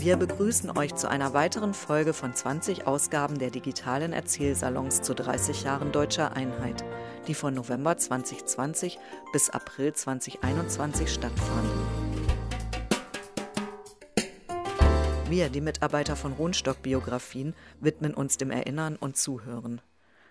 Wir 0.00 0.16
begrüßen 0.16 0.78
euch 0.78 0.94
zu 0.94 1.10
einer 1.10 1.34
weiteren 1.34 1.74
Folge 1.74 2.12
von 2.12 2.32
20 2.32 2.86
Ausgaben 2.86 3.40
der 3.40 3.50
digitalen 3.50 4.12
Erzählsalons 4.12 5.02
zu 5.02 5.12
30 5.12 5.64
Jahren 5.64 5.90
deutscher 5.90 6.34
Einheit, 6.34 6.84
die 7.26 7.34
von 7.34 7.52
November 7.52 7.96
2020 7.96 8.96
bis 9.32 9.50
April 9.50 9.92
2021 9.92 11.12
stattfanden. 11.12 11.86
Wir, 15.28 15.48
die 15.48 15.60
Mitarbeiter 15.60 16.14
von 16.14 16.32
Rohnstock 16.32 16.80
Biografien, 16.80 17.54
widmen 17.80 18.14
uns 18.14 18.36
dem 18.36 18.52
Erinnern 18.52 18.94
und 18.94 19.16
Zuhören. 19.16 19.80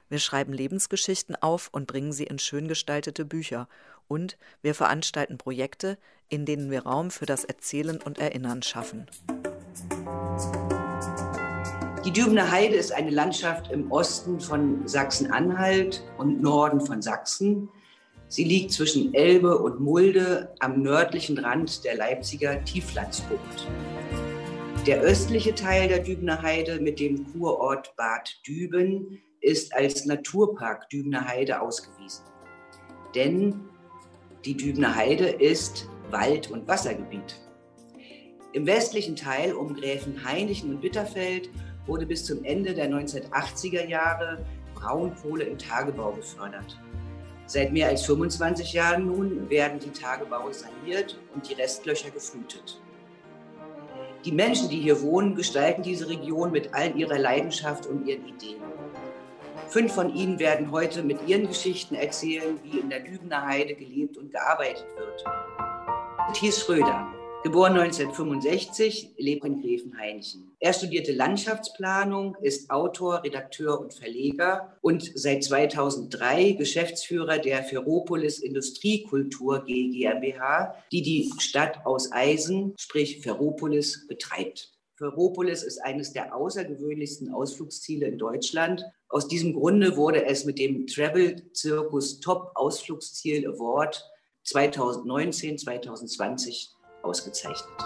Wir 0.07 0.19
schreiben 0.19 0.53
Lebensgeschichten 0.53 1.35
auf 1.35 1.67
und 1.73 1.87
bringen 1.87 2.13
sie 2.13 2.23
in 2.23 2.39
schön 2.39 2.69
gestaltete 2.69 3.25
Bücher. 3.25 3.67
Und 4.07 4.37
wir 4.61 4.73
veranstalten 4.73 5.37
Projekte, 5.37 5.97
in 6.29 6.45
denen 6.45 6.71
wir 6.71 6.83
Raum 6.83 7.11
für 7.11 7.25
das 7.25 7.43
Erzählen 7.43 8.01
und 8.01 8.17
Erinnern 8.17 8.63
schaffen. 8.63 9.07
Die 12.05 12.11
Dübener 12.11 12.49
Heide 12.51 12.75
ist 12.75 12.93
eine 12.93 13.09
Landschaft 13.09 13.71
im 13.71 13.91
Osten 13.91 14.39
von 14.39 14.87
Sachsen-Anhalt 14.87 16.03
und 16.17 16.41
Norden 16.41 16.79
von 16.79 17.01
Sachsen. 17.01 17.69
Sie 18.29 18.43
liegt 18.43 18.71
zwischen 18.71 19.13
Elbe 19.13 19.57
und 19.57 19.79
Mulde 19.79 20.53
am 20.59 20.81
nördlichen 20.81 21.37
Rand 21.37 21.83
der 21.83 21.97
Leipziger 21.97 22.63
Tieflandsbucht. 22.63 23.67
Der 24.85 25.01
östliche 25.01 25.53
Teil 25.53 25.89
der 25.89 25.99
Dübener 25.99 26.41
Heide 26.41 26.79
mit 26.79 26.99
dem 27.01 27.25
Kurort 27.33 27.93
Bad 27.97 28.29
Düben 28.47 29.21
ist 29.41 29.75
als 29.75 30.05
Naturpark 30.05 30.89
Dübener 30.89 31.27
Heide 31.27 31.61
ausgewiesen. 31.61 32.23
Denn 33.15 33.59
die 34.45 34.55
Dübener 34.55 34.95
Heide 34.95 35.27
ist 35.27 35.89
Wald- 36.09 36.51
und 36.51 36.67
Wassergebiet. 36.67 37.46
Im 38.57 38.65
westlichen 38.65 39.15
Teil 39.15 39.53
um 39.53 39.75
Gräfen 39.75 40.25
Hainichen 40.25 40.71
und 40.71 40.81
Bitterfeld 40.81 41.51
wurde 41.85 42.07
bis 42.07 42.25
zum 42.25 42.43
Ende 42.43 42.73
der 42.73 42.89
1980er 42.89 43.85
Jahre 43.85 44.43
Braunkohle 44.73 45.43
im 45.43 45.59
Tagebau 45.59 46.13
gefördert. 46.13 46.75
Seit 47.45 47.71
mehr 47.71 47.89
als 47.89 48.03
25 48.07 48.73
Jahren 48.73 49.05
nun 49.05 49.47
werden 49.47 49.77
die 49.77 49.91
Tagebaue 49.91 50.51
saniert 50.55 51.19
und 51.35 51.47
die 51.47 51.53
Restlöcher 51.53 52.09
geflutet. 52.09 52.81
Die 54.25 54.31
Menschen, 54.31 54.69
die 54.69 54.79
hier 54.79 55.03
wohnen, 55.03 55.35
gestalten 55.35 55.83
diese 55.83 56.09
Region 56.09 56.49
mit 56.49 56.73
all 56.73 56.97
ihrer 56.97 57.19
Leidenschaft 57.19 57.85
und 57.85 58.07
ihren 58.07 58.27
Ideen. 58.27 58.63
Fünf 59.67 59.93
von 59.93 60.15
ihnen 60.15 60.39
werden 60.39 60.71
heute 60.71 61.03
mit 61.03 61.19
ihren 61.27 61.47
Geschichten 61.47 61.93
erzählen, 61.93 62.59
wie 62.63 62.79
in 62.79 62.89
der 62.89 63.01
Lübener 63.01 63.45
Heide 63.45 63.75
gelebt 63.75 64.17
und 64.17 64.31
gearbeitet 64.31 64.87
wird. 64.97 65.23
Thies 66.33 66.59
Schröder, 66.59 67.07
geboren 67.47 67.77
1965, 67.77 69.13
lebt 69.15 69.45
in 69.45 69.61
Gräfenhainchen. 69.61 70.51
Er 70.59 70.73
studierte 70.73 71.13
Landschaftsplanung, 71.13 72.35
ist 72.41 72.69
Autor, 72.69 73.23
Redakteur 73.23 73.79
und 73.79 73.93
Verleger 73.93 74.77
und 74.81 75.09
seit 75.15 75.45
2003 75.45 76.51
Geschäftsführer 76.51 77.37
der 77.37 77.63
Ferropolis 77.63 78.39
Industriekultur 78.39 79.63
GmbH, 79.63 80.75
die 80.91 81.01
die 81.01 81.31
Stadt 81.39 81.85
aus 81.85 82.11
Eisen, 82.11 82.73
sprich 82.77 83.21
Ferropolis, 83.21 84.05
betreibt. 84.09 84.73
Ferropolis 84.97 85.63
ist 85.63 85.81
eines 85.85 86.11
der 86.11 86.35
außergewöhnlichsten 86.35 87.31
Ausflugsziele 87.31 88.07
in 88.07 88.17
Deutschland. 88.17 88.83
Aus 89.07 89.29
diesem 89.29 89.53
Grunde 89.53 89.95
wurde 89.95 90.25
es 90.25 90.43
mit 90.43 90.59
dem 90.59 90.85
Travel 90.85 91.49
Circus 91.55 92.19
Top 92.19 92.51
Ausflugsziel 92.55 93.47
Award 93.47 94.03
2019-2020 94.45 96.71
ausgezeichnet. 97.07 97.77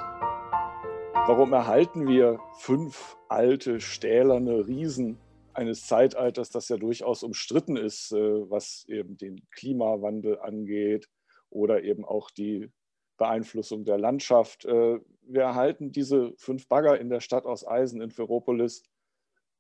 Warum 1.28 1.54
erhalten 1.54 2.08
wir 2.08 2.40
fünf 2.58 3.18
alte, 3.30 3.80
stählerne 3.80 4.68
Riesen 4.68 5.20
eines 5.54 5.86
Zeitalters, 5.86 6.50
das 6.50 6.68
ja 6.70 6.78
durchaus 6.78 7.24
umstritten 7.24 7.78
ist, 7.78 8.12
äh, 8.12 8.50
was 8.50 8.86
eben 8.88 9.18
den 9.18 9.48
Klimawandel 9.52 10.40
angeht 10.40 11.10
oder 11.50 11.84
eben 11.84 12.06
auch 12.06 12.32
die 12.32 12.72
Beeinflussung 13.18 13.86
der 13.86 14.00
Landschaft. 14.00 14.66
Äh, 14.66 15.00
wir 15.22 15.42
erhalten 15.42 15.92
diese 15.92 16.34
fünf 16.38 16.68
Bagger 16.68 17.00
in 17.00 17.10
der 17.10 17.20
Stadt 17.20 17.46
aus 17.46 17.68
Eisen 17.68 18.02
in 18.02 18.12
Ferropolis 18.12 18.84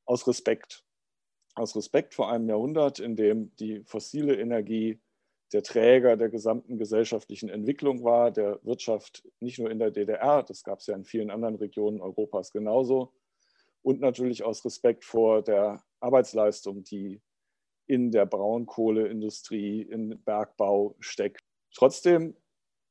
aus 0.05 0.27
Respekt. 0.27 0.83
Aus 1.53 1.75
Respekt 1.75 2.15
vor 2.15 2.31
einem 2.31 2.49
Jahrhundert, 2.49 2.99
in 2.99 3.15
dem 3.15 3.55
die 3.57 3.83
fossile 3.83 4.35
Energie 4.39 4.99
der 5.53 5.63
Träger 5.63 6.17
der 6.17 6.29
gesamten 6.29 6.77
gesellschaftlichen 6.77 7.49
Entwicklung 7.49 8.03
war, 8.03 8.31
der 8.31 8.59
Wirtschaft 8.63 9.27
nicht 9.39 9.59
nur 9.59 9.69
in 9.69 9.79
der 9.79 9.91
DDR, 9.91 10.43
das 10.43 10.63
gab 10.63 10.79
es 10.79 10.87
ja 10.87 10.95
in 10.95 11.03
vielen 11.03 11.29
anderen 11.29 11.55
Regionen 11.55 12.01
Europas 12.01 12.51
genauso, 12.51 13.13
und 13.81 13.99
natürlich 13.99 14.43
aus 14.43 14.63
Respekt 14.63 15.03
vor 15.03 15.41
der 15.41 15.83
Arbeitsleistung, 15.99 16.83
die 16.83 17.21
in 17.87 18.11
der 18.11 18.25
Braunkohleindustrie, 18.25 19.81
im 19.81 20.21
Bergbau 20.23 20.95
steckt. 20.99 21.41
Trotzdem 21.73 22.35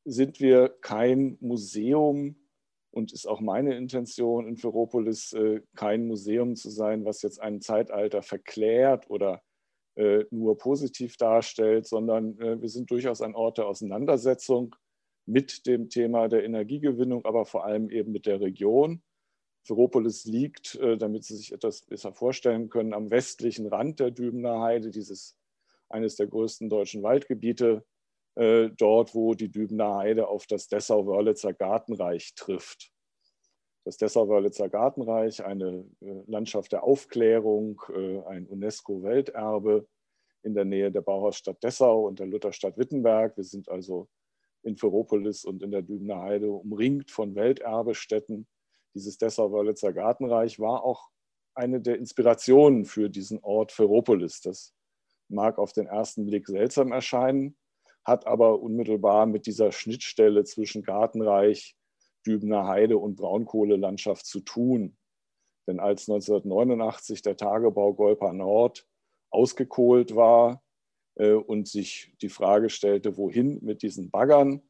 sind 0.04 0.40
wir 0.40 0.68
kein 0.80 1.38
Museum 1.40 2.36
und 2.90 3.12
ist 3.12 3.26
auch 3.26 3.40
meine 3.40 3.76
Intention 3.76 4.48
in 4.48 4.56
Ferropolis, 4.56 5.32
äh, 5.32 5.60
kein 5.76 6.06
Museum 6.06 6.56
zu 6.56 6.70
sein, 6.70 7.04
was 7.04 7.22
jetzt 7.22 7.40
ein 7.40 7.60
Zeitalter 7.60 8.22
verklärt 8.22 9.08
oder 9.08 9.42
nur 10.30 10.56
positiv 10.56 11.16
darstellt, 11.16 11.86
sondern 11.86 12.38
äh, 12.40 12.60
wir 12.60 12.68
sind 12.68 12.90
durchaus 12.90 13.20
ein 13.20 13.34
Ort 13.34 13.58
der 13.58 13.66
Auseinandersetzung 13.66 14.76
mit 15.26 15.66
dem 15.66 15.88
Thema 15.90 16.28
der 16.28 16.44
Energiegewinnung, 16.44 17.24
aber 17.24 17.44
vor 17.44 17.64
allem 17.64 17.90
eben 17.90 18.12
mit 18.12 18.26
der 18.26 18.40
Region. 18.40 19.02
Ferropolis 19.66 20.24
liegt, 20.24 20.80
damit 20.98 21.24
Sie 21.24 21.36
sich 21.36 21.52
etwas 21.52 21.82
besser 21.82 22.14
vorstellen 22.14 22.70
können, 22.70 22.94
am 22.94 23.10
westlichen 23.10 23.66
Rand 23.66 24.00
der 24.00 24.10
Dübener 24.10 24.62
Heide, 24.62 24.90
dieses 24.90 25.36
eines 25.90 26.16
der 26.16 26.28
größten 26.28 26.70
deutschen 26.70 27.02
Waldgebiete 27.02 27.84
äh, 28.36 28.70
dort, 28.76 29.14
wo 29.14 29.34
die 29.34 29.50
Dübener 29.50 29.96
Heide 29.96 30.28
auf 30.28 30.46
das 30.46 30.68
Dessau-Wörlitzer 30.68 31.52
Gartenreich 31.52 32.34
trifft. 32.34 32.92
Das 33.84 33.96
Dessau-Wörlitzer 33.96 34.68
Gartenreich, 34.68 35.44
eine 35.44 35.86
äh, 36.00 36.22
Landschaft 36.26 36.72
der 36.72 36.84
Aufklärung, 36.84 37.80
äh, 37.88 38.20
ein 38.26 38.46
UNESCO-Welterbe 38.46 39.86
in 40.42 40.54
der 40.54 40.64
Nähe 40.64 40.90
der 40.90 41.00
Bauhausstadt 41.00 41.62
Dessau 41.62 42.06
und 42.06 42.18
der 42.18 42.26
Lutherstadt 42.26 42.76
Wittenberg. 42.76 43.36
Wir 43.36 43.44
sind 43.44 43.68
also 43.68 44.08
in 44.62 44.76
Ferropolis 44.76 45.44
und 45.44 45.62
in 45.62 45.70
der 45.70 45.82
Dübener 45.82 46.20
Heide 46.20 46.50
umringt 46.50 47.10
von 47.10 47.34
Welterbestätten. 47.34 48.46
Dieses 48.94 49.18
Dessau-Wörlitzer 49.18 49.92
Gartenreich 49.92 50.58
war 50.58 50.84
auch 50.84 51.08
eine 51.54 51.80
der 51.80 51.96
Inspirationen 51.96 52.84
für 52.84 53.08
diesen 53.08 53.38
Ort 53.42 53.72
Ferropolis. 53.72 54.40
Das 54.40 54.74
mag 55.28 55.58
auf 55.58 55.72
den 55.72 55.86
ersten 55.86 56.26
Blick 56.26 56.46
seltsam 56.48 56.92
erscheinen, 56.92 57.56
hat 58.04 58.26
aber 58.26 58.60
unmittelbar 58.60 59.26
mit 59.26 59.46
dieser 59.46 59.72
Schnittstelle 59.72 60.44
zwischen 60.44 60.82
Gartenreich, 60.82 61.76
Dübener 62.26 62.66
Heide 62.66 62.98
und 62.98 63.16
Braunkohlelandschaft 63.16 64.26
zu 64.26 64.40
tun. 64.40 64.96
Denn 65.66 65.80
als 65.80 66.08
1989 66.08 67.22
der 67.22 67.36
Tagebau 67.36 67.94
Golpa 67.94 68.32
Nord 68.32 68.86
ausgekohlt 69.30 70.16
war 70.16 70.62
äh, 71.16 71.32
und 71.32 71.68
sich 71.68 72.12
die 72.22 72.28
Frage 72.28 72.70
stellte, 72.70 73.16
wohin 73.16 73.58
mit 73.62 73.82
diesen 73.82 74.10
Baggern, 74.10 74.62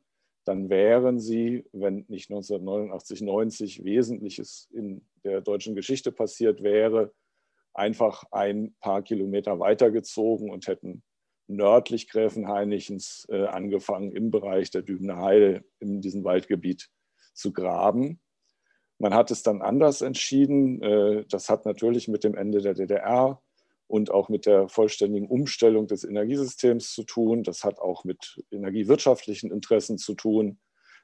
dann 0.44 0.68
wären 0.68 1.20
sie, 1.20 1.64
wenn 1.72 2.04
nicht 2.08 2.30
1989, 2.30 3.22
90 3.22 3.84
Wesentliches 3.84 4.68
in 4.72 5.06
der 5.24 5.40
deutschen 5.40 5.74
Geschichte 5.74 6.12
passiert 6.12 6.62
wäre, 6.62 7.12
einfach 7.74 8.24
ein 8.30 8.74
paar 8.80 9.02
Kilometer 9.02 9.60
weitergezogen 9.60 10.50
und 10.50 10.66
hätten 10.66 11.02
nördlich 11.46 12.08
Gräfenhainichens 12.08 13.26
äh, 13.30 13.46
angefangen, 13.46 14.12
im 14.12 14.30
Bereich 14.30 14.70
der 14.70 14.82
Dübener 14.82 15.18
Heide, 15.18 15.64
in 15.78 16.00
diesem 16.00 16.24
Waldgebiet 16.24 16.88
zu 17.40 17.52
graben. 17.52 18.20
Man 18.98 19.14
hat 19.14 19.30
es 19.30 19.42
dann 19.42 19.62
anders 19.62 20.02
entschieden. 20.02 20.82
Äh, 20.82 21.24
das 21.28 21.48
hat 21.48 21.64
natürlich 21.64 22.08
mit 22.08 22.22
dem 22.22 22.34
Ende 22.34 22.60
der 22.60 22.74
DDR 22.74 23.42
und 23.86 24.10
auch 24.10 24.28
mit 24.28 24.46
der 24.46 24.68
vollständigen 24.68 25.26
Umstellung 25.26 25.86
des 25.86 26.04
Energiesystems 26.04 26.92
zu 26.92 27.02
tun. 27.04 27.42
Das 27.42 27.64
hat 27.64 27.78
auch 27.78 28.04
mit 28.04 28.40
energiewirtschaftlichen 28.50 29.50
Interessen 29.50 29.98
zu 29.98 30.14
tun, 30.14 30.60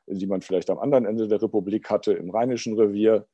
die 0.06 0.26
man 0.26 0.42
vielleicht 0.42 0.70
am 0.70 0.78
anderen 0.78 1.06
Ende 1.06 1.26
der 1.26 1.42
Republik 1.42 1.90
hatte, 1.90 2.12
im 2.12 2.30
Rheinischen 2.30 2.78
Revier. 2.78 3.26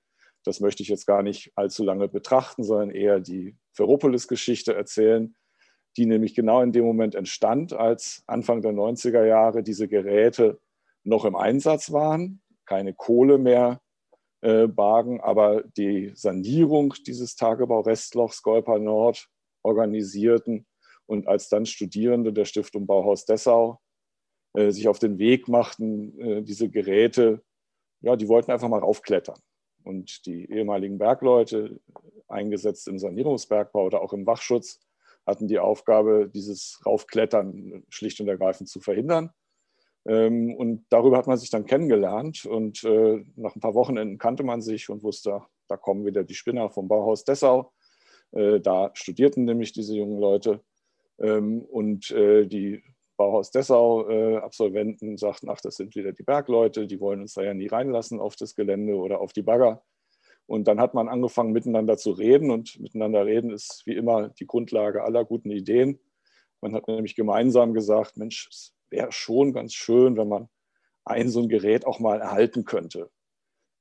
Das 0.45 0.61
möchte 0.61 0.83
ich 0.83 0.89
jetzt 0.89 1.07
gar 1.07 1.23
nicht 1.23 1.53
allzu 1.55 1.85
lange 1.85 2.09
betrachten, 2.09 2.65
sondern 2.65 2.91
eher 2.91 3.21
die 3.21 3.57
Ferropolis-Geschichte 3.73 4.75
erzählen 4.75 5.35
die 5.97 6.07
nämlich 6.07 6.35
genau 6.35 6.63
in 6.63 6.73
dem 6.73 6.85
Moment 6.85 7.15
entstand, 7.15 7.73
als 7.73 8.23
Anfang 8.27 8.63
der 8.63 8.73
90er 8.73 9.25
Jahre 9.25 9.63
diese 9.63 9.89
Geräte 9.89 10.61
noch 11.05 11.25
im 11.25 11.37
Einsatz 11.37 11.93
waren, 11.93 12.41
keine 12.67 12.95
Kohle 12.95 13.39
mehr 13.39 13.81
äh, 14.41 14.67
bargen, 14.67 15.21
aber 15.21 15.63
die 15.77 16.13
Sanierung 16.15 16.95
dieses 17.07 17.37
Tagebau-Restlochs 17.37 18.43
Golpa 18.43 18.79
Nord 18.79 19.29
organisierten 19.63 20.67
und 21.07 21.29
als 21.29 21.49
dann 21.49 21.67
Studierende 21.67 22.33
der 22.33 22.45
Stiftung 22.45 22.87
Bauhaus 22.87 23.25
Dessau 23.25 23.81
äh, 24.55 24.71
sich 24.71 24.89
auf 24.89 24.99
den 24.99 25.19
Weg 25.19 25.49
machten, 25.49 26.19
äh, 26.21 26.43
diese 26.43 26.69
Geräte, 26.69 27.43
ja, 28.01 28.17
die 28.17 28.29
wollten 28.29 28.51
einfach 28.51 28.69
mal 28.69 28.81
raufklettern. 28.81 29.39
Und 29.85 30.27
die 30.27 30.51
ehemaligen 30.51 30.99
Bergleute, 30.99 31.81
eingesetzt 32.29 32.89
im 32.89 32.99
Sanierungsbergbau 32.99 33.87
oder 33.87 34.01
auch 34.01 34.13
im 34.13 34.27
Wachschutz, 34.27 34.81
hatten 35.27 35.49
die 35.49 35.59
Aufgabe, 35.59 36.29
dieses 36.33 36.81
Raufklettern 36.85 37.85
schlicht 37.89 38.21
und 38.21 38.29
ergreifend 38.29 38.69
zu 38.69 38.81
verhindern. 38.81 39.31
Ähm, 40.07 40.55
und 40.55 40.87
darüber 40.89 41.17
hat 41.17 41.27
man 41.27 41.39
sich 41.39 41.51
dann 41.51 41.67
kennengelernt. 41.67 42.45
Und 42.45 42.83
äh, 42.85 43.25
nach 43.37 43.55
ein 43.55 43.61
paar 43.61 43.75
Wochenenden 43.75 44.19
kannte 44.19 44.43
man 44.43 44.61
sich 44.61 44.89
und 44.89 45.03
wusste, 45.03 45.43
da 45.69 45.77
kommen 45.77 46.05
wieder 46.05 46.25
die 46.25 46.35
Spinner 46.35 46.71
vom 46.71 46.89
Bauhaus 46.89 47.25
Dessau. 47.25 47.73
Äh, 48.33 48.61
da 48.61 48.91
studierten 48.95 49.45
nämlich 49.45 49.73
diese 49.73 49.97
jungen 49.97 50.19
Leute. 50.19 50.61
Ähm, 51.19 51.63
und 51.63 52.11
äh, 52.11 52.47
die 52.47 52.83
Bauhaus 53.17 53.51
Dessau-Absolventen 53.51 55.17
sagten, 55.17 55.49
ach, 55.49 55.61
das 55.61 55.77
sind 55.77 55.95
wieder 55.95 56.13
die 56.13 56.25
Bergleute, 56.25 56.87
die 56.87 56.99
wollen 56.99 57.21
uns 57.21 57.35
da 57.35 57.43
ja 57.43 57.55
nie 57.55 57.69
reinlassen 57.69 58.19
auf 58.19 58.37
das 58.37 58.57
Gelände 58.57 58.97
oder 58.97 59.21
auf 59.21 59.33
die 59.33 59.43
Bagger. 59.43 59.83
Und 60.47 60.67
dann 60.67 60.81
hat 60.81 60.95
man 60.95 61.09
angefangen, 61.09 61.53
miteinander 61.53 61.97
zu 61.97 62.11
reden. 62.11 62.51
Und 62.51 62.81
miteinander 62.81 63.25
reden 63.25 63.51
ist 63.51 63.83
wie 63.87 63.95
immer 63.95 64.31
die 64.31 64.47
Grundlage 64.47 65.05
aller 65.05 65.25
guten 65.25 65.51
Ideen. 65.51 66.01
Man 66.61 66.75
hat 66.75 66.89
nämlich 66.89 67.15
gemeinsam 67.15 67.75
gesagt, 67.75 68.17
Mensch, 68.17 68.49
es 68.51 68.75
wäre 68.93 69.11
schon 69.11 69.53
ganz 69.53 69.75
schön, 69.75 70.17
wenn 70.17 70.29
man 70.29 70.49
ein 71.05 71.29
so 71.29 71.41
ein 71.41 71.49
Gerät 71.49 71.85
auch 71.85 71.99
mal 71.99 72.21
erhalten 72.21 72.65
könnte. 72.65 73.11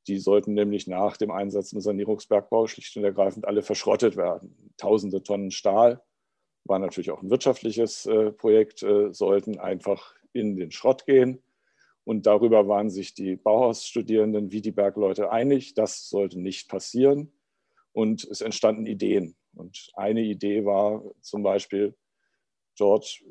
Die 0.08 0.18
sollten 0.18 0.54
nämlich 0.56 0.88
nach 0.88 1.18
dem 1.18 1.30
Einsatz 1.30 1.74
im 1.74 1.81
Sanierungsbergbau 1.81 2.66
schlicht 2.66 2.98
und 2.98 3.04
ergreifend 3.04 3.46
alle 3.46 3.62
verschrottet 3.62 4.18
werden. 4.18 4.74
Tausende 4.78 5.22
Tonnen 5.22 5.52
Stahl, 5.52 6.02
war 6.63 6.80
natürlich 6.80 7.12
auch 7.12 7.22
ein 7.22 7.30
wirtschaftliches 7.30 8.06
äh, 8.06 8.31
Projekt, 8.31 8.84
äh, 8.84 9.13
sollten 9.13 9.60
einfach 9.60 10.16
in 10.34 10.56
den 10.56 10.72
Schrott 10.72 11.06
gehen. 11.06 11.44
Und 12.04 12.25
darüber 12.25 12.68
waren 12.68 12.90
sich 12.90 13.13
die 13.13 13.36
Bauhausstudierenden 13.36 14.52
wie 14.52 14.62
die 14.62 14.72
Bergleute 14.72 15.31
einig, 15.31 15.75
das 15.75 16.10
sollte 16.10 16.40
nicht 16.40 16.68
passieren. 16.68 17.31
Und 17.94 18.24
es 18.24 18.42
entstanden 18.42 18.86
Ideen. 18.88 19.36
Und 19.54 19.92
eine 19.94 20.22
Idee 20.22 20.66
war 20.66 21.04
zum 21.22 21.44
Beispiel, 21.44 21.96
dort 22.77 23.21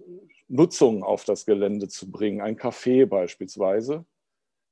Nutzung 0.48 1.02
auf 1.02 1.24
das 1.24 1.46
Gelände 1.46 1.88
zu 1.88 2.10
bringen, 2.10 2.40
ein 2.40 2.56
Café 2.56 3.06
beispielsweise. 3.06 4.04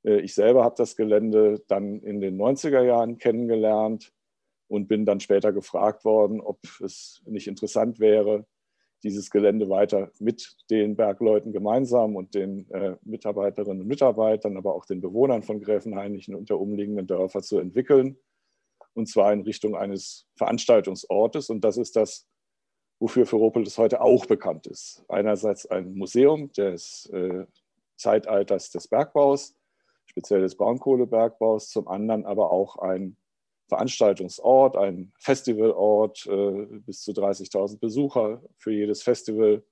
Äh, 0.05 0.21
ich 0.21 0.35
selber 0.35 0.65
habe 0.65 0.75
das 0.77 0.97
Gelände 0.97 1.63
dann 1.69 2.01
in 2.01 2.21
den 2.21 2.41
90er 2.41 2.83
Jahren 2.83 3.19
kennengelernt 3.19 4.13
und 4.69 4.89
bin 4.89 5.07
dann 5.07 5.21
später 5.21 5.53
gefragt 5.53 6.05
worden, 6.05 6.41
ob 6.41 6.61
es 6.81 7.23
nicht 7.27 7.47
interessant 7.47 7.99
wäre, 8.01 8.47
dieses 9.03 9.31
Gelände 9.31 9.69
weiter 9.69 10.11
mit 10.19 10.57
den 10.71 10.97
Bergleuten 10.97 11.53
gemeinsam 11.53 12.17
und 12.17 12.35
den 12.35 12.71
äh, 12.71 12.97
Mitarbeiterinnen 13.03 13.83
und 13.83 13.87
Mitarbeitern, 13.87 14.57
aber 14.57 14.75
auch 14.75 14.85
den 14.87 15.01
Bewohnern 15.01 15.43
von 15.43 15.61
Gräfenhainichen 15.61 16.35
und 16.35 16.51
der 16.51 16.59
umliegenden 16.59 17.07
Dörfer 17.07 17.43
zu 17.43 17.59
entwickeln. 17.59 18.19
Und 18.95 19.09
zwar 19.09 19.33
in 19.33 19.43
Richtung 19.43 19.77
eines 19.77 20.27
Veranstaltungsortes. 20.37 21.51
Und 21.51 21.63
das 21.63 21.77
ist 21.77 21.95
das, 21.95 22.27
wofür 22.99 23.27
Ferropolis 23.27 23.79
heute 23.79 24.01
auch 24.01 24.27
bekannt 24.27 24.67
ist. 24.67 25.05
Einerseits 25.09 25.67
ein 25.67 25.95
Museum 25.95 26.53
des 26.53 27.07
äh, 27.13 27.45
Zeitalters 27.97 28.71
des 28.71 28.89
Bergbaus, 28.89 29.57
speziell 30.07 30.41
des 30.41 30.57
Braunkohlebergbaus, 30.57 31.71
zum 31.71 31.89
anderen 31.89 32.25
aber 32.27 32.51
auch 32.51 32.79
ein 32.79 33.17
Veranstaltungsort, 33.69 34.77
ein 34.77 35.13
Festivalort, 35.19 36.27
äh, 36.27 36.67
bis 36.87 37.03
zu 37.03 37.13
30.000 37.13 37.79
Besucher 37.79 38.43
für 38.57 38.73
jedes 38.73 39.03
Festival. 39.03 39.63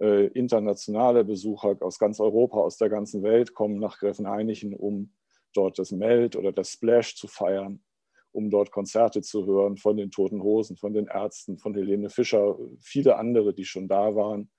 Äh, 0.00 0.28
internationale 0.28 1.24
Besucher 1.24 1.76
aus 1.80 1.98
ganz 1.98 2.20
Europa, 2.20 2.58
aus 2.58 2.78
der 2.78 2.88
ganzen 2.88 3.22
Welt 3.22 3.54
kommen 3.54 3.78
nach 3.78 3.98
Gräfenhainichen, 3.98 4.74
um 4.74 5.12
dort 5.52 5.78
das 5.78 5.92
Meld 5.92 6.36
oder 6.36 6.52
das 6.52 6.70
Splash 6.70 7.16
zu 7.16 7.28
feiern, 7.28 7.82
um 8.32 8.50
dort 8.50 8.70
Konzerte 8.70 9.22
zu 9.22 9.46
hören 9.46 9.76
von 9.76 9.96
den 9.96 10.10
Toten 10.10 10.42
Hosen, 10.42 10.76
von 10.76 10.92
den 10.92 11.06
Ärzten, 11.06 11.58
von 11.58 11.74
Helene 11.74 12.10
Fischer, 12.10 12.56
viele 12.78 13.16
andere, 13.16 13.54
die 13.54 13.64
schon 13.64 13.88
da 13.88 14.14
waren. 14.14 14.50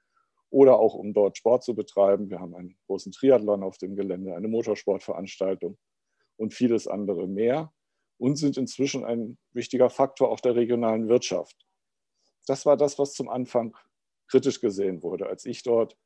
Oder 0.50 0.80
auch 0.80 0.96
um 0.96 1.14
dort 1.14 1.38
Sport 1.38 1.64
zu 1.64 1.76
betreiben. 1.76 2.30
Wir 2.30 2.42
haben 2.42 2.56
einen 2.56 2.76
großen 2.88 3.14
Triathlon 3.14 3.64
auf 3.64 3.78
dem 3.78 3.96
Gelände, 3.96 4.36
eine 4.36 4.50
Motorsportveranstaltung 4.50 5.78
und 6.36 6.54
vieles 6.54 6.88
andere 6.88 7.28
mehr 7.28 7.72
und 8.18 8.36
sind 8.36 8.58
inzwischen 8.58 9.06
ein 9.06 9.38
wichtiger 9.54 9.90
Faktor 9.90 10.30
auch 10.30 10.42
der 10.42 10.56
regionalen 10.56 11.08
Wirtschaft. 11.08 11.56
Das 12.48 12.66
war 12.66 12.76
das, 12.76 13.00
was 13.00 13.14
zum 13.14 13.30
Anfang 13.30 13.76
kritisch 14.28 14.60
gesehen 14.60 15.02
wurde. 15.04 15.28
Als 15.28 15.46
ich 15.46 15.64
dort 15.64 15.98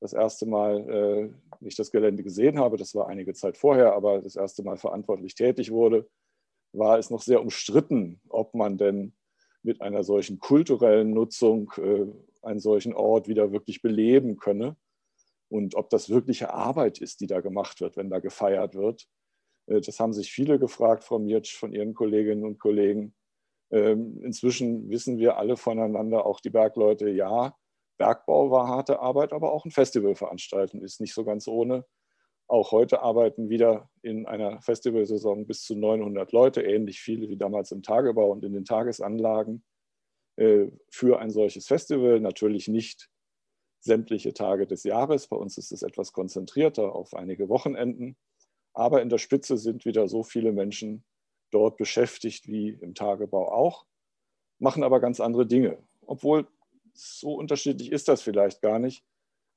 das 0.00 0.12
erste 0.12 0.46
Mal 0.46 0.90
äh, 0.90 1.30
nicht 1.60 1.78
das 1.78 1.92
Gelände 1.92 2.24
gesehen 2.24 2.58
habe, 2.58 2.76
das 2.76 2.94
war 2.94 3.08
einige 3.08 3.34
Zeit 3.34 3.56
vorher, 3.56 3.92
aber 3.94 4.20
das 4.20 4.34
erste 4.34 4.64
Mal 4.64 4.76
verantwortlich 4.76 5.34
tätig 5.34 5.70
wurde, 5.70 6.08
war 6.72 6.98
es 6.98 7.10
noch 7.10 7.22
sehr 7.22 7.40
umstritten, 7.40 8.20
ob 8.28 8.54
man 8.54 8.78
denn 8.78 9.14
mit 9.62 9.80
einer 9.80 10.02
solchen 10.04 10.38
kulturellen 10.38 11.10
Nutzung 11.10 11.72
äh, 11.76 12.06
einen 12.42 12.60
solchen 12.60 12.94
Ort 12.94 13.28
wieder 13.28 13.52
wirklich 13.52 13.82
beleben 13.82 14.36
könne 14.36 14.76
und 15.48 15.74
ob 15.76 15.90
das 15.90 16.08
wirkliche 16.08 16.52
Arbeit 16.52 16.98
ist, 16.98 17.20
die 17.20 17.26
da 17.26 17.40
gemacht 17.40 17.80
wird, 17.80 17.96
wenn 17.96 18.10
da 18.10 18.18
gefeiert 18.18 18.74
wird. 18.74 19.06
Äh, 19.66 19.80
das 19.80 20.00
haben 20.00 20.12
sich 20.12 20.32
viele 20.32 20.58
gefragt, 20.58 21.04
Frau 21.04 21.18
Mirtsch, 21.18 21.56
von 21.56 21.72
Ihren 21.72 21.94
Kolleginnen 21.94 22.44
und 22.44 22.58
Kollegen. 22.58 23.14
Ähm, 23.70 24.20
inzwischen 24.22 24.90
wissen 24.90 25.18
wir 25.18 25.36
alle 25.36 25.56
voneinander, 25.56 26.26
auch 26.26 26.40
die 26.40 26.50
Bergleute, 26.50 27.08
ja, 27.08 27.56
Bergbau 27.98 28.50
war 28.50 28.68
harte 28.68 29.00
Arbeit, 29.00 29.32
aber 29.32 29.52
auch 29.52 29.64
ein 29.64 29.70
Festival 29.70 30.14
veranstalten 30.14 30.82
ist 30.82 31.00
nicht 31.00 31.14
so 31.14 31.24
ganz 31.24 31.46
ohne. 31.46 31.84
Auch 32.52 32.70
heute 32.70 33.00
arbeiten 33.00 33.48
wieder 33.48 33.88
in 34.02 34.26
einer 34.26 34.60
Festivalsaison 34.60 35.46
bis 35.46 35.62
zu 35.62 35.74
900 35.74 36.32
Leute, 36.32 36.60
ähnlich 36.60 37.00
viele 37.00 37.30
wie 37.30 37.38
damals 37.38 37.72
im 37.72 37.82
Tagebau 37.82 38.30
und 38.30 38.44
in 38.44 38.52
den 38.52 38.66
Tagesanlagen 38.66 39.64
äh, 40.36 40.66
für 40.90 41.18
ein 41.18 41.30
solches 41.30 41.66
Festival. 41.66 42.20
Natürlich 42.20 42.68
nicht 42.68 43.08
sämtliche 43.80 44.34
Tage 44.34 44.66
des 44.66 44.82
Jahres. 44.84 45.28
Bei 45.28 45.36
uns 45.36 45.56
ist 45.56 45.72
es 45.72 45.82
etwas 45.82 46.12
konzentrierter 46.12 46.94
auf 46.94 47.14
einige 47.14 47.48
Wochenenden. 47.48 48.18
Aber 48.74 49.00
in 49.00 49.08
der 49.08 49.16
Spitze 49.16 49.56
sind 49.56 49.86
wieder 49.86 50.06
so 50.06 50.22
viele 50.22 50.52
Menschen 50.52 51.06
dort 51.52 51.78
beschäftigt 51.78 52.48
wie 52.48 52.68
im 52.68 52.94
Tagebau 52.94 53.50
auch, 53.50 53.86
machen 54.58 54.82
aber 54.82 55.00
ganz 55.00 55.20
andere 55.20 55.46
Dinge. 55.46 55.78
Obwohl 56.04 56.46
so 56.92 57.32
unterschiedlich 57.32 57.90
ist 57.90 58.08
das 58.08 58.20
vielleicht 58.20 58.60
gar 58.60 58.78
nicht. 58.78 59.02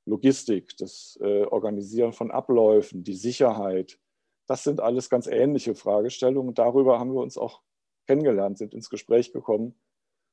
Logistik, 0.06 0.78
das 0.78 1.18
äh, 1.22 1.44
Organisieren 1.44 2.14
von 2.14 2.32
Abläufen, 2.32 3.04
die 3.04 3.16
Sicherheit, 3.16 4.00
das 4.48 4.64
sind 4.64 4.80
alles 4.80 5.10
ganz 5.10 5.28
ähnliche 5.28 5.76
Fragestellungen. 5.76 6.54
Darüber 6.54 7.00
haben 7.00 7.14
wir 7.14 7.22
uns 7.22 7.38
auch 7.38 7.62
kennengelernt, 8.06 8.58
sind 8.58 8.74
ins 8.74 8.90
Gespräch 8.90 9.34
gekommen 9.34 9.76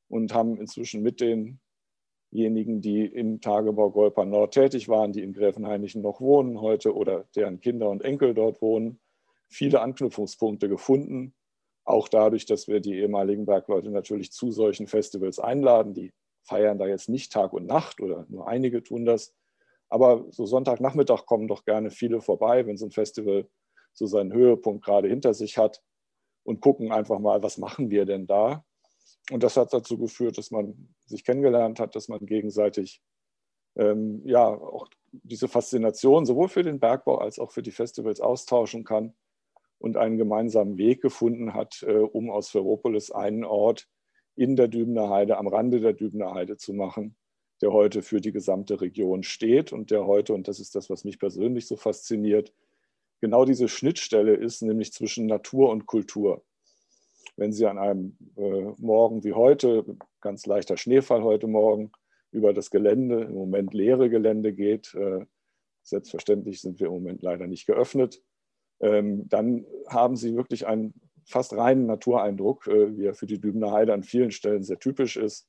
und 0.08 0.34
haben 0.34 0.58
inzwischen 0.58 1.02
mit 1.02 1.20
den 1.20 1.60
diejenigen, 2.32 2.80
die 2.80 3.04
im 3.04 3.40
Tagebau 3.40 3.90
Golper 3.90 4.24
Nord 4.24 4.54
tätig 4.54 4.88
waren, 4.88 5.12
die 5.12 5.22
in 5.22 5.32
Gräfenhainichen 5.32 6.02
noch 6.02 6.20
wohnen 6.20 6.60
heute 6.60 6.94
oder 6.94 7.26
deren 7.36 7.60
Kinder 7.60 7.90
und 7.90 8.02
Enkel 8.02 8.34
dort 8.34 8.60
wohnen, 8.62 9.00
viele 9.48 9.80
Anknüpfungspunkte 9.80 10.68
gefunden. 10.68 11.34
Auch 11.84 12.08
dadurch, 12.08 12.46
dass 12.46 12.68
wir 12.68 12.80
die 12.80 12.94
ehemaligen 12.94 13.44
Bergleute 13.44 13.90
natürlich 13.90 14.32
zu 14.32 14.50
solchen 14.50 14.86
Festivals 14.86 15.38
einladen. 15.38 15.94
Die 15.94 16.12
feiern 16.42 16.78
da 16.78 16.86
jetzt 16.86 17.08
nicht 17.08 17.32
Tag 17.32 17.52
und 17.52 17.66
Nacht 17.66 18.00
oder 18.00 18.24
nur 18.28 18.48
einige 18.48 18.82
tun 18.82 19.04
das. 19.04 19.34
Aber 19.92 20.24
so 20.30 20.46
Sonntagnachmittag 20.46 21.26
kommen 21.26 21.48
doch 21.48 21.66
gerne 21.66 21.90
viele 21.90 22.22
vorbei, 22.22 22.66
wenn 22.66 22.78
so 22.78 22.86
ein 22.86 22.92
Festival 22.92 23.46
so 23.92 24.06
seinen 24.06 24.32
Höhepunkt 24.32 24.82
gerade 24.82 25.06
hinter 25.06 25.34
sich 25.34 25.58
hat 25.58 25.82
und 26.44 26.62
gucken 26.62 26.92
einfach 26.92 27.18
mal, 27.18 27.42
was 27.42 27.58
machen 27.58 27.90
wir 27.90 28.06
denn 28.06 28.26
da? 28.26 28.64
Und 29.30 29.42
das 29.42 29.58
hat 29.58 29.70
dazu 29.74 29.98
geführt, 29.98 30.38
dass 30.38 30.50
man 30.50 30.88
sich 31.04 31.24
kennengelernt 31.24 31.78
hat, 31.78 31.94
dass 31.94 32.08
man 32.08 32.24
gegenseitig 32.24 33.02
ähm, 33.76 34.22
ja 34.24 34.46
auch 34.46 34.88
diese 35.12 35.46
Faszination 35.46 36.24
sowohl 36.24 36.48
für 36.48 36.62
den 36.62 36.80
Bergbau 36.80 37.18
als 37.18 37.38
auch 37.38 37.52
für 37.52 37.62
die 37.62 37.70
Festivals 37.70 38.22
austauschen 38.22 38.84
kann 38.84 39.12
und 39.78 39.98
einen 39.98 40.16
gemeinsamen 40.16 40.78
Weg 40.78 41.02
gefunden 41.02 41.52
hat, 41.52 41.82
äh, 41.82 41.98
um 41.98 42.30
aus 42.30 42.48
Ferropolis 42.48 43.10
einen 43.10 43.44
Ort 43.44 43.90
in 44.36 44.56
der 44.56 44.68
Dübener 44.68 45.10
Heide, 45.10 45.36
am 45.36 45.48
Rande 45.48 45.80
der 45.80 45.92
Dübener 45.92 46.32
Heide 46.32 46.56
zu 46.56 46.72
machen, 46.72 47.14
der 47.62 47.72
heute 47.72 48.02
für 48.02 48.20
die 48.20 48.32
gesamte 48.32 48.80
Region 48.80 49.22
steht 49.22 49.72
und 49.72 49.90
der 49.90 50.06
heute, 50.06 50.34
und 50.34 50.48
das 50.48 50.60
ist 50.60 50.74
das, 50.74 50.90
was 50.90 51.04
mich 51.04 51.18
persönlich 51.18 51.66
so 51.66 51.76
fasziniert, 51.76 52.52
genau 53.20 53.44
diese 53.44 53.68
Schnittstelle 53.68 54.34
ist, 54.34 54.62
nämlich 54.62 54.92
zwischen 54.92 55.26
Natur 55.26 55.70
und 55.70 55.86
Kultur 55.86 56.44
wenn 57.36 57.52
Sie 57.52 57.66
an 57.66 57.78
einem 57.78 58.16
äh, 58.36 58.72
Morgen 58.78 59.24
wie 59.24 59.32
heute, 59.32 59.84
ganz 60.20 60.46
leichter 60.46 60.76
Schneefall 60.76 61.22
heute 61.22 61.46
Morgen, 61.46 61.92
über 62.30 62.54
das 62.54 62.70
Gelände, 62.70 63.22
im 63.22 63.34
Moment 63.34 63.74
leere 63.74 64.08
Gelände 64.08 64.52
geht, 64.52 64.94
äh, 64.94 65.26
selbstverständlich 65.82 66.60
sind 66.60 66.80
wir 66.80 66.86
im 66.86 66.94
Moment 66.94 67.22
leider 67.22 67.46
nicht 67.46 67.66
geöffnet, 67.66 68.22
ähm, 68.80 69.28
dann 69.28 69.66
haben 69.88 70.16
Sie 70.16 70.34
wirklich 70.34 70.66
einen 70.66 70.94
fast 71.24 71.54
reinen 71.54 71.86
Natureindruck, 71.86 72.66
äh, 72.66 72.96
wie 72.96 73.06
er 73.06 73.14
für 73.14 73.26
die 73.26 73.40
Dübener 73.40 73.72
Heide 73.72 73.92
an 73.92 74.02
vielen 74.02 74.30
Stellen 74.30 74.62
sehr 74.62 74.78
typisch 74.78 75.16
ist. 75.16 75.48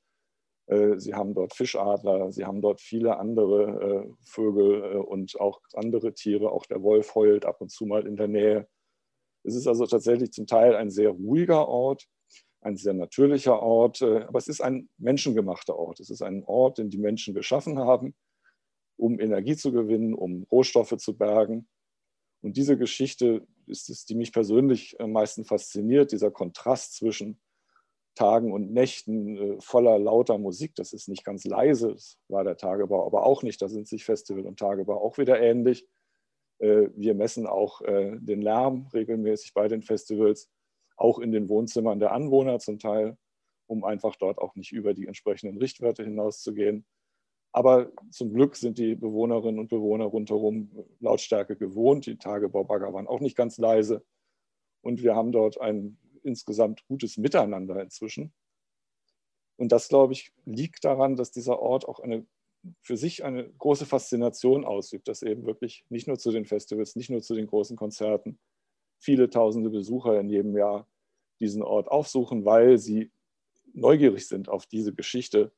Äh, 0.68 1.00
Sie 1.00 1.14
haben 1.14 1.34
dort 1.34 1.54
Fischadler, 1.54 2.32
Sie 2.32 2.46
haben 2.46 2.62
dort 2.62 2.82
viele 2.82 3.18
andere 3.18 4.06
äh, 4.06 4.14
Vögel 4.24 4.84
äh, 4.84 4.98
und 4.98 5.40
auch 5.40 5.62
andere 5.74 6.14
Tiere. 6.14 6.52
Auch 6.52 6.66
der 6.66 6.82
Wolf 6.82 7.16
heult 7.16 7.46
ab 7.46 7.62
und 7.62 7.70
zu 7.72 7.86
mal 7.86 8.08
in 8.08 8.16
der 8.16 8.28
Nähe. 8.28 8.68
Es 9.44 9.56
ist 9.56 9.68
also 9.68 9.86
tatsächlich 9.86 10.32
zum 10.32 10.48
Teil 10.48 10.76
ein 10.76 10.90
sehr 10.90 11.10
ruhiger 11.10 11.68
Ort, 11.68 12.08
ein 12.62 12.78
sehr 12.78 12.94
natürlicher 12.94 13.62
Ort, 13.62 14.02
aber 14.02 14.40
es 14.40 14.48
ist 14.48 14.62
ein 14.62 14.88
menschengemachter 14.98 15.76
Ort. 15.76 16.00
Es 16.00 16.10
ist 16.10 16.22
ein 16.22 16.46
Ort, 16.46 16.78
den 16.78 16.90
die 16.90 16.98
Menschen 16.98 17.34
geschaffen 17.34 17.78
haben, 17.78 18.16
um 18.96 19.20
Energie 19.20 19.58
zu 19.58 19.74
gewinnen, 19.74 20.14
um 20.14 20.48
Rohstoffe 20.50 20.96
zu 20.96 21.18
bergen. 21.18 21.68
Und 22.42 22.56
diese 22.56 22.78
Geschichte 22.78 23.46
ist 23.68 23.90
es, 23.90 24.06
die 24.06 24.16
mich 24.16 24.32
persönlich 24.32 24.96
am 25.02 25.12
meisten 25.12 25.44
fasziniert, 25.44 26.14
dieser 26.14 26.32
Kontrast 26.32 26.96
zwischen 26.96 27.42
Tagen 28.16 28.52
und 28.52 28.72
Nächten 28.72 29.38
äh, 29.38 29.62
voller 29.62 29.98
lauter 30.00 30.38
Musik. 30.38 30.76
Das 30.76 30.94
ist 30.94 31.08
nicht 31.08 31.24
ganz 31.24 31.46
leise, 31.46 31.94
das 31.94 32.18
war 32.28 32.44
der 32.44 32.58
Tagebau 32.58 33.06
aber 33.06 33.26
auch 33.26 33.44
nicht. 33.44 33.62
Da 33.62 33.68
sind 33.68 33.88
sich 33.88 34.06
Festival 34.06 34.46
und 34.46 34.60
Tagebau 34.60 35.02
auch 35.02 35.18
wieder 35.18 35.40
ähnlich. 35.40 35.88
Äh, 36.60 36.90
wir 36.96 37.16
messen 37.16 37.48
auch 37.48 37.82
äh, 37.82 38.18
den 38.20 38.42
Lärm 38.42 38.88
regelmäßig 38.94 39.54
bei 39.54 39.68
den 39.68 39.82
Festivals, 39.82 40.50
auch 40.96 41.20
in 41.20 41.32
den 41.32 41.50
Wohnzimmern 41.50 42.00
der 42.00 42.12
Anwohner 42.12 42.60
zum 42.60 42.80
Teil, 42.80 43.18
um 43.68 43.84
einfach 43.84 44.16
dort 44.16 44.38
auch 44.38 44.56
nicht 44.56 44.72
über 44.72 44.94
die 44.94 45.08
entsprechenden 45.08 45.58
Richtwerte 45.58 46.04
hinauszugehen. 46.04 46.86
Aber 47.52 47.92
zum 48.10 48.34
Glück 48.34 48.56
sind 48.56 48.80
die 48.80 48.96
Bewohnerinnen 48.96 49.60
und 49.60 49.70
Bewohner 49.70 50.06
rundherum 50.06 50.72
Lautstärke 51.00 51.56
gewohnt. 51.56 52.08
Die 52.08 52.18
Tagebaubagger 52.18 52.92
waren 52.94 53.08
auch 53.08 53.20
nicht 53.20 53.36
ganz 53.36 53.60
leise. 53.60 54.04
Und 54.82 55.04
wir 55.04 55.16
haben 55.16 55.32
dort 55.32 55.62
ein 55.62 55.98
insgesamt 56.24 56.86
gutes 56.88 57.18
Miteinander 57.18 57.82
inzwischen. 57.82 58.34
Und 59.58 59.72
das, 59.72 59.88
glaube 59.88 60.14
ich, 60.14 60.32
liegt 60.46 60.84
daran, 60.84 61.16
dass 61.16 61.32
dieser 61.32 61.60
Ort 61.60 61.88
auch 61.88 62.00
eine, 62.00 62.26
für 62.82 62.98
sich 62.98 63.24
eine 63.24 63.50
große 63.50 63.86
Faszination 63.86 64.66
ausübt, 64.66 65.08
dass 65.08 65.22
eben 65.22 65.46
wirklich 65.46 65.86
nicht 65.90 66.08
nur 66.08 66.18
zu 66.18 66.32
den 66.32 66.46
Festivals, 66.46 66.96
nicht 66.96 67.10
nur 67.10 67.22
zu 67.22 67.36
den 67.36 67.48
großen 67.48 67.78
Konzerten 67.78 68.40
viele 69.00 69.30
tausende 69.30 69.70
Besucher 69.70 70.20
in 70.20 70.30
jedem 70.30 70.56
Jahr 70.58 70.88
diesen 71.40 71.62
Ort 71.62 71.90
aufsuchen, 71.90 72.46
weil 72.46 72.78
sie 72.78 73.12
neugierig 73.74 74.28
sind 74.28 74.50
auf 74.50 74.66
diese 74.66 74.94
Geschichte, 74.94 75.52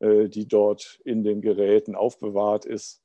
äh, 0.00 0.28
die 0.28 0.46
dort 0.46 1.00
in 1.04 1.24
den 1.24 1.40
Geräten 1.40 1.94
aufbewahrt 1.94 2.66
ist 2.66 3.02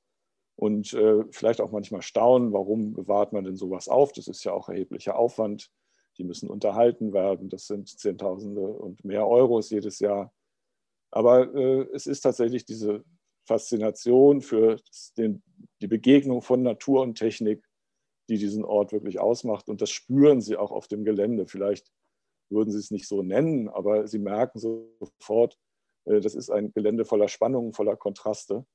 und 0.56 0.94
äh, 0.94 1.24
vielleicht 1.32 1.62
auch 1.62 1.72
manchmal 1.72 2.02
staunen, 2.02 2.52
warum 2.52 2.94
bewahrt 2.94 3.32
man 3.32 3.46
denn 3.46 3.56
sowas 3.56 3.88
auf? 3.88 4.12
Das 4.12 4.28
ist 4.28 4.44
ja 4.44 4.52
auch 4.52 4.68
erheblicher 4.68 5.18
Aufwand 5.18 5.72
die 6.20 6.26
müssen 6.26 6.50
unterhalten 6.50 7.14
werden. 7.14 7.50
Das 7.50 7.66
sind 7.66 7.88
Zehntausende 7.88 8.62
und 8.62 9.04
mehr 9.04 9.26
Euros 9.26 9.70
jedes 9.70 10.00
Jahr. 10.00 10.34
Aber 11.12 11.54
äh, 11.56 11.88
es 11.94 12.06
ist 12.06 12.22
tatsächlich 12.22 12.66
diese 12.66 13.04
Faszination 13.48 14.42
für 14.42 14.80
den, 15.18 15.42
die 15.82 15.88
Begegnung 15.88 16.42
von 16.42 16.62
Natur 16.62 17.02
und 17.02 17.18
Technik, 17.18 17.66
die 18.28 18.38
diesen 18.38 18.64
Ort 18.64 18.92
wirklich 18.92 19.20
ausmacht. 19.20 19.70
Und 19.70 19.82
das 19.82 19.90
spüren 19.90 20.42
sie 20.42 20.58
auch 20.58 20.72
auf 20.72 20.88
dem 20.88 21.04
Gelände. 21.04 21.48
Vielleicht 21.48 21.92
würden 22.52 22.72
sie 22.72 22.80
es 22.80 22.92
nicht 22.92 23.08
so 23.08 23.24
nennen, 23.24 23.70
aber 23.70 24.08
sie 24.08 24.20
merken 24.20 24.60
sofort, 24.60 25.58
äh, 26.06 26.20
das 26.20 26.36
ist 26.36 26.52
ein 26.52 26.74
Gelände 26.74 27.06
voller 27.06 27.30
Spannungen, 27.30 27.74
voller 27.74 27.96
Kontraste. 27.96 28.66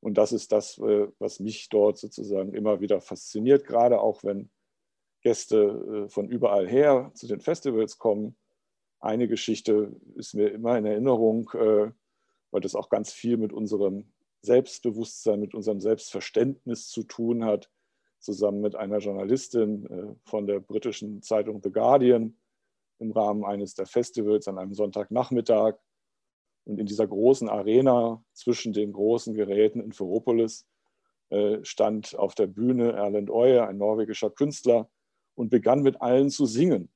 Und 0.00 0.18
das 0.18 0.32
ist 0.32 0.50
das, 0.50 0.78
äh, 0.78 1.06
was 1.20 1.38
mich 1.38 1.68
dort 1.68 1.96
sozusagen 1.96 2.54
immer 2.54 2.80
wieder 2.80 3.00
fasziniert, 3.00 3.64
gerade 3.64 4.00
auch 4.00 4.24
wenn 4.24 4.50
Gäste 5.22 6.04
äh, 6.06 6.08
von 6.08 6.28
überall 6.28 6.68
her 6.68 7.10
zu 7.14 7.26
den 7.26 7.40
Festivals 7.40 7.98
kommen. 7.98 8.36
Eine 9.00 9.28
Geschichte 9.28 9.96
ist 10.16 10.34
mir 10.34 10.50
immer 10.52 10.76
in 10.76 10.84
Erinnerung, 10.84 11.50
äh, 11.54 11.90
weil 12.50 12.60
das 12.60 12.74
auch 12.74 12.88
ganz 12.88 13.12
viel 13.12 13.36
mit 13.36 13.52
unserem 13.52 14.12
Selbstbewusstsein, 14.42 15.40
mit 15.40 15.54
unserem 15.54 15.80
Selbstverständnis 15.80 16.88
zu 16.88 17.04
tun 17.04 17.44
hat, 17.44 17.70
zusammen 18.18 18.60
mit 18.60 18.76
einer 18.76 18.98
Journalistin 18.98 19.86
äh, 19.86 20.28
von 20.28 20.46
der 20.46 20.60
britischen 20.60 21.22
Zeitung 21.22 21.62
The 21.62 21.72
Guardian 21.72 22.36
im 22.98 23.12
Rahmen 23.12 23.44
eines 23.44 23.74
der 23.74 23.86
Festivals 23.86 24.46
an 24.48 24.58
einem 24.58 24.74
Sonntagnachmittag. 24.74 25.76
Und 26.64 26.78
in 26.78 26.86
dieser 26.86 27.08
großen 27.08 27.48
Arena 27.48 28.22
zwischen 28.32 28.72
den 28.72 28.92
großen 28.92 29.34
Geräten 29.34 29.80
in 29.80 29.92
Ferropolis 29.92 30.68
stand 31.62 32.14
auf 32.16 32.36
der 32.36 32.46
Bühne 32.46 32.92
Erlend 32.92 33.30
Oye, 33.30 33.66
ein 33.66 33.78
norwegischer 33.78 34.30
Künstler, 34.30 34.88
und 35.34 35.50
begann 35.50 35.82
mit 35.82 36.00
allen 36.00 36.30
zu 36.30 36.46
singen. 36.46 36.90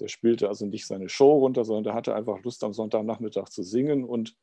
Der 0.00 0.08
spielte 0.08 0.48
also 0.48 0.66
nicht 0.66 0.86
seine 0.86 1.08
Show 1.08 1.38
runter, 1.38 1.64
sondern 1.64 1.84
der 1.84 1.94
hatte 1.94 2.14
einfach 2.14 2.42
Lust, 2.42 2.64
am 2.64 2.72
Sonntagnachmittag 2.72 3.48
zu 3.48 3.62
singen. 3.62 4.04
Und 4.04 4.36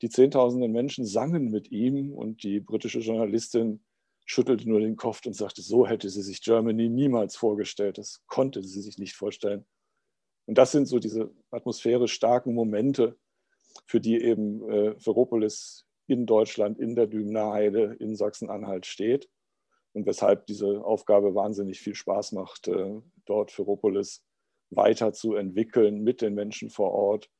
die 0.00 0.08
Zehntausenden 0.08 0.70
Menschen 0.70 1.06
sangen 1.06 1.50
mit 1.50 1.70
ihm. 1.70 2.12
Und 2.12 2.42
die 2.44 2.60
britische 2.60 3.00
Journalistin 3.00 3.82
schüttelte 4.24 4.68
nur 4.68 4.80
den 4.80 4.96
Kopf 4.96 5.26
und 5.26 5.34
sagte, 5.34 5.62
so 5.62 5.86
hätte 5.86 6.08
sie 6.08 6.22
sich 6.22 6.40
Germany 6.40 6.88
niemals 6.88 7.36
vorgestellt. 7.36 7.98
Das 7.98 8.22
konnte 8.26 8.62
sie 8.62 8.80
sich 8.80 8.98
nicht 8.98 9.14
vorstellen. 9.14 9.64
Und 10.46 10.58
das 10.58 10.72
sind 10.72 10.86
so 10.86 10.98
diese 10.98 11.32
atmosphärisch 11.50 12.12
starken 12.12 12.54
Momente, 12.54 13.16
für 13.86 14.00
die 14.00 14.20
eben 14.20 14.68
äh, 14.70 14.94
in 16.06 16.26
Deutschland, 16.26 16.78
in 16.78 16.94
der 16.94 17.06
Dübener 17.06 17.52
Heide, 17.52 17.96
in 17.98 18.16
Sachsen-Anhalt 18.16 18.86
steht 18.86 19.28
und 19.92 20.06
weshalb 20.06 20.46
diese 20.46 20.84
Aufgabe 20.84 21.34
wahnsinnig 21.34 21.80
viel 21.80 21.94
Spaß 21.94 22.32
macht, 22.32 22.68
äh, 22.68 23.00
dort 23.26 23.50
Ferropolis 23.50 24.24
weiterzuentwickeln 24.70 26.02
mit 26.02 26.22
den 26.22 26.34
Menschen 26.34 26.70
vor 26.70 26.92
Ort, 26.92 27.30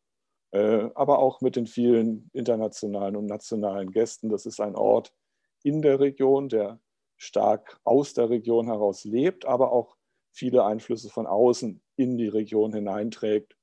äh, 0.53 0.91
aber 0.95 1.19
auch 1.19 1.41
mit 1.41 1.57
den 1.57 1.67
vielen 1.67 2.31
internationalen 2.33 3.17
und 3.17 3.27
nationalen 3.27 3.91
Gästen. 3.91 4.29
Das 4.29 4.45
ist 4.47 4.61
ein 4.61 4.77
Ort 4.77 5.15
in 5.63 5.81
der 5.81 6.01
Region, 6.01 6.49
der 6.49 6.79
stark 7.17 7.81
aus 7.85 8.15
der 8.15 8.29
Region 8.29 8.67
heraus 8.67 9.05
lebt, 9.05 9.47
aber 9.47 9.73
auch 9.73 9.97
viele 10.33 10.65
Einflüsse 10.65 11.09
von 11.09 11.27
außen 11.27 11.81
in 11.97 12.19
die 12.19 12.29
Region 12.29 12.75
hineinträgt. 12.75 13.57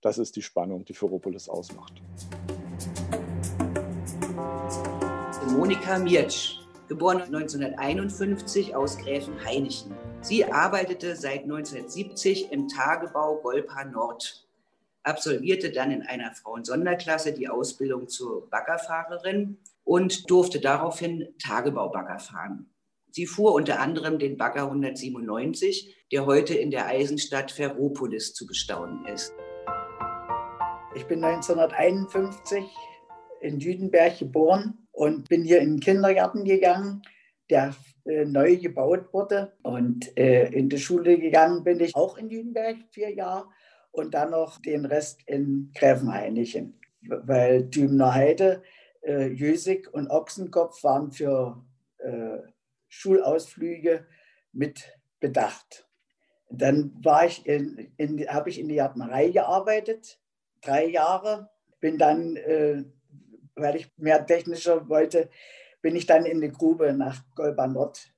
Das 0.00 0.18
ist 0.18 0.36
die 0.36 0.42
Spannung, 0.42 0.84
die 0.84 0.94
Ferropolis 0.94 1.48
ausmacht. 1.48 2.00
Monika 5.48 5.98
Miertsch 5.98 6.65
geboren 6.88 7.20
1951 7.20 8.76
aus 8.76 8.98
Gräfenhainichen. 8.98 9.94
Sie 10.20 10.44
arbeitete 10.44 11.16
seit 11.16 11.42
1970 11.42 12.52
im 12.52 12.68
Tagebau 12.68 13.36
Golpa 13.36 13.84
Nord, 13.84 14.46
absolvierte 15.02 15.70
dann 15.70 15.90
in 15.90 16.02
einer 16.02 16.32
Frauensonderklasse 16.34 17.32
die 17.32 17.48
Ausbildung 17.48 18.08
zur 18.08 18.48
Baggerfahrerin 18.50 19.58
und 19.84 20.30
durfte 20.30 20.60
daraufhin 20.60 21.28
Tagebaubagger 21.42 22.18
fahren. 22.18 22.70
Sie 23.10 23.26
fuhr 23.26 23.54
unter 23.54 23.80
anderem 23.80 24.18
den 24.18 24.36
Bagger 24.36 24.64
197, 24.64 26.06
der 26.12 26.26
heute 26.26 26.54
in 26.54 26.70
der 26.70 26.86
Eisenstadt 26.86 27.50
Ferropolis 27.50 28.34
zu 28.34 28.46
bestaunen 28.46 29.06
ist. 29.06 29.32
Ich 30.94 31.06
bin 31.06 31.24
1951 31.24 32.64
in 33.40 33.58
Jüdenberg 33.58 34.18
geboren 34.18 34.85
und 34.96 35.28
bin 35.28 35.44
hier 35.44 35.60
in 35.60 35.74
den 35.74 35.80
Kindergarten 35.80 36.44
gegangen, 36.44 37.02
der 37.50 37.76
äh, 38.06 38.24
neu 38.24 38.56
gebaut 38.56 39.12
wurde. 39.12 39.52
Und 39.62 40.16
äh, 40.16 40.48
in 40.48 40.70
die 40.70 40.78
Schule 40.78 41.18
gegangen 41.18 41.64
bin 41.64 41.80
ich 41.80 41.94
auch 41.94 42.16
in 42.16 42.30
Jüdenberg 42.30 42.76
vier 42.90 43.12
Jahre 43.12 43.46
und 43.92 44.14
dann 44.14 44.30
noch 44.30 44.58
den 44.60 44.86
Rest 44.86 45.20
in 45.26 45.70
Gräfenhainichen, 45.74 46.80
weil 47.02 47.64
Dübener 47.64 48.14
Heide, 48.14 48.62
äh, 49.02 49.28
Jösig 49.28 49.92
und 49.92 50.08
Ochsenkopf 50.08 50.82
waren 50.82 51.12
für 51.12 51.62
äh, 51.98 52.38
Schulausflüge 52.88 54.06
mit 54.52 54.98
bedacht. 55.20 55.86
Dann 56.48 56.92
war 57.04 57.26
ich 57.26 57.44
in, 57.44 57.92
in, 57.98 58.26
habe 58.28 58.48
ich 58.48 58.58
in 58.58 58.68
der 58.68 58.76
Gärtnerei 58.76 59.28
gearbeitet, 59.28 60.18
drei 60.62 60.86
Jahre, 60.86 61.50
bin 61.80 61.98
dann 61.98 62.36
äh, 62.36 62.84
weil 63.56 63.76
ich 63.76 63.90
mehr 63.96 64.24
technischer 64.24 64.88
wollte, 64.88 65.30
bin 65.82 65.96
ich 65.96 66.06
dann 66.06 66.26
in 66.26 66.40
die 66.40 66.52
Grube 66.52 66.92
nach 66.92 67.22
Golbanot. 67.34 68.12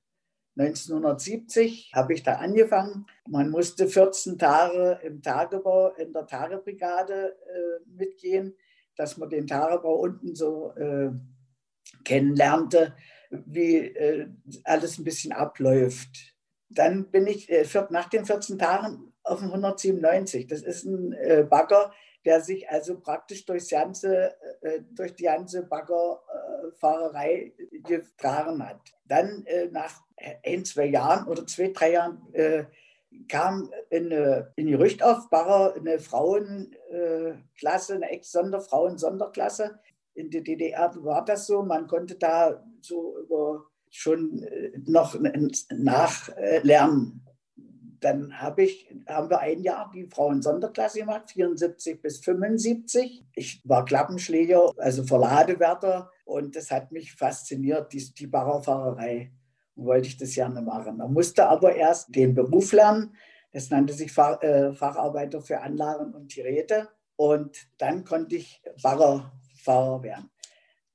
1970 0.57 1.91
habe 1.93 2.13
ich 2.13 2.23
da 2.23 2.33
angefangen. 2.33 3.05
Man 3.27 3.49
musste 3.49 3.87
14 3.87 4.37
Tage 4.37 4.99
im 5.03 5.21
Tagebau 5.21 5.93
in 5.95 6.11
der 6.11 6.27
Tagebrigade 6.27 7.37
äh, 7.47 7.89
mitgehen, 7.95 8.55
dass 8.95 9.17
man 9.17 9.29
den 9.29 9.47
Tagebau 9.47 9.95
unten 9.95 10.35
so 10.35 10.73
äh, 10.75 11.11
kennenlernte, 12.03 12.95
wie 13.29 13.77
äh, 13.77 14.27
alles 14.65 14.97
ein 14.97 15.05
bisschen 15.05 15.31
abläuft. 15.31 16.35
Dann 16.69 17.09
bin 17.09 17.25
ich 17.27 17.49
äh, 17.49 17.65
nach 17.89 18.09
den 18.09 18.25
14 18.25 18.59
Tagen 18.59 19.13
auf 19.23 19.39
dem 19.39 19.49
197. 19.49 20.47
Das 20.47 20.61
ist 20.61 20.83
ein 20.83 21.13
äh, 21.13 21.45
Bagger, 21.49 21.93
der 22.25 22.41
sich 22.41 22.69
also 22.69 22.99
praktisch 22.99 23.45
durchs 23.45 23.69
ganze, 23.69 24.35
äh, 24.61 24.81
durch 24.91 25.15
die 25.15 25.23
ganze 25.23 25.63
Baggerfahrerei 25.63 27.53
getragen 27.87 28.67
hat. 28.67 28.81
Dann 29.05 29.45
äh, 29.45 29.67
nach 29.71 30.01
ein, 30.43 30.65
zwei 30.65 30.85
Jahren 30.85 31.27
oder 31.27 31.47
zwei, 31.47 31.69
drei 31.69 31.93
Jahren 31.93 32.33
äh, 32.33 32.65
kam 33.27 33.71
in, 33.89 34.11
in 34.55 34.67
Gerücht 34.67 35.01
auf 35.01 35.29
Bagger 35.31 35.73
eine 35.75 35.97
Frauenklasse, 35.97 37.95
eine 37.95 38.11
Ex-Sonderfrauen-Sonderklasse. 38.11 39.79
In 40.13 40.29
der 40.29 40.41
DDR 40.41 40.93
war 41.03 41.25
das 41.25 41.47
so, 41.47 41.63
man 41.63 41.87
konnte 41.87 42.15
da 42.15 42.63
so 42.81 43.17
über 43.17 43.65
schon 43.89 44.45
noch 44.85 45.17
nachlernen. 45.71 47.25
Dann 48.01 48.41
hab 48.41 48.59
ich, 48.59 48.93
haben 49.07 49.29
wir 49.29 49.39
ein 49.39 49.61
Jahr 49.61 49.91
die 49.93 50.07
Frauen-Sonderklasse 50.07 50.99
gemacht, 50.99 51.31
74 51.31 52.01
bis 52.01 52.19
75. 52.19 53.25
Ich 53.35 53.61
war 53.65 53.85
Klappenschläger, 53.85 54.71
also 54.77 55.03
Verladewärter 55.03 56.11
und 56.25 56.55
das 56.55 56.71
hat 56.71 56.91
mich 56.91 57.13
fasziniert, 57.13 57.91
die, 57.93 58.13
die 58.13 58.27
Baggerfahrerei. 58.27 59.31
Wollte 59.75 60.07
ich 60.07 60.17
das 60.17 60.33
gerne 60.33 60.61
machen. 60.61 60.97
Man 60.97 61.13
musste 61.13 61.47
aber 61.47 61.73
erst 61.73 62.13
den 62.13 62.33
Beruf 62.33 62.73
lernen. 62.73 63.15
Das 63.53 63.69
nannte 63.69 63.93
sich 63.93 64.11
Fach, 64.11 64.41
äh, 64.41 64.73
Facharbeiter 64.73 65.41
für 65.41 65.61
Anlagen 65.61 66.13
und 66.13 66.33
Geräte. 66.33 66.89
Und 67.15 67.57
dann 67.77 68.03
konnte 68.03 68.35
ich 68.35 68.61
Baggerfahrer 68.83 70.03
werden. 70.03 70.29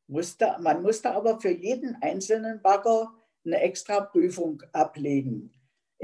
Musste, 0.07 0.57
man 0.61 0.83
musste 0.83 1.13
aber 1.13 1.41
für 1.41 1.51
jeden 1.51 1.97
einzelnen 2.03 2.61
Bagger 2.61 3.11
eine 3.45 3.61
extra 3.61 4.01
Prüfung 4.01 4.63
ablegen. 4.73 5.53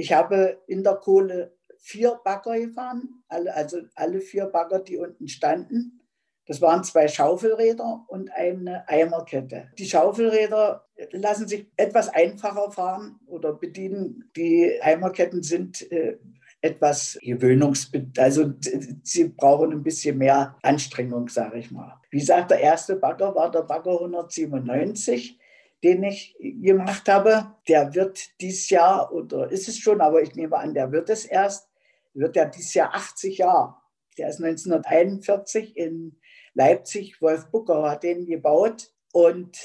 Ich 0.01 0.15
habe 0.15 0.63
in 0.67 0.83
der 0.83 0.95
Kohle 0.95 1.53
vier 1.77 2.19
Bagger 2.25 2.59
gefahren, 2.59 3.23
also 3.29 3.83
alle 3.95 4.21
vier 4.21 4.47
Bagger, 4.47 4.79
die 4.79 4.97
unten 4.97 5.29
standen. 5.29 6.01
Das 6.47 6.63
waren 6.63 6.83
zwei 6.85 7.07
Schaufelräder 7.07 8.07
und 8.09 8.33
eine 8.33 8.89
Eimerkette. 8.89 9.69
Die 9.79 9.85
Schaufelräder 9.85 10.87
lassen 11.13 11.47
sich 11.47 11.71
etwas 11.77 12.09
einfacher 12.09 12.71
fahren 12.73 13.21
oder 13.27 13.53
bedienen. 13.53 14.31
Die 14.37 14.81
Eimerketten 14.81 15.43
sind 15.43 15.93
äh, 15.93 16.17
etwas 16.63 17.19
gewöhnungsbedürftig, 17.21 18.23
also 18.23 18.55
sie 19.03 19.29
brauchen 19.29 19.73
ein 19.73 19.83
bisschen 19.83 20.17
mehr 20.17 20.57
Anstrengung, 20.63 21.29
sage 21.29 21.59
ich 21.59 21.71
mal. 21.71 22.01
Wie 22.11 22.21
gesagt, 22.21 22.53
der 22.53 22.61
erste 22.61 22.97
Bagger 22.97 23.35
war 23.35 23.51
der 23.51 23.65
Bagger 23.65 24.01
197 24.01 25.40
den 25.83 26.03
ich 26.03 26.37
gemacht 26.41 27.09
habe, 27.09 27.55
der 27.69 27.95
wird 27.95 28.41
dieses 28.41 28.69
Jahr, 28.71 29.13
oder 29.13 29.51
ist 29.51 29.69
es 29.69 29.79
schon, 29.79 30.01
aber 30.01 30.23
ich 30.23 30.35
nehme 30.35 30.57
an, 30.57 30.75
der 30.75 30.93
wird 30.93 31.09
es 31.09 31.25
erst, 31.25 31.69
wird 32.13 32.37
er 32.37 32.47
dieses 32.47 32.75
Jahr 32.75 32.95
80 32.95 33.39
Jahre. 33.39 33.77
Der 34.19 34.29
ist 34.29 34.43
1941 34.43 35.77
in 35.77 36.19
Leipzig, 36.55 37.23
Wolf 37.23 37.47
Bucker 37.51 37.91
hat 37.91 38.03
den 38.03 38.27
gebaut 38.27 38.93
und 39.13 39.57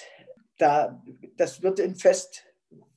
da, 0.58 1.04
das 1.36 1.62
wird 1.62 1.82
ein 1.82 1.96
Fest 1.96 2.46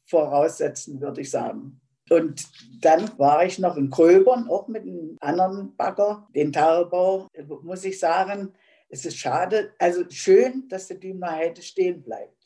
voraussetzen, 0.07 1.01
würde 1.01 1.23
ich 1.23 1.31
sagen. 1.31 1.81
Und 2.11 2.47
dann 2.81 3.19
war 3.19 3.45
ich 3.45 3.59
noch 3.59 3.77
in 3.77 3.91
Gröbern, 3.91 4.49
auch 4.49 4.69
mit 4.69 4.83
einem 4.83 5.17
anderen 5.21 5.77
Bagger, 5.77 6.27
den 6.35 6.53
Tagebau, 6.53 7.29
muss 7.63 7.85
ich 7.85 7.99
sagen, 7.99 8.55
es 8.89 9.05
ist 9.05 9.19
schade, 9.19 9.75
also 9.79 10.05
schön, 10.09 10.67
dass 10.69 10.89
der 10.89 10.97
Dümner 10.97 11.33
Heide 11.33 11.61
stehen 11.61 12.03
bleibt. 12.03 12.38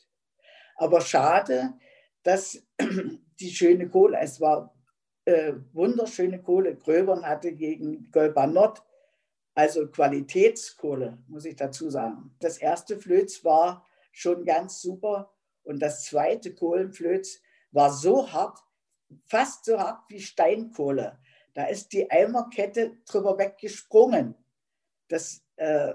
Aber 0.75 1.01
schade, 1.01 1.73
dass 2.23 2.65
die 3.39 3.49
schöne 3.49 3.89
Kohle, 3.89 4.19
es 4.19 4.39
war 4.41 4.75
äh, 5.25 5.53
wunderschöne 5.73 6.41
Kohle, 6.41 6.75
Gröbern 6.75 7.25
hatte 7.25 7.53
gegen 7.53 8.11
Golbanot, 8.11 8.83
also 9.55 9.87
Qualitätskohle, 9.87 11.19
muss 11.27 11.45
ich 11.45 11.55
dazu 11.55 11.89
sagen. 11.89 12.35
Das 12.39 12.57
erste 12.57 12.97
Flöz 12.97 13.43
war 13.43 13.85
schon 14.11 14.45
ganz 14.45 14.81
super 14.81 15.33
und 15.63 15.79
das 15.79 16.05
zweite 16.05 16.53
Kohlenflöz 16.53 17.41
war 17.71 17.91
so 17.91 18.31
hart, 18.31 18.59
fast 19.25 19.65
so 19.65 19.79
hart 19.79 20.03
wie 20.09 20.19
Steinkohle. 20.19 21.19
Da 21.53 21.65
ist 21.65 21.93
die 21.93 22.09
Eimerkette 22.09 22.97
drüber 23.05 23.37
weggesprungen. 23.37 24.35
Das 25.07 25.43
äh, 25.55 25.93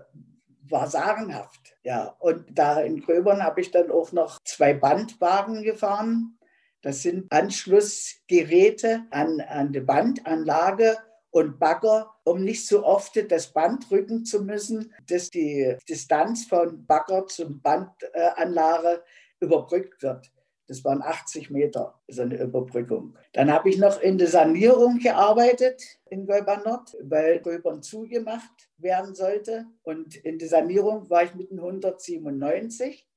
war 0.71 0.89
sagenhaft. 0.89 1.77
Ja, 1.83 2.17
und 2.19 2.47
da 2.51 2.81
in 2.81 3.01
Gröbern 3.01 3.43
habe 3.43 3.61
ich 3.61 3.71
dann 3.71 3.91
auch 3.91 4.13
noch 4.13 4.39
zwei 4.45 4.75
Bandwagen 4.75 5.63
gefahren. 5.63 6.39
Das 6.83 7.03
sind 7.03 7.33
Anschlussgeräte 7.33 9.07
an, 9.11 9.41
an 9.41 9.73
die 9.73 9.81
Bandanlage 9.81 10.97
und 11.31 11.59
Bagger, 11.59 12.11
um 12.25 12.43
nicht 12.43 12.67
so 12.67 12.85
oft 12.85 13.19
das 13.31 13.53
Band 13.53 13.91
rücken 13.91 14.25
zu 14.25 14.43
müssen, 14.43 14.95
dass 15.07 15.31
die 15.31 15.77
Distanz 15.89 16.47
von 16.47 16.87
Bagger 16.87 17.27
zum 17.27 17.61
Bandanlage 17.61 19.03
überbrückt 19.41 20.03
wird. 20.03 20.31
Das 20.69 20.85
waren 20.85 21.03
80 21.03 21.51
Meter, 21.51 21.99
so 22.09 22.23
eine 22.23 22.41
Überbrückung. 22.41 23.17
Dann 23.33 23.51
habe 23.51 23.71
ich 23.71 23.79
noch 23.79 24.01
in 24.01 24.19
der 24.19 24.29
Sanierung 24.29 24.99
gearbeitet 24.99 25.83
in 26.11 26.27
Gölbern 26.27 26.63
Nord, 26.65 26.95
weil 27.03 27.41
Gölbern 27.41 27.83
zugemacht 27.83 28.69
werden 28.77 29.15
sollte. 29.15 29.65
Und 29.83 30.15
in 30.17 30.39
der 30.39 30.49
Sanierung 30.49 31.09
war 31.09 31.25
ich 31.25 31.35
mit 31.35 31.51
197. 31.51 33.09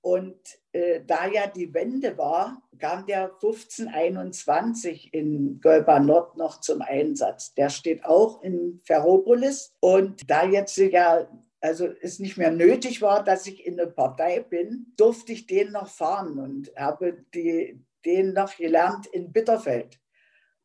Und 0.00 0.38
äh, 0.72 1.00
da 1.06 1.28
ja 1.28 1.46
die 1.46 1.72
Wende 1.72 2.18
war, 2.18 2.62
kam 2.78 3.06
der 3.06 3.32
1521 3.34 5.12
in 5.14 5.60
Gölbern 5.60 6.06
Nord 6.06 6.36
noch 6.36 6.60
zum 6.60 6.82
Einsatz. 6.82 7.54
Der 7.54 7.68
steht 7.68 8.04
auch 8.04 8.42
in 8.42 8.80
Ferropolis. 8.84 9.74
Und 9.80 10.28
da 10.28 10.44
jetzt 10.44 10.76
ja 10.76 11.28
also 11.60 11.88
es 12.00 12.18
nicht 12.18 12.36
mehr 12.36 12.50
nötig 12.50 13.02
war, 13.02 13.24
dass 13.24 13.46
ich 13.46 13.66
in 13.66 13.76
der 13.76 13.86
Partei 13.86 14.40
bin, 14.40 14.92
durfte 14.96 15.32
ich 15.32 15.46
den 15.46 15.72
noch 15.72 15.88
fahren 15.88 16.38
und 16.38 16.72
habe 16.76 17.24
die, 17.34 17.84
den 18.04 18.32
noch 18.32 18.56
gelernt 18.56 19.06
in 19.06 19.32
Bitterfeld 19.32 19.98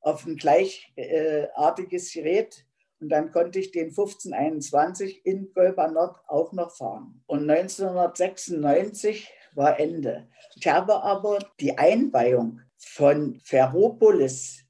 auf 0.01 0.25
ein 0.25 0.36
gleichartiges 0.36 2.13
Gerät. 2.13 2.65
Und 2.99 3.10
dann 3.10 3.32
konnte 3.32 3.60
ich 3.60 3.71
den 3.71 3.89
1521 3.89 5.25
in 5.25 5.51
Nord 5.56 6.19
auch 6.27 6.53
noch 6.53 6.71
fahren. 6.75 7.21
Und 7.25 7.49
1996 7.49 9.29
war 9.56 9.79
Ende. 9.79 10.29
Ich 10.56 10.67
habe 10.67 11.01
aber 11.03 11.39
die 11.60 11.77
Einweihung 11.77 12.62
von 12.77 13.39
Ferropolis, 13.43 14.63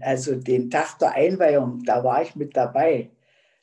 also 0.00 0.34
den 0.34 0.70
Tag 0.70 0.98
der 0.98 1.12
Einweihung, 1.12 1.82
da 1.84 2.02
war 2.02 2.22
ich 2.22 2.34
mit 2.34 2.56
dabei. 2.56 3.10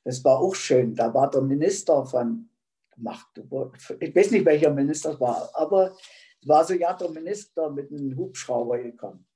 Das 0.06 0.24
war 0.24 0.40
auch 0.40 0.56
schön. 0.56 0.96
Da 0.96 1.14
war 1.14 1.30
der 1.30 1.42
Minister 1.42 2.06
von 2.06 2.48
Magdeburg, 2.96 3.78
ich 4.00 4.16
weiß 4.16 4.32
nicht, 4.32 4.46
welcher 4.46 4.72
Minister 4.72 5.14
es 5.14 5.20
war, 5.20 5.50
aber 5.54 5.98
es 6.42 6.48
war 6.48 6.64
so 6.64 6.74
ja 6.74 6.94
der 6.94 7.10
Minister 7.10 7.70
mit 7.72 7.92
einem 7.92 8.16
Hubschrauber 8.16 8.78
gekommen. 8.78 9.28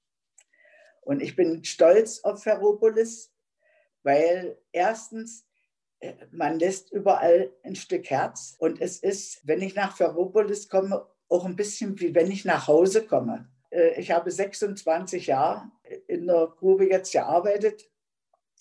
Und 1.01 1.21
ich 1.21 1.35
bin 1.35 1.63
stolz 1.65 2.23
auf 2.23 2.43
Ferropolis, 2.43 3.33
weil 4.03 4.57
erstens, 4.71 5.45
äh, 5.99 6.13
man 6.31 6.59
lässt 6.59 6.91
überall 6.91 7.51
ein 7.63 7.75
Stück 7.75 8.09
Herz. 8.09 8.55
Und 8.59 8.79
es 8.79 8.99
ist, 8.99 9.45
wenn 9.45 9.61
ich 9.61 9.75
nach 9.75 9.97
Ferropolis 9.97 10.69
komme, 10.69 11.05
auch 11.27 11.45
ein 11.45 11.55
bisschen 11.55 11.99
wie 11.99 12.13
wenn 12.13 12.31
ich 12.31 12.45
nach 12.45 12.67
Hause 12.67 13.05
komme. 13.05 13.49
Äh, 13.71 13.99
ich 13.99 14.11
habe 14.11 14.29
26 14.29 15.27
Jahre 15.27 15.71
in 16.07 16.27
der 16.27 16.53
Grube 16.57 16.87
jetzt 16.87 17.11
gearbeitet 17.11 17.89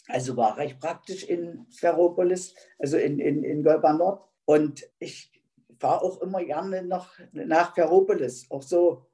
also 0.08 0.36
war 0.36 0.56
recht 0.56 0.80
praktisch 0.80 1.24
in 1.24 1.66
Ferropolis, 1.70 2.54
also 2.78 2.96
in, 2.96 3.18
in, 3.20 3.44
in 3.44 3.62
Golba 3.62 3.92
Nord. 3.92 4.24
Und 4.46 4.88
ich 4.98 5.30
fahre 5.78 6.02
auch 6.02 6.20
immer 6.22 6.42
gerne 6.42 6.82
noch 6.82 7.12
nach 7.32 7.74
Ferropolis, 7.74 8.50
auch 8.50 8.62
so. 8.62 9.06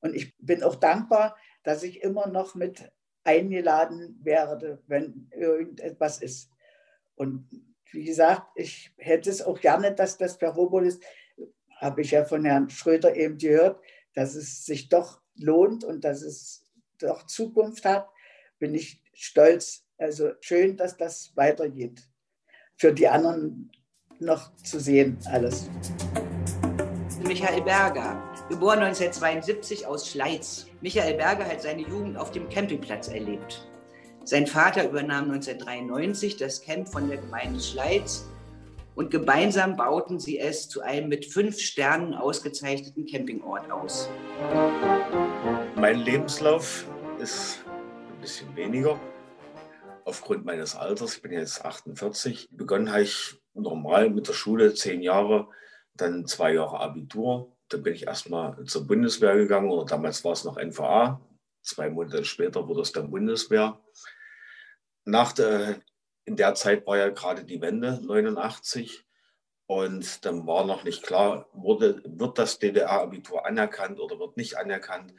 Und 0.00 0.14
ich 0.14 0.36
bin 0.38 0.62
auch 0.62 0.74
dankbar, 0.74 1.36
dass 1.62 1.82
ich 1.84 2.02
immer 2.02 2.26
noch 2.26 2.54
mit 2.54 2.90
eingeladen 3.22 4.18
werde, 4.22 4.82
wenn 4.86 5.30
irgendetwas 5.30 6.20
ist. 6.20 6.50
Und 7.14 7.48
wie 7.92 8.04
gesagt, 8.04 8.48
ich 8.56 8.92
hätte 8.96 9.30
es 9.30 9.42
auch 9.42 9.60
gerne, 9.60 9.94
dass 9.94 10.18
das 10.18 10.36
Ferropolis, 10.36 10.98
habe 11.76 12.02
ich 12.02 12.10
ja 12.10 12.24
von 12.24 12.44
Herrn 12.44 12.70
Schröder 12.70 13.14
eben 13.14 13.38
gehört, 13.38 13.80
dass 14.14 14.34
es 14.34 14.64
sich 14.66 14.88
doch 14.88 15.20
lohnt 15.36 15.84
und 15.84 16.04
dass 16.04 16.22
es 16.22 16.66
doch 16.98 17.24
Zukunft 17.26 17.84
hat, 17.84 18.08
bin 18.58 18.74
ich 18.74 19.02
stolz 19.14 19.86
also 20.00 20.30
schön, 20.40 20.76
dass 20.76 20.96
das 20.96 21.32
weitergeht. 21.36 22.02
Für 22.76 22.92
die 22.92 23.08
anderen 23.08 23.70
noch 24.18 24.54
zu 24.56 24.80
sehen, 24.80 25.18
alles. 25.26 25.68
Michael 27.22 27.62
Berger, 27.62 28.22
geboren 28.48 28.80
1972 28.80 29.86
aus 29.86 30.08
Schleiz. 30.08 30.66
Michael 30.80 31.14
Berger 31.14 31.44
hat 31.44 31.62
seine 31.62 31.82
Jugend 31.82 32.16
auf 32.16 32.30
dem 32.30 32.48
Campingplatz 32.48 33.08
erlebt. 33.08 33.68
Sein 34.24 34.46
Vater 34.46 34.88
übernahm 34.88 35.30
1993 35.30 36.36
das 36.36 36.60
Camp 36.62 36.88
von 36.88 37.08
der 37.08 37.18
Gemeinde 37.18 37.60
Schleiz 37.60 38.26
und 38.94 39.10
gemeinsam 39.10 39.76
bauten 39.76 40.18
sie 40.18 40.38
es 40.38 40.68
zu 40.68 40.82
einem 40.82 41.08
mit 41.08 41.26
fünf 41.26 41.58
Sternen 41.58 42.14
ausgezeichneten 42.14 43.06
Campingort 43.06 43.70
aus. 43.70 44.08
Mein 45.76 46.00
Lebenslauf 46.00 46.86
ist 47.18 47.64
ein 47.66 48.20
bisschen 48.20 48.56
weniger 48.56 48.98
aufgrund 50.10 50.44
meines 50.44 50.74
Alters, 50.74 51.14
ich 51.14 51.22
bin 51.22 51.30
jetzt 51.30 51.64
48, 51.64 52.48
begonnen 52.50 52.90
habe 52.90 53.02
ich 53.02 53.40
normal 53.54 54.10
mit 54.10 54.26
der 54.26 54.32
Schule, 54.32 54.74
zehn 54.74 55.02
Jahre, 55.02 55.48
dann 55.94 56.26
zwei 56.26 56.54
Jahre 56.54 56.80
Abitur. 56.80 57.56
Dann 57.68 57.84
bin 57.84 57.94
ich 57.94 58.08
erstmal 58.08 58.64
zur 58.64 58.88
Bundeswehr 58.88 59.36
gegangen, 59.36 59.70
oder 59.70 59.86
damals 59.86 60.24
war 60.24 60.32
es 60.32 60.42
noch 60.42 60.58
NVA. 60.58 61.20
Zwei 61.62 61.90
Monate 61.90 62.24
später 62.24 62.66
wurde 62.66 62.80
es 62.80 62.90
dann 62.90 63.10
Bundeswehr. 63.10 63.80
Nach 65.04 65.32
der, 65.32 65.80
in 66.24 66.34
der 66.34 66.56
Zeit 66.56 66.84
war 66.86 66.98
ja 66.98 67.10
gerade 67.10 67.44
die 67.44 67.60
Wende, 67.60 68.00
89. 68.04 69.06
Und 69.66 70.24
dann 70.24 70.44
war 70.48 70.66
noch 70.66 70.82
nicht 70.82 71.04
klar, 71.04 71.46
wurde, 71.52 72.02
wird 72.04 72.36
das 72.36 72.58
DDR-Abitur 72.58 73.46
anerkannt 73.46 74.00
oder 74.00 74.18
wird 74.18 74.36
nicht 74.36 74.58
anerkannt. 74.58 75.14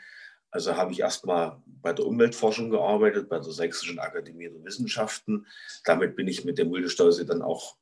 Also 0.52 0.76
habe 0.76 0.92
ich 0.92 1.00
erstmal 1.00 1.62
bei 1.66 1.94
der 1.94 2.06
Umweltforschung 2.06 2.70
gearbeitet, 2.70 3.30
bei 3.30 3.40
der 3.40 3.52
Sächsischen 3.52 4.00
Akademie 4.00 4.50
der 4.50 4.64
Wissenschaften. 4.64 5.48
Damit 5.86 6.16
bin 6.16 6.28
ich 6.28 6.44
mit 6.44 6.58
dem 6.58 6.68
Muldenstausee 6.68 7.26
dann 7.26 7.42
auch 7.42 7.78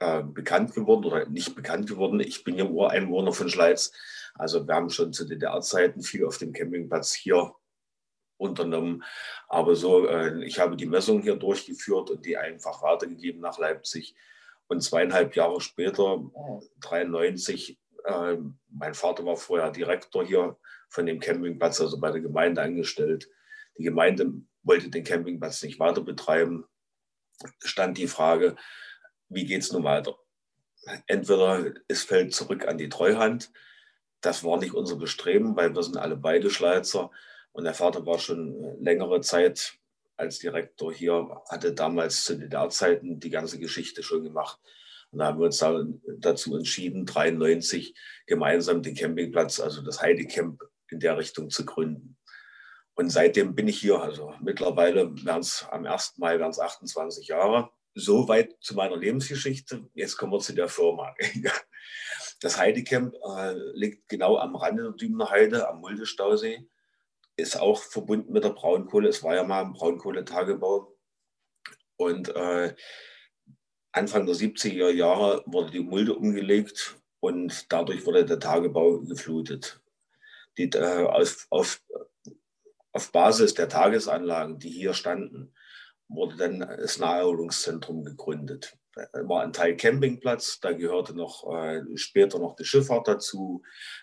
äh, 0.00 0.22
bekannt 0.24 0.74
geworden 0.74 1.04
oder 1.04 1.26
nicht 1.26 1.54
bekannt 1.54 1.88
geworden. 1.88 2.18
Ich 2.18 2.42
bin 2.42 2.56
ja 2.56 2.64
Ureinwohner 2.64 3.32
von 3.32 3.48
Schleiz. 3.48 3.92
Also 4.34 4.66
wir 4.66 4.74
haben 4.74 4.90
schon 4.90 5.12
zu 5.12 5.24
DDR-Zeiten 5.24 6.02
viel 6.02 6.26
auf 6.26 6.38
dem 6.38 6.52
Campingplatz 6.52 7.14
hier 7.14 7.54
unternommen. 8.36 9.04
Aber 9.48 9.76
so, 9.76 10.08
äh, 10.08 10.44
ich 10.44 10.58
habe 10.58 10.76
die 10.76 10.86
Messung 10.86 11.22
hier 11.22 11.36
durchgeführt 11.36 12.10
und 12.10 12.26
die 12.26 12.36
einfach 12.36 12.82
weitergegeben 12.82 13.40
nach 13.40 13.58
Leipzig. 13.58 14.16
Und 14.66 14.82
zweieinhalb 14.82 15.36
Jahre 15.36 15.60
später, 15.60 16.14
1993, 16.14 17.78
äh, 18.04 18.38
mein 18.70 18.94
Vater 18.94 19.24
war 19.24 19.36
vorher 19.36 19.70
Direktor 19.70 20.24
hier 20.24 20.58
von 20.92 21.06
dem 21.06 21.20
Campingplatz, 21.20 21.80
also 21.80 21.98
bei 21.98 22.10
der 22.10 22.20
Gemeinde 22.20 22.60
angestellt. 22.60 23.28
Die 23.78 23.84
Gemeinde 23.84 24.32
wollte 24.62 24.90
den 24.90 25.04
Campingplatz 25.04 25.62
nicht 25.62 25.80
weiter 25.80 26.02
betreiben. 26.02 26.66
Stand 27.64 27.96
die 27.96 28.06
Frage, 28.06 28.56
wie 29.28 29.46
geht 29.46 29.62
es 29.62 29.72
nun 29.72 29.84
weiter? 29.84 30.16
Entweder 31.06 31.72
es 31.88 32.04
fällt 32.04 32.34
zurück 32.34 32.68
an 32.68 32.76
die 32.76 32.90
Treuhand. 32.90 33.50
Das 34.20 34.44
war 34.44 34.58
nicht 34.58 34.74
unser 34.74 34.96
Bestreben, 34.96 35.56
weil 35.56 35.74
wir 35.74 35.82
sind 35.82 35.96
alle 35.96 36.16
beide 36.16 36.50
Schleizer. 36.50 37.10
Und 37.52 37.64
der 37.64 37.74
Vater 37.74 38.04
war 38.04 38.18
schon 38.18 38.78
längere 38.82 39.22
Zeit 39.22 39.78
als 40.16 40.38
Direktor 40.40 40.92
hier, 40.92 41.42
hatte 41.48 41.72
damals 41.72 42.24
zu 42.24 42.38
DDR-Zeiten 42.38 43.18
die 43.18 43.30
ganze 43.30 43.58
Geschichte 43.58 44.02
schon 44.02 44.24
gemacht. 44.24 44.60
Und 45.10 45.20
da 45.20 45.26
haben 45.26 45.38
wir 45.38 45.46
uns 45.46 45.58
dazu 45.58 46.56
entschieden, 46.56 47.00
1993 47.00 47.94
gemeinsam 48.26 48.82
den 48.82 48.94
Campingplatz, 48.94 49.58
also 49.58 49.82
das 49.82 50.02
Heidecamp, 50.02 50.60
in 50.92 51.00
der 51.00 51.18
Richtung 51.18 51.50
zu 51.50 51.64
gründen. 51.64 52.16
Und 52.94 53.10
seitdem 53.10 53.54
bin 53.54 53.68
ich 53.68 53.80
hier. 53.80 54.00
Also 54.00 54.34
mittlerweile 54.40 55.12
werden 55.24 55.40
es 55.40 55.66
am 55.70 55.86
1. 55.86 56.18
Mai 56.18 56.38
werden 56.38 56.50
es 56.50 56.60
28 56.60 57.26
Jahre. 57.26 57.70
Soweit 57.94 58.56
zu 58.60 58.74
meiner 58.74 58.96
Lebensgeschichte. 58.96 59.88
Jetzt 59.94 60.16
kommen 60.16 60.32
wir 60.32 60.40
zu 60.40 60.54
der 60.54 60.68
Firma. 60.68 61.14
Das 62.40 62.58
Heidecamp 62.58 63.14
äh, 63.14 63.54
liegt 63.74 64.08
genau 64.08 64.36
am 64.36 64.56
Rande 64.56 64.82
der 64.82 64.92
Dübener 64.92 65.30
Heide, 65.30 65.68
am 65.68 65.80
Mulde-Stausee. 65.80 66.66
Ist 67.36 67.56
auch 67.56 67.80
verbunden 67.80 68.32
mit 68.32 68.42
der 68.42 68.50
Braunkohle. 68.50 69.08
Es 69.08 69.22
war 69.22 69.36
ja 69.36 69.44
mal 69.44 69.62
ein 69.62 69.72
Braunkohletagebau. 69.72 70.92
Und 71.96 72.34
äh, 72.34 72.74
Anfang 73.92 74.26
der 74.26 74.34
70er 74.34 74.90
Jahre 74.90 75.44
wurde 75.46 75.70
die 75.70 75.80
Mulde 75.80 76.14
umgelegt 76.14 76.96
und 77.20 77.70
dadurch 77.70 78.04
wurde 78.06 78.24
der 78.24 78.40
Tagebau 78.40 79.00
geflutet. 79.00 79.81
Die, 80.58 80.70
äh, 80.70 81.06
auf, 81.06 81.46
auf, 81.50 81.82
auf 82.92 83.12
Basis 83.12 83.54
der 83.54 83.68
Tagesanlagen, 83.68 84.58
die 84.58 84.70
hier 84.70 84.94
standen, 84.94 85.54
wurde 86.08 86.36
dann 86.36 86.60
das 86.60 86.98
Naherholungszentrum 86.98 88.04
gegründet. 88.04 88.76
War 89.12 89.42
ein 89.42 89.54
Teil 89.54 89.76
Campingplatz, 89.76 90.60
da 90.60 90.72
gehörte 90.72 91.14
noch 91.14 91.50
äh, 91.50 91.80
später 91.96 92.38
noch 92.38 92.56
die 92.56 92.66
Schifffahrt 92.66 93.08
dazu. 93.08 93.62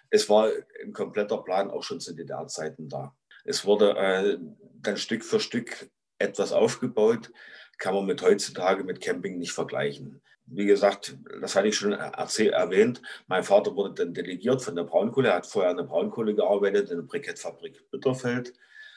Es 0.09 0.27
war 0.29 0.51
ein 0.83 0.93
kompletter 0.93 1.43
Plan 1.43 1.69
auch 1.69 1.83
schon 1.83 1.99
zu 1.99 2.15
DDR-Zeiten 2.15 2.89
da. 2.89 3.15
Es 3.43 3.65
wurde 3.65 3.95
äh, 3.95 4.37
dann 4.81 4.97
Stück 4.97 5.23
für 5.23 5.39
Stück 5.39 5.91
etwas 6.17 6.51
aufgebaut, 6.51 7.31
kann 7.77 7.93
man 7.93 8.05
mit 8.05 8.21
heutzutage 8.23 8.83
mit 8.83 8.99
Camping 8.99 9.37
nicht 9.37 9.53
vergleichen. 9.53 10.21
Wie 10.51 10.65
gesagt, 10.65 11.17
das 11.41 11.55
hatte 11.55 11.67
ich 11.67 11.75
schon 11.75 11.93
erwähnt. 11.93 13.01
Mein 13.27 13.43
Vater 13.43 13.75
wurde 13.75 13.93
dann 13.93 14.13
delegiert 14.13 14.61
von 14.61 14.75
der 14.75 14.83
Braunkohle. 14.83 15.29
Er 15.29 15.35
hat 15.35 15.45
vorher 15.45 15.71
an 15.71 15.77
der 15.77 15.83
Braunkohle 15.83 16.33
gearbeitet, 16.33 16.89
in 16.89 16.97
der 16.97 17.03
Brikettfabrik 17.03 17.89
Bitterfeld. 17.91 18.53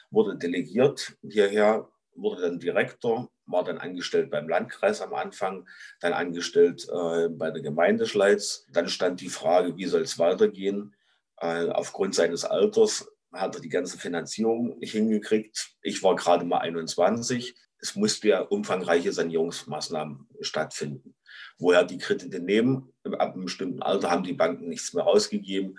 Wurde 0.09 0.37
delegiert 0.37 1.15
hierher 1.21 1.87
wurde 2.15 2.41
dann 2.41 2.59
Direktor, 2.59 3.29
war 3.45 3.63
dann 3.63 3.77
angestellt 3.77 4.29
beim 4.29 4.47
Landkreis 4.47 5.01
am 5.01 5.13
Anfang, 5.13 5.67
dann 5.99 6.13
angestellt 6.13 6.87
äh, 6.89 7.29
bei 7.29 7.51
der 7.51 7.61
Gemeinde 7.61 8.05
Schleiz. 8.05 8.65
Dann 8.71 8.89
stand 8.89 9.21
die 9.21 9.29
Frage, 9.29 9.77
wie 9.77 9.85
soll 9.85 10.01
es 10.01 10.19
weitergehen? 10.19 10.95
Äh, 11.37 11.69
aufgrund 11.69 12.15
seines 12.15 12.45
Alters 12.45 13.09
hat 13.31 13.55
er 13.55 13.61
die 13.61 13.69
ganze 13.69 13.97
Finanzierung 13.97 14.77
nicht 14.79 14.91
hingekriegt. 14.91 15.75
Ich 15.81 16.03
war 16.03 16.15
gerade 16.15 16.45
mal 16.45 16.59
21. 16.59 17.55
Es 17.79 17.95
musste 17.95 18.29
ja 18.29 18.41
umfangreiche 18.41 19.11
Sanierungsmaßnahmen 19.11 20.27
stattfinden. 20.41 21.15
Woher 21.59 21.83
die 21.83 21.97
Kredite 21.97 22.39
nehmen, 22.39 22.93
ab 23.03 23.33
einem 23.33 23.45
bestimmten 23.45 23.81
Alter 23.81 24.11
haben 24.11 24.23
die 24.23 24.33
Banken 24.33 24.69
nichts 24.69 24.93
mehr 24.93 25.05
ausgegeben. 25.05 25.75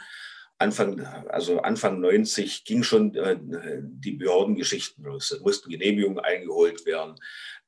Anfang, 0.58 1.00
also 1.00 1.60
Anfang 1.60 2.00
90 2.00 2.64
ging 2.64 2.82
schon 2.84 3.14
äh, 3.16 3.37
die 3.82 4.12
Behördengeschichten 4.12 5.04
los. 5.04 5.32
Es 5.32 5.40
mussten 5.40 5.68
Genehmigungen 5.68 6.20
eingeholt 6.20 6.87
werden, 6.87 7.16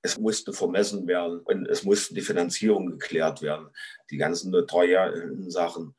es 0.02 0.18
musste 0.18 0.52
vermessen 0.52 1.06
werden 1.06 1.40
und 1.40 1.66
es 1.66 1.82
mussten 1.82 2.14
die 2.14 2.20
Finanzierung 2.20 2.86
geklärt 2.90 3.42
werden, 3.42 3.68
die 4.10 4.16
ganzen 4.16 4.52
teuren 4.66 5.50
Sachen. 5.50 5.96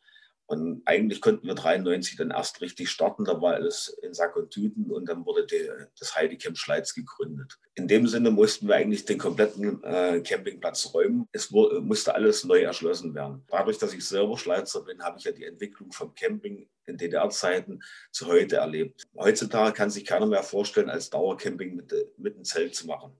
Und 0.48 0.82
eigentlich 0.86 1.20
konnten 1.20 1.46
wir 1.46 1.56
93 1.56 2.16
dann 2.16 2.32
erst 2.32 2.62
richtig 2.62 2.90
starten. 2.90 3.26
Da 3.26 3.42
war 3.42 3.56
alles 3.56 3.90
in 4.02 4.14
Sack 4.14 4.38
und 4.38 4.50
Tüten 4.50 4.90
und 4.92 5.08
dann 5.08 5.26
wurde 5.26 5.46
die, 5.46 5.70
das 6.00 6.16
Heidecamp 6.16 6.58
Schleiz 6.58 6.94
gegründet. 6.94 7.60
In 7.76 7.90
dem 7.90 8.08
Sinne 8.08 8.32
mussten 8.32 8.70
wir 8.70 8.76
eigentlich 8.76 9.04
den 9.04 9.18
kompletten 9.18 9.84
äh, 9.84 10.22
Campingplatz 10.22 10.94
räumen. 10.94 11.28
Es 11.34 11.52
musste 11.52 12.16
alles 12.16 12.46
neu 12.46 12.62
erschlossen 12.62 13.14
werden. 13.14 13.44
Dadurch, 13.50 13.78
dass 13.78 13.94
ich 13.94 14.08
selber 14.08 14.38
Schleizer 14.38 14.86
bin, 14.86 15.04
habe 15.04 15.20
ich 15.20 15.26
ja 15.26 15.34
die 15.34 15.44
Entwicklung 15.44 15.92
vom 15.92 16.16
Camping 16.16 16.70
in 16.86 16.98
DDR-Zeiten 16.98 17.84
zu 18.12 18.28
heute 18.28 18.56
erlebt. 18.56 19.04
Heutzutage 19.18 19.74
kann 19.74 19.90
sich 19.90 20.06
keiner 20.06 20.28
mehr 20.28 20.44
vorstellen, 20.44 20.90
als 20.90 21.10
Dauercamping 21.10 21.76
mit, 21.76 21.94
mit 22.18 22.36
einem 22.36 22.46
Zelt 22.46 22.74
zu 22.74 22.88
machen. 22.88 23.12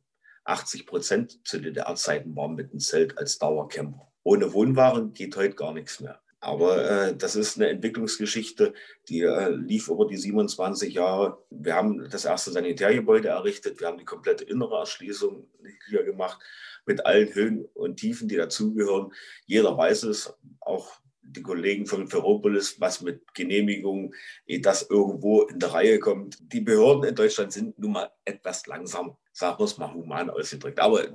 80 0.46 0.88
Prozent 0.88 1.46
zu 1.46 1.60
DDR-Zeiten 1.60 2.34
waren 2.38 2.56
mit 2.56 2.72
einem 2.72 2.80
Zelt 2.80 3.18
als 3.18 3.38
Dauercamper. 3.38 4.10
Ohne 4.24 4.54
Wohnwaren 4.54 5.14
geht 5.14 5.36
heute 5.36 5.56
gar 5.56 5.74
nichts 5.74 6.00
mehr. 6.00 6.22
Aber 6.40 7.08
äh, 7.08 7.18
das 7.18 7.36
ist 7.36 7.58
eine 7.58 7.70
Entwicklungsgeschichte, 7.70 8.74
die 9.10 9.22
äh, 9.22 9.50
lief 9.50 9.88
über 9.88 10.06
die 10.06 10.18
27 10.18 10.94
Jahre. 10.94 11.44
Wir 11.50 11.76
haben 11.76 12.10
das 12.10 12.26
erste 12.26 12.52
Sanitärgebäude 12.52 13.30
errichtet, 13.30 13.80
wir 13.80 13.88
haben 13.88 13.98
die 13.98 14.06
komplette 14.06 14.44
innere 14.44 14.78
Erschließung 14.78 15.48
hier 15.90 16.04
gemacht, 16.04 16.40
mit 16.86 17.06
allen 17.06 17.34
Höhen 17.34 17.66
und 17.74 17.98
Tiefen, 17.98 18.28
die 18.28 18.36
dazugehören. 18.36 19.12
Jeder 19.46 19.76
weiß 19.78 20.04
es, 20.04 20.34
auch 20.62 20.92
die 21.28 21.42
Kollegen 21.42 21.86
von 21.86 22.08
Ferropolis, 22.08 22.80
was 22.80 23.02
mit 23.02 23.22
Genehmigungen, 23.34 24.14
ehe 24.46 24.62
das 24.62 24.90
irgendwo 24.90 25.44
in 25.44 25.60
der 25.60 25.74
Reihe 25.74 26.00
kommt. 26.00 26.38
Die 26.54 26.62
Behörden 26.62 27.04
in 27.04 27.16
Deutschland 27.16 27.52
sind 27.54 27.78
nun 27.80 27.94
mal 27.94 28.12
etwas 28.26 28.66
langsam 28.68 29.18
sagen 29.38 29.60
wir 29.60 29.66
es 29.66 29.78
mal 29.78 29.94
human 29.94 30.32
ausgedrückt. 30.32 30.80
Aber 30.80 31.06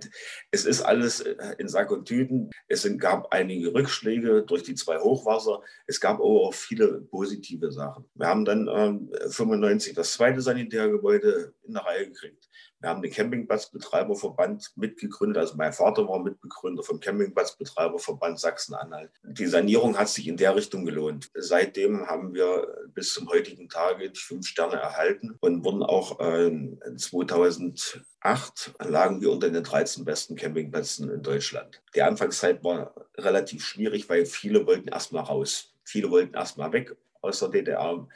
es 0.52 0.64
ist 0.64 0.80
alles 0.82 1.20
äh, 1.20 1.34
in 1.58 1.68
Sack 1.68 1.90
und 1.90 2.06
Tüten. 2.06 2.50
Es 2.68 2.88
gab 2.98 3.32
einige 3.32 3.74
Rückschläge 3.74 4.44
durch 4.44 4.62
die 4.62 4.76
zwei 4.76 4.98
Hochwasser. 4.98 5.60
Es 5.86 6.00
gab 6.00 6.16
aber 6.16 6.42
auch 6.42 6.54
viele 6.54 7.00
positive 7.00 7.72
Sachen. 7.72 8.04
Wir 8.14 8.28
haben 8.28 8.44
dann 8.44 8.68
äh, 8.68 9.28
95 9.28 9.94
das 9.94 10.12
zweite 10.12 10.40
Sanitärgebäude 10.40 11.52
in 11.64 11.74
der 11.74 11.82
Reihe 11.82 12.06
gekriegt. 12.06 12.48
Wir 12.82 12.90
haben 12.90 13.00
den 13.00 13.12
Campingplatzbetreiberverband 13.12 14.72
mitgegründet. 14.74 15.38
Also 15.38 15.54
mein 15.56 15.72
Vater 15.72 16.08
war 16.08 16.18
Mitbegründer 16.18 16.82
vom 16.82 16.98
Campingplatzbetreiberverband 16.98 18.40
Sachsen-Anhalt. 18.40 19.12
Die 19.22 19.46
Sanierung 19.46 19.96
hat 19.96 20.08
sich 20.08 20.26
in 20.26 20.36
der 20.36 20.56
Richtung 20.56 20.84
gelohnt. 20.84 21.30
Seitdem 21.34 22.08
haben 22.08 22.34
wir 22.34 22.66
bis 22.88 23.14
zum 23.14 23.28
heutigen 23.28 23.68
Tage 23.68 24.10
die 24.10 24.18
fünf 24.18 24.48
Sterne 24.48 24.76
erhalten 24.76 25.36
und 25.40 25.64
wurden 25.64 25.84
auch 25.84 26.18
äh, 26.18 26.50
2008 26.96 28.74
lagen 28.80 29.20
wir 29.20 29.30
unter 29.30 29.48
den 29.48 29.62
13 29.62 30.04
besten 30.04 30.34
Campingplätzen 30.34 31.08
in 31.08 31.22
Deutschland. 31.22 31.80
Die 31.94 32.02
Anfangszeit 32.02 32.64
war 32.64 32.94
relativ 33.16 33.64
schwierig, 33.64 34.08
weil 34.08 34.26
viele 34.26 34.66
wollten 34.66 34.88
erstmal 34.88 35.22
raus. 35.22 35.72
Viele 35.84 36.10
wollten 36.10 36.34
erstmal 36.34 36.72
weg 36.72 36.96
aus 37.20 37.38
der 37.38 37.50
DDR 37.50 38.08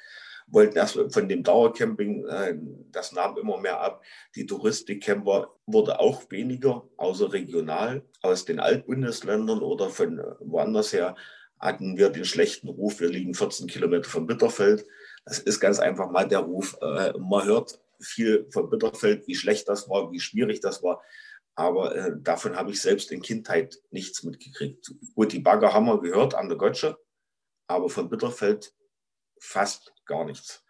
wollten 0.49 0.77
erst 0.77 0.99
von 1.13 1.29
dem 1.29 1.43
Dauercamping, 1.43 2.27
äh, 2.27 2.57
das 2.93 3.13
nahm 3.13 3.37
immer 3.37 3.59
mehr 3.59 3.81
ab. 3.81 4.03
Die 4.35 4.47
Touristikcamper 4.47 5.53
wurde 5.67 5.99
auch 6.01 6.31
weniger, 6.31 6.89
außer 6.97 7.33
regional. 7.33 8.03
Aus 8.23 8.45
den 8.45 8.61
Altbundesländern 8.61 9.61
oder 9.61 9.91
von 9.91 10.21
woanders 10.41 10.93
her 10.93 11.17
hatten 11.59 11.97
wir 11.97 12.11
den 12.11 12.25
schlechten 12.25 12.69
Ruf, 12.69 13.01
wir 13.01 13.09
liegen 13.09 13.35
14 13.35 13.67
Kilometer 13.67 14.09
vom 14.09 14.27
Bitterfeld. 14.27 14.87
Das 15.25 15.39
ist 15.39 15.61
ganz 15.61 15.79
einfach 15.79 16.11
mal 16.11 16.29
der 16.29 16.41
Ruf. 16.41 16.77
Äh, 16.81 17.13
man 17.19 17.47
hört 17.47 17.81
viel 18.01 18.47
von 18.51 18.71
Bitterfeld, 18.71 19.27
wie 19.27 19.35
schlecht 19.35 19.69
das 19.69 19.89
war, 19.89 20.13
wie 20.13 20.21
schwierig 20.21 20.61
das 20.61 20.83
war. 20.83 21.03
Aber 21.55 21.97
äh, 21.97 22.13
davon 22.21 22.57
habe 22.57 22.71
ich 22.71 22.81
selbst 22.83 23.11
in 23.11 23.23
Kindheit 23.23 23.79
nichts 23.91 24.23
mitgekriegt. 24.23 24.93
Gut, 25.15 25.33
die 25.33 25.39
Bagger 25.39 25.73
haben 25.73 25.87
wir 25.87 26.01
gehört 26.01 26.35
an 26.35 26.49
der 26.49 26.59
Gotsche, 26.59 26.99
aber 27.67 27.89
von 27.89 28.11
Bitterfeld 28.11 28.75
fast 29.47 29.93
gar 30.05 30.25
nichts. 30.25 30.65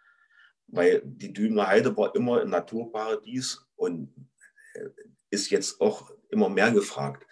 Weil 0.67 1.01
die 1.03 1.33
Düner 1.33 1.67
Heide 1.67 1.95
war 1.95 2.13
immer 2.15 2.41
ein 2.41 2.49
Naturparadies 2.49 3.65
und 3.75 4.13
äh, 4.73 4.89
ist 5.29 5.49
jetzt 5.49 5.81
auch 5.81 6.11
immer 6.29 6.49
mehr 6.49 6.71
gefragt. 6.71 7.25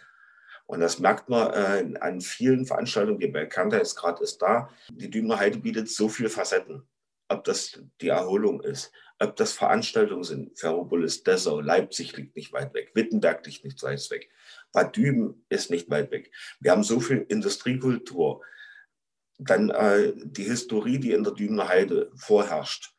Und 0.67 0.79
das 0.79 0.99
merkt 0.99 1.29
man 1.29 1.53
äh, 1.53 1.99
an 1.99 2.21
vielen 2.21 2.65
Veranstaltungen. 2.65 3.19
Die 3.19 3.27
jetzt 3.27 3.95
gerade 3.95 4.23
ist 4.23 4.41
da. 4.41 4.69
Die 4.89 5.09
Düner 5.09 5.39
Heide 5.39 5.59
bietet 5.59 5.89
so 5.89 6.09
viele 6.09 6.29
Facetten. 6.29 6.87
ob 7.27 7.43
das 7.43 7.81
die 8.01 8.09
Erholung 8.09 8.61
ist, 8.61 8.91
ob 9.19 9.35
das 9.35 9.53
Veranstaltungen 9.53 10.23
sind. 10.23 10.57
Ferropolis, 10.57 11.23
Dessau, 11.23 11.59
Leipzig 11.59 12.15
liegt 12.17 12.35
nicht 12.35 12.53
weit 12.53 12.73
weg, 12.73 12.91
Wittenberg 12.93 13.45
liegt 13.45 13.63
nicht 13.63 13.81
weit 13.83 14.09
weg, 14.11 14.29
Bad 14.71 14.95
Düben 14.95 15.45
ist 15.49 15.71
nicht 15.71 15.89
weit 15.89 16.11
weg. 16.11 16.31
Wir 16.59 16.71
haben 16.71 16.83
so 16.83 16.99
viel 16.99 17.25
Industriekultur. 17.29 18.41
Dann 19.37 19.69
äh, 19.69 20.13
die 20.15 20.43
Historie, 20.43 20.99
die 20.99 21.11
in 21.11 21.23
der 21.23 21.33
Dübener 21.33 21.67
Heide 21.67 22.11
vorherrscht. 22.15 22.93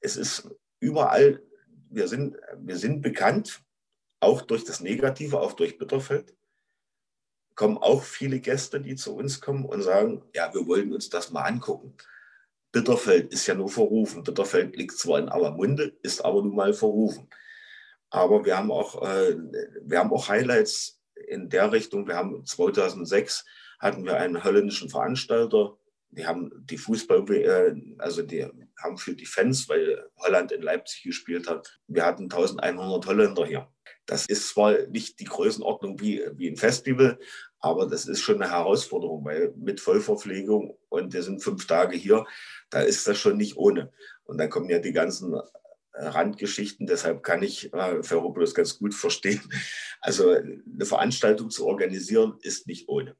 Es 0.00 0.16
ist 0.16 0.48
überall, 0.80 1.42
wir 1.90 2.08
sind, 2.08 2.36
wir 2.58 2.76
sind 2.76 3.02
bekannt, 3.02 3.62
auch 4.20 4.42
durch 4.42 4.64
das 4.64 4.80
Negative, 4.80 5.40
auch 5.40 5.52
durch 5.52 5.78
Bitterfeld 5.78 6.34
kommen 7.60 7.76
auch 7.76 8.02
viele 8.02 8.40
Gäste, 8.40 8.80
die 8.80 8.96
zu 8.96 9.14
uns 9.14 9.38
kommen 9.38 9.66
und 9.66 9.82
sagen, 9.82 10.22
ja, 10.34 10.50
wir 10.54 10.66
wollen 10.66 10.94
uns 10.94 11.10
das 11.10 11.30
mal 11.30 11.42
angucken. 11.42 11.94
Bitterfeld 12.72 13.34
ist 13.34 13.46
ja 13.46 13.54
nur 13.54 13.68
verrufen. 13.68 14.22
Bitterfeld 14.22 14.76
liegt 14.76 14.96
zwar 14.96 15.18
in 15.18 15.28
aller 15.28 15.50
Munde, 15.50 15.92
ist 16.02 16.24
aber 16.24 16.42
nun 16.42 16.54
mal 16.54 16.72
verrufen. 16.72 17.28
Aber 18.08 18.46
wir 18.46 18.56
haben 18.56 18.70
auch, 18.70 19.02
äh, 19.02 19.36
wir 19.82 19.98
haben 19.98 20.10
auch 20.10 20.30
Highlights 20.30 21.02
in 21.28 21.50
der 21.50 21.70
Richtung. 21.70 22.06
Wir 22.08 22.16
haben 22.16 22.46
2006 22.46 23.44
hatten 23.80 24.04
wir 24.04 24.16
einen 24.16 24.44
holländischen 24.44 24.90
Veranstalter. 24.90 25.76
Die 26.10 26.26
haben 26.26 26.50
die 26.66 26.78
Fußball, 26.78 27.24
äh, 27.30 27.74
also 27.98 28.22
die 28.22 28.46
haben 28.78 28.98
für 28.98 29.14
die 29.14 29.26
Fans, 29.26 29.68
weil 29.68 30.04
Holland 30.16 30.52
in 30.52 30.62
Leipzig 30.62 31.02
gespielt 31.02 31.48
hat. 31.48 31.80
Wir 31.86 32.04
hatten 32.04 32.24
1100 32.24 33.06
Holländer 33.06 33.46
hier. 33.46 33.68
Das 34.06 34.26
ist 34.26 34.48
zwar 34.48 34.86
nicht 34.88 35.20
die 35.20 35.24
Größenordnung 35.24 36.00
wie, 36.00 36.22
wie 36.34 36.48
ein 36.48 36.56
Festival, 36.56 37.18
aber 37.60 37.86
das 37.86 38.06
ist 38.06 38.20
schon 38.20 38.42
eine 38.42 38.50
Herausforderung, 38.50 39.24
weil 39.24 39.52
mit 39.56 39.80
Vollverpflegung 39.80 40.76
und 40.88 41.12
wir 41.12 41.22
sind 41.22 41.42
fünf 41.42 41.66
Tage 41.66 41.96
hier, 41.96 42.24
da 42.70 42.80
ist 42.80 43.06
das 43.06 43.18
schon 43.18 43.36
nicht 43.36 43.56
ohne. 43.56 43.92
Und 44.24 44.38
dann 44.38 44.50
kommen 44.50 44.70
ja 44.70 44.78
die 44.78 44.92
ganzen 44.92 45.34
äh, 45.34 45.38
Randgeschichten, 45.92 46.86
deshalb 46.86 47.22
kann 47.22 47.42
ich 47.42 47.72
äh, 47.72 48.02
Ferropolis 48.02 48.54
ganz 48.54 48.78
gut 48.78 48.94
verstehen. 48.94 49.42
Also 50.00 50.30
eine 50.30 50.86
Veranstaltung 50.86 51.50
zu 51.50 51.66
organisieren 51.66 52.38
ist 52.40 52.66
nicht 52.66 52.88
ohne. 52.88 53.16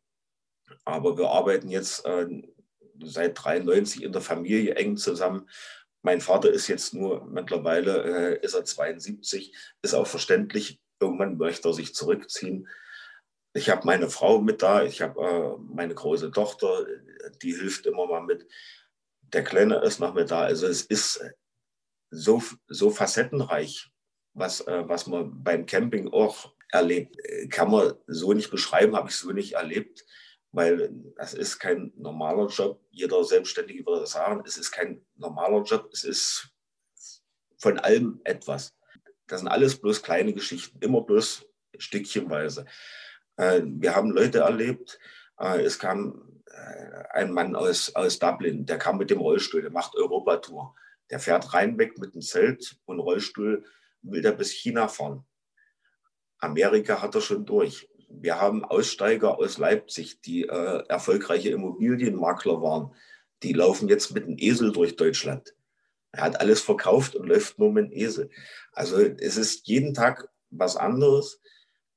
Aber 0.85 1.17
wir 1.19 1.29
arbeiten 1.29 1.69
jetzt 1.69 2.05
äh, 2.05 2.27
seit 3.03 3.43
93 3.43 4.03
in 4.03 4.13
der 4.13 4.21
Familie 4.21 4.75
eng 4.75 4.97
zusammen. 4.97 5.49
Mein 6.03 6.21
Vater 6.21 6.51
ist 6.51 6.69
jetzt 6.69 6.95
nur 6.95 7.27
mittlerweile, 7.27 8.39
äh, 8.39 8.45
ist 8.45 8.55
er 8.55 8.65
72, 8.65 9.55
ist 9.83 9.95
auch 9.95 10.07
verständlich. 10.07 10.81
Irgendwann 11.01 11.37
möchte 11.37 11.69
er 11.69 11.75
sich 11.75 11.95
zurückziehen. 11.95 12.69
Ich 13.53 13.69
habe 13.69 13.87
meine 13.87 14.09
Frau 14.09 14.41
mit 14.41 14.63
da, 14.63 14.85
ich 14.85 15.03
habe 15.03 15.21
äh, 15.21 15.75
meine 15.75 15.95
große 15.95 16.31
Tochter, 16.31 16.87
die 17.43 17.55
hilft 17.55 17.87
immer 17.87 18.07
mal 18.07 18.23
mit. 18.23 18.47
Der 19.23 19.45
Kleine 19.45 19.77
ist 19.83 19.99
noch 19.99 20.15
mit 20.15 20.31
da. 20.31 20.43
Also 20.43 20.67
es 20.67 20.83
ist 20.83 21.23
so, 22.11 22.43
so 22.69 22.91
facettenreich, 22.91 23.91
was, 24.35 24.61
äh, 24.63 24.89
was 24.89 25.07
man 25.07 25.43
beim 25.43 25.67
Camping 25.67 26.13
auch 26.13 26.55
erlebt. 26.71 27.17
Kann 27.51 27.71
man 27.71 27.95
so 28.07 28.33
nicht 28.33 28.51
beschreiben, 28.51 28.97
habe 28.97 29.09
ich 29.09 29.17
so 29.17 29.33
nicht 29.33 29.55
erlebt, 29.55 30.05
weil 30.53 30.91
das 31.17 31.35
ist 31.35 31.59
kein 31.59 31.93
normaler 31.97 32.49
Job. 32.49 32.81
Jeder 32.91 33.23
Selbstständige 33.25 33.87
würde 33.87 34.07
sagen, 34.07 34.43
es 34.47 34.57
ist 34.57 34.71
kein 34.71 35.05
normaler 35.17 35.63
Job, 35.63 35.91
es 35.93 36.05
ist 36.05 36.49
von 37.59 37.79
allem 37.79 38.21
etwas. 38.25 38.75
Das 39.27 39.41
sind 39.41 39.49
alles 39.49 39.81
bloß 39.81 40.03
kleine 40.03 40.33
Geschichten, 40.33 40.79
immer 40.81 41.03
bloß 41.03 41.47
stückchenweise. 41.79 42.67
Äh, 43.37 43.63
wir 43.65 43.95
haben 43.95 44.11
Leute 44.11 44.41
erlebt, 44.41 44.99
äh, 45.39 45.63
es 45.63 45.79
kam 45.79 46.43
äh, 46.47 47.05
ein 47.11 47.33
Mann 47.33 47.55
aus, 47.55 47.95
aus 47.95 48.19
Dublin, 48.19 48.67
der 48.67 48.79
kam 48.79 48.99
mit 48.99 49.11
dem 49.11 49.21
Rollstuhl, 49.21 49.63
der 49.63 49.71
macht 49.71 49.95
Europatour. 49.95 50.75
Der 51.11 51.19
fährt 51.19 51.53
reinweg 51.55 51.99
mit 51.99 52.15
dem 52.15 52.23
Zelt 52.23 52.77
und 52.85 53.01
Rollstuhl, 53.01 53.65
will 54.03 54.23
der 54.23 54.33
bis 54.33 54.51
China 54.51 54.89
fahren. 54.89 55.25
Amerika 56.39 57.03
hat 57.03 57.15
er 57.15 57.21
schon 57.21 57.45
durch. 57.45 57.90
Wir 58.11 58.41
haben 58.41 58.65
Aussteiger 58.65 59.39
aus 59.39 59.59
Leipzig, 59.59 60.21
die 60.21 60.45
äh, 60.45 60.83
erfolgreiche 60.89 61.51
Immobilienmakler 61.51 62.61
waren. 62.61 62.93
Die 63.43 63.53
laufen 63.53 63.89
jetzt 63.89 64.13
mit 64.13 64.25
einem 64.25 64.37
Esel 64.39 64.73
durch 64.73 64.97
Deutschland. 64.97 65.55
Er 66.13 66.25
hat 66.25 66.41
alles 66.41 66.61
verkauft 66.61 67.15
und 67.15 67.29
läuft 67.29 67.59
nur 67.59 67.73
mit 67.73 67.87
einem 67.87 67.93
Esel. 67.93 68.31
Also 68.73 68.99
es 68.99 69.37
ist 69.37 69.67
jeden 69.69 69.95
Tag 69.95 70.29
was 70.51 70.77
anderes. 70.77 71.41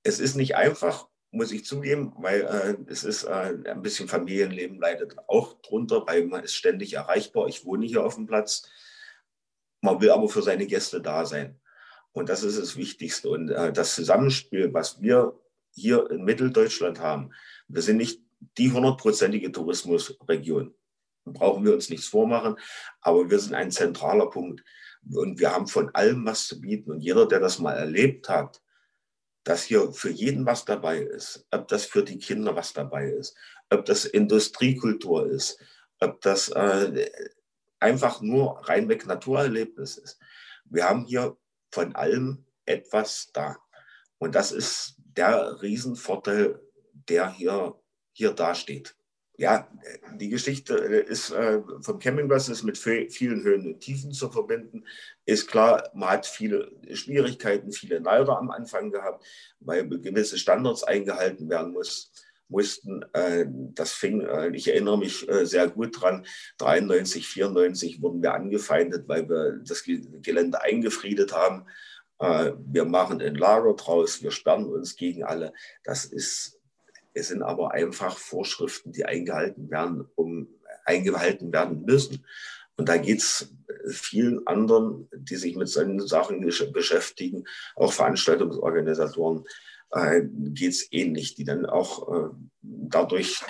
Es 0.04 0.20
ist 0.20 0.36
nicht 0.36 0.56
einfach 0.56 1.08
muss 1.34 1.52
ich 1.52 1.66
zugeben, 1.66 2.14
weil 2.18 2.42
äh, 2.42 2.92
es 2.92 3.04
ist 3.04 3.24
äh, 3.24 3.58
ein 3.66 3.82
bisschen 3.82 4.08
Familienleben 4.08 4.80
leidet 4.80 5.16
auch 5.28 5.60
drunter, 5.62 6.06
weil 6.06 6.28
man 6.28 6.44
ist 6.44 6.54
ständig 6.54 6.94
erreichbar. 6.94 7.48
Ich 7.48 7.66
wohne 7.66 7.88
hier 7.88 8.06
auf 8.06 8.16
dem 8.16 8.28
Platz. 8.28 8.70
Man 9.82 10.00
will 10.00 10.12
aber 10.12 10.30
für 10.30 10.44
seine 10.44 10.68
Gäste 10.68 11.02
da 11.02 11.26
sein. 11.26 11.60
Und 12.12 12.30
das 12.30 12.44
ist 12.44 12.60
das 12.60 12.78
Wichtigste. 12.78 13.30
Und 13.30 13.50
äh, 13.50 13.74
das 13.74 13.96
Zusammenspiel, 13.96 14.74
was 14.76 15.02
wir 15.02 15.34
hier 15.74 16.10
in 16.12 16.24
Mitteldeutschland 16.24 17.00
haben, 17.00 17.32
wir 17.68 17.82
sind 17.82 17.98
nicht 17.98 18.22
die 18.58 18.72
hundertprozentige 18.72 19.52
Tourismusregion. 19.52 20.74
Brauchen 21.26 21.64
wir 21.66 21.74
uns 21.74 21.90
nichts 21.90 22.08
vormachen, 22.08 22.58
aber 23.02 23.30
wir 23.30 23.40
sind 23.40 23.54
ein 23.54 23.72
zentraler 23.72 24.30
Punkt. 24.30 24.64
Und 25.12 25.40
wir 25.40 25.52
haben 25.54 25.68
von 25.68 25.94
allem 25.96 26.26
was 26.26 26.48
zu 26.48 26.62
bieten. 26.62 26.92
Und 26.92 27.02
jeder, 27.02 27.28
der 27.28 27.40
das 27.40 27.60
mal 27.60 27.74
erlebt 27.74 28.30
hat, 28.30 28.62
dass 29.44 29.64
hier 29.64 29.92
für 29.92 30.10
jeden 30.10 30.46
was 30.46 30.66
dabei 30.66 31.00
ist, 31.00 31.46
ob 31.52 31.68
das 31.68 31.86
für 31.86 32.04
die 32.04 32.18
Kinder 32.18 32.56
was 32.56 32.74
dabei 32.74 33.10
ist, 33.10 33.36
ob 33.70 33.86
das 33.86 34.06
Industriekultur 34.06 35.28
ist, 35.28 35.60
ob 36.00 36.22
das 36.22 36.50
äh, 36.50 37.10
einfach 37.80 38.22
nur 38.22 38.68
reinweg 38.68 39.06
Naturerlebnis 39.06 39.98
ist. 39.98 40.20
Wir 40.66 40.88
haben 40.88 41.06
hier 41.06 41.38
von 41.72 41.94
allem 41.96 42.46
etwas 42.66 43.32
da. 43.34 43.58
Und 44.18 44.36
das 44.36 44.52
ist 44.52 44.96
der 45.18 45.62
Riesenvorteil, 45.62 46.60
der 47.08 47.32
hier, 47.32 47.76
hier 48.14 48.34
dasteht 48.34 48.96
ja, 49.38 49.68
die 50.16 50.30
Geschichte 50.30 50.76
ist 50.76 51.32
äh, 51.32 51.62
vom 51.82 51.98
Campingplatz 51.98 52.50
ist 52.50 52.64
mit 52.64 52.78
vielen 52.78 53.44
Höhen 53.44 53.66
und 53.66 53.80
Tiefen 53.80 54.12
zu 54.12 54.30
verbinden. 54.30 54.86
Ist 55.26 55.48
klar, 55.48 55.90
man 55.96 56.10
hat 56.10 56.28
viele 56.28 56.72
Schwierigkeiten, 56.94 57.72
viele 57.72 58.00
Neider 58.00 58.38
am 58.38 58.52
Anfang 58.52 58.92
gehabt, 58.92 59.26
weil 59.60 59.90
gewisse 59.90 60.38
Standards 60.38 60.84
eingehalten 60.84 61.50
werden 61.50 61.74
muss, 61.74 62.12
mussten. 62.48 63.04
Äh, 63.14 63.46
das 63.50 63.94
fing, 63.94 64.22
äh, 64.22 64.56
ich 64.56 64.68
erinnere 64.68 65.00
mich 65.00 65.28
äh, 65.28 65.46
sehr 65.48 65.68
gut 65.68 66.00
dran, 66.00 66.28
93, 66.60 67.28
94 67.28 68.02
wurden 68.04 68.22
wir 68.22 68.36
angefeindet, 68.36 69.08
weil 69.08 69.28
wir 69.28 69.62
das 69.66 69.84
Gelände 69.84 70.62
eingefriedet 70.62 71.34
haben. 71.34 71.66
Äh, 72.24 72.54
wir 72.66 72.86
machen 72.86 73.22
ein 73.22 73.36
Lager 73.36 73.74
draus, 73.74 74.24
wir 74.24 74.32
sperren 74.32 74.66
uns 74.66 74.96
gegen 74.96 75.24
alle. 75.24 75.54
Das 75.84 76.06
ist 76.06 76.60
es 77.14 77.28
sind 77.28 77.44
aber 77.44 77.74
einfach 77.74 78.18
Vorschriften, 78.18 78.92
die 78.92 79.06
eingehalten 79.06 79.70
werden, 79.70 80.08
um 80.16 80.48
eingehalten 80.86 81.54
werden 81.54 81.86
müssen. 81.86 82.26
Und 82.76 82.90
da 82.90 82.98
geht 82.98 83.20
es 83.20 83.54
vielen 83.92 84.46
anderen, 84.48 85.08
die 85.14 85.36
sich 85.36 85.56
mit 85.56 85.70
solchen 85.70 86.00
Sachen 86.00 86.42
beschäftigen, 86.72 87.44
auch 87.76 87.94
Veranstaltungsorganisatoren, 87.94 89.46
äh, 89.92 90.22
geht 90.26 90.72
es 90.72 90.92
ähnlich, 90.92 91.36
die 91.36 91.44
dann 91.44 91.68
auch 91.68 92.12
äh, 92.12 92.30
dadurch 92.62 93.42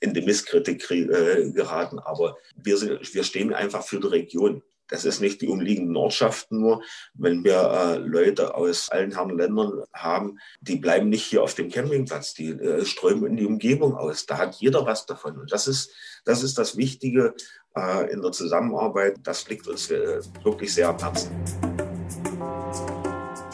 in 0.00 0.14
die 0.14 0.22
Misskritik 0.22 0.90
äh, 0.90 1.52
geraten. 1.52 2.00
Aber 2.00 2.36
wir, 2.56 2.76
sind, 2.76 3.14
wir 3.14 3.22
stehen 3.22 3.52
einfach 3.52 3.84
für 3.84 4.00
die 4.00 4.08
Region 4.08 4.62
das 4.88 5.04
ist 5.04 5.20
nicht 5.20 5.40
die 5.40 5.48
umliegenden 5.48 5.96
Ortschaften 5.96 6.60
nur. 6.60 6.82
Wenn 7.14 7.44
wir 7.44 7.54
äh, 7.54 7.96
Leute 7.98 8.54
aus 8.54 8.88
allen 8.90 9.14
Herren 9.14 9.36
Ländern 9.36 9.82
haben, 9.92 10.38
die 10.60 10.76
bleiben 10.76 11.08
nicht 11.08 11.24
hier 11.24 11.42
auf 11.42 11.54
dem 11.54 11.70
Campingplatz, 11.70 12.34
die 12.34 12.50
äh, 12.50 12.84
strömen 12.84 13.26
in 13.26 13.36
die 13.36 13.46
Umgebung 13.46 13.94
aus. 13.96 14.26
Da 14.26 14.38
hat 14.38 14.56
jeder 14.56 14.86
was 14.86 15.06
davon. 15.06 15.38
Und 15.38 15.52
das 15.52 15.66
ist 15.66 15.90
das, 16.24 16.42
ist 16.42 16.58
das 16.58 16.76
Wichtige 16.76 17.34
äh, 17.76 18.10
in 18.12 18.22
der 18.22 18.32
Zusammenarbeit. 18.32 19.16
Das 19.22 19.48
liegt 19.48 19.66
uns 19.68 19.90
äh, 19.90 20.20
wirklich 20.42 20.74
sehr 20.74 20.88
am 20.88 20.98
Herzen. 20.98 21.30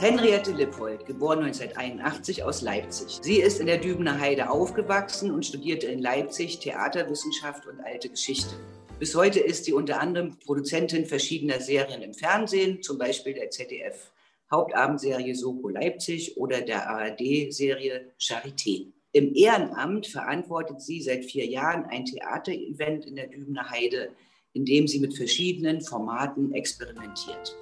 Henriette 0.00 0.50
Lippold, 0.50 1.06
geboren 1.06 1.44
1981 1.44 2.42
aus 2.42 2.60
Leipzig. 2.60 3.20
Sie 3.22 3.40
ist 3.40 3.60
in 3.60 3.66
der 3.66 3.78
Dübener 3.78 4.18
Heide 4.18 4.50
aufgewachsen 4.50 5.30
und 5.30 5.46
studierte 5.46 5.86
in 5.86 6.00
Leipzig 6.00 6.58
Theaterwissenschaft 6.58 7.66
und 7.68 7.78
alte 7.80 8.08
Geschichte. 8.08 8.56
Bis 9.02 9.16
heute 9.16 9.40
ist 9.40 9.64
sie 9.64 9.72
unter 9.72 10.00
anderem 10.00 10.38
Produzentin 10.38 11.06
verschiedener 11.06 11.58
Serien 11.58 12.02
im 12.02 12.14
Fernsehen, 12.14 12.84
zum 12.84 12.98
Beispiel 12.98 13.34
der 13.34 13.50
ZDF 13.50 14.12
Hauptabendserie 14.48 15.34
Soko 15.34 15.70
Leipzig 15.70 16.36
oder 16.36 16.60
der 16.60 16.88
ARD-Serie 16.88 18.12
Charité. 18.20 18.86
Im 19.10 19.34
Ehrenamt 19.34 20.06
verantwortet 20.06 20.80
sie 20.82 21.00
seit 21.00 21.24
vier 21.24 21.46
Jahren 21.46 21.84
ein 21.86 22.04
Theaterevent 22.04 23.06
in 23.06 23.16
der 23.16 23.26
Dübener 23.26 23.68
Heide, 23.70 24.10
in 24.52 24.64
dem 24.64 24.86
sie 24.86 25.00
mit 25.00 25.16
verschiedenen 25.16 25.80
Formaten 25.80 26.54
experimentiert. 26.54 27.56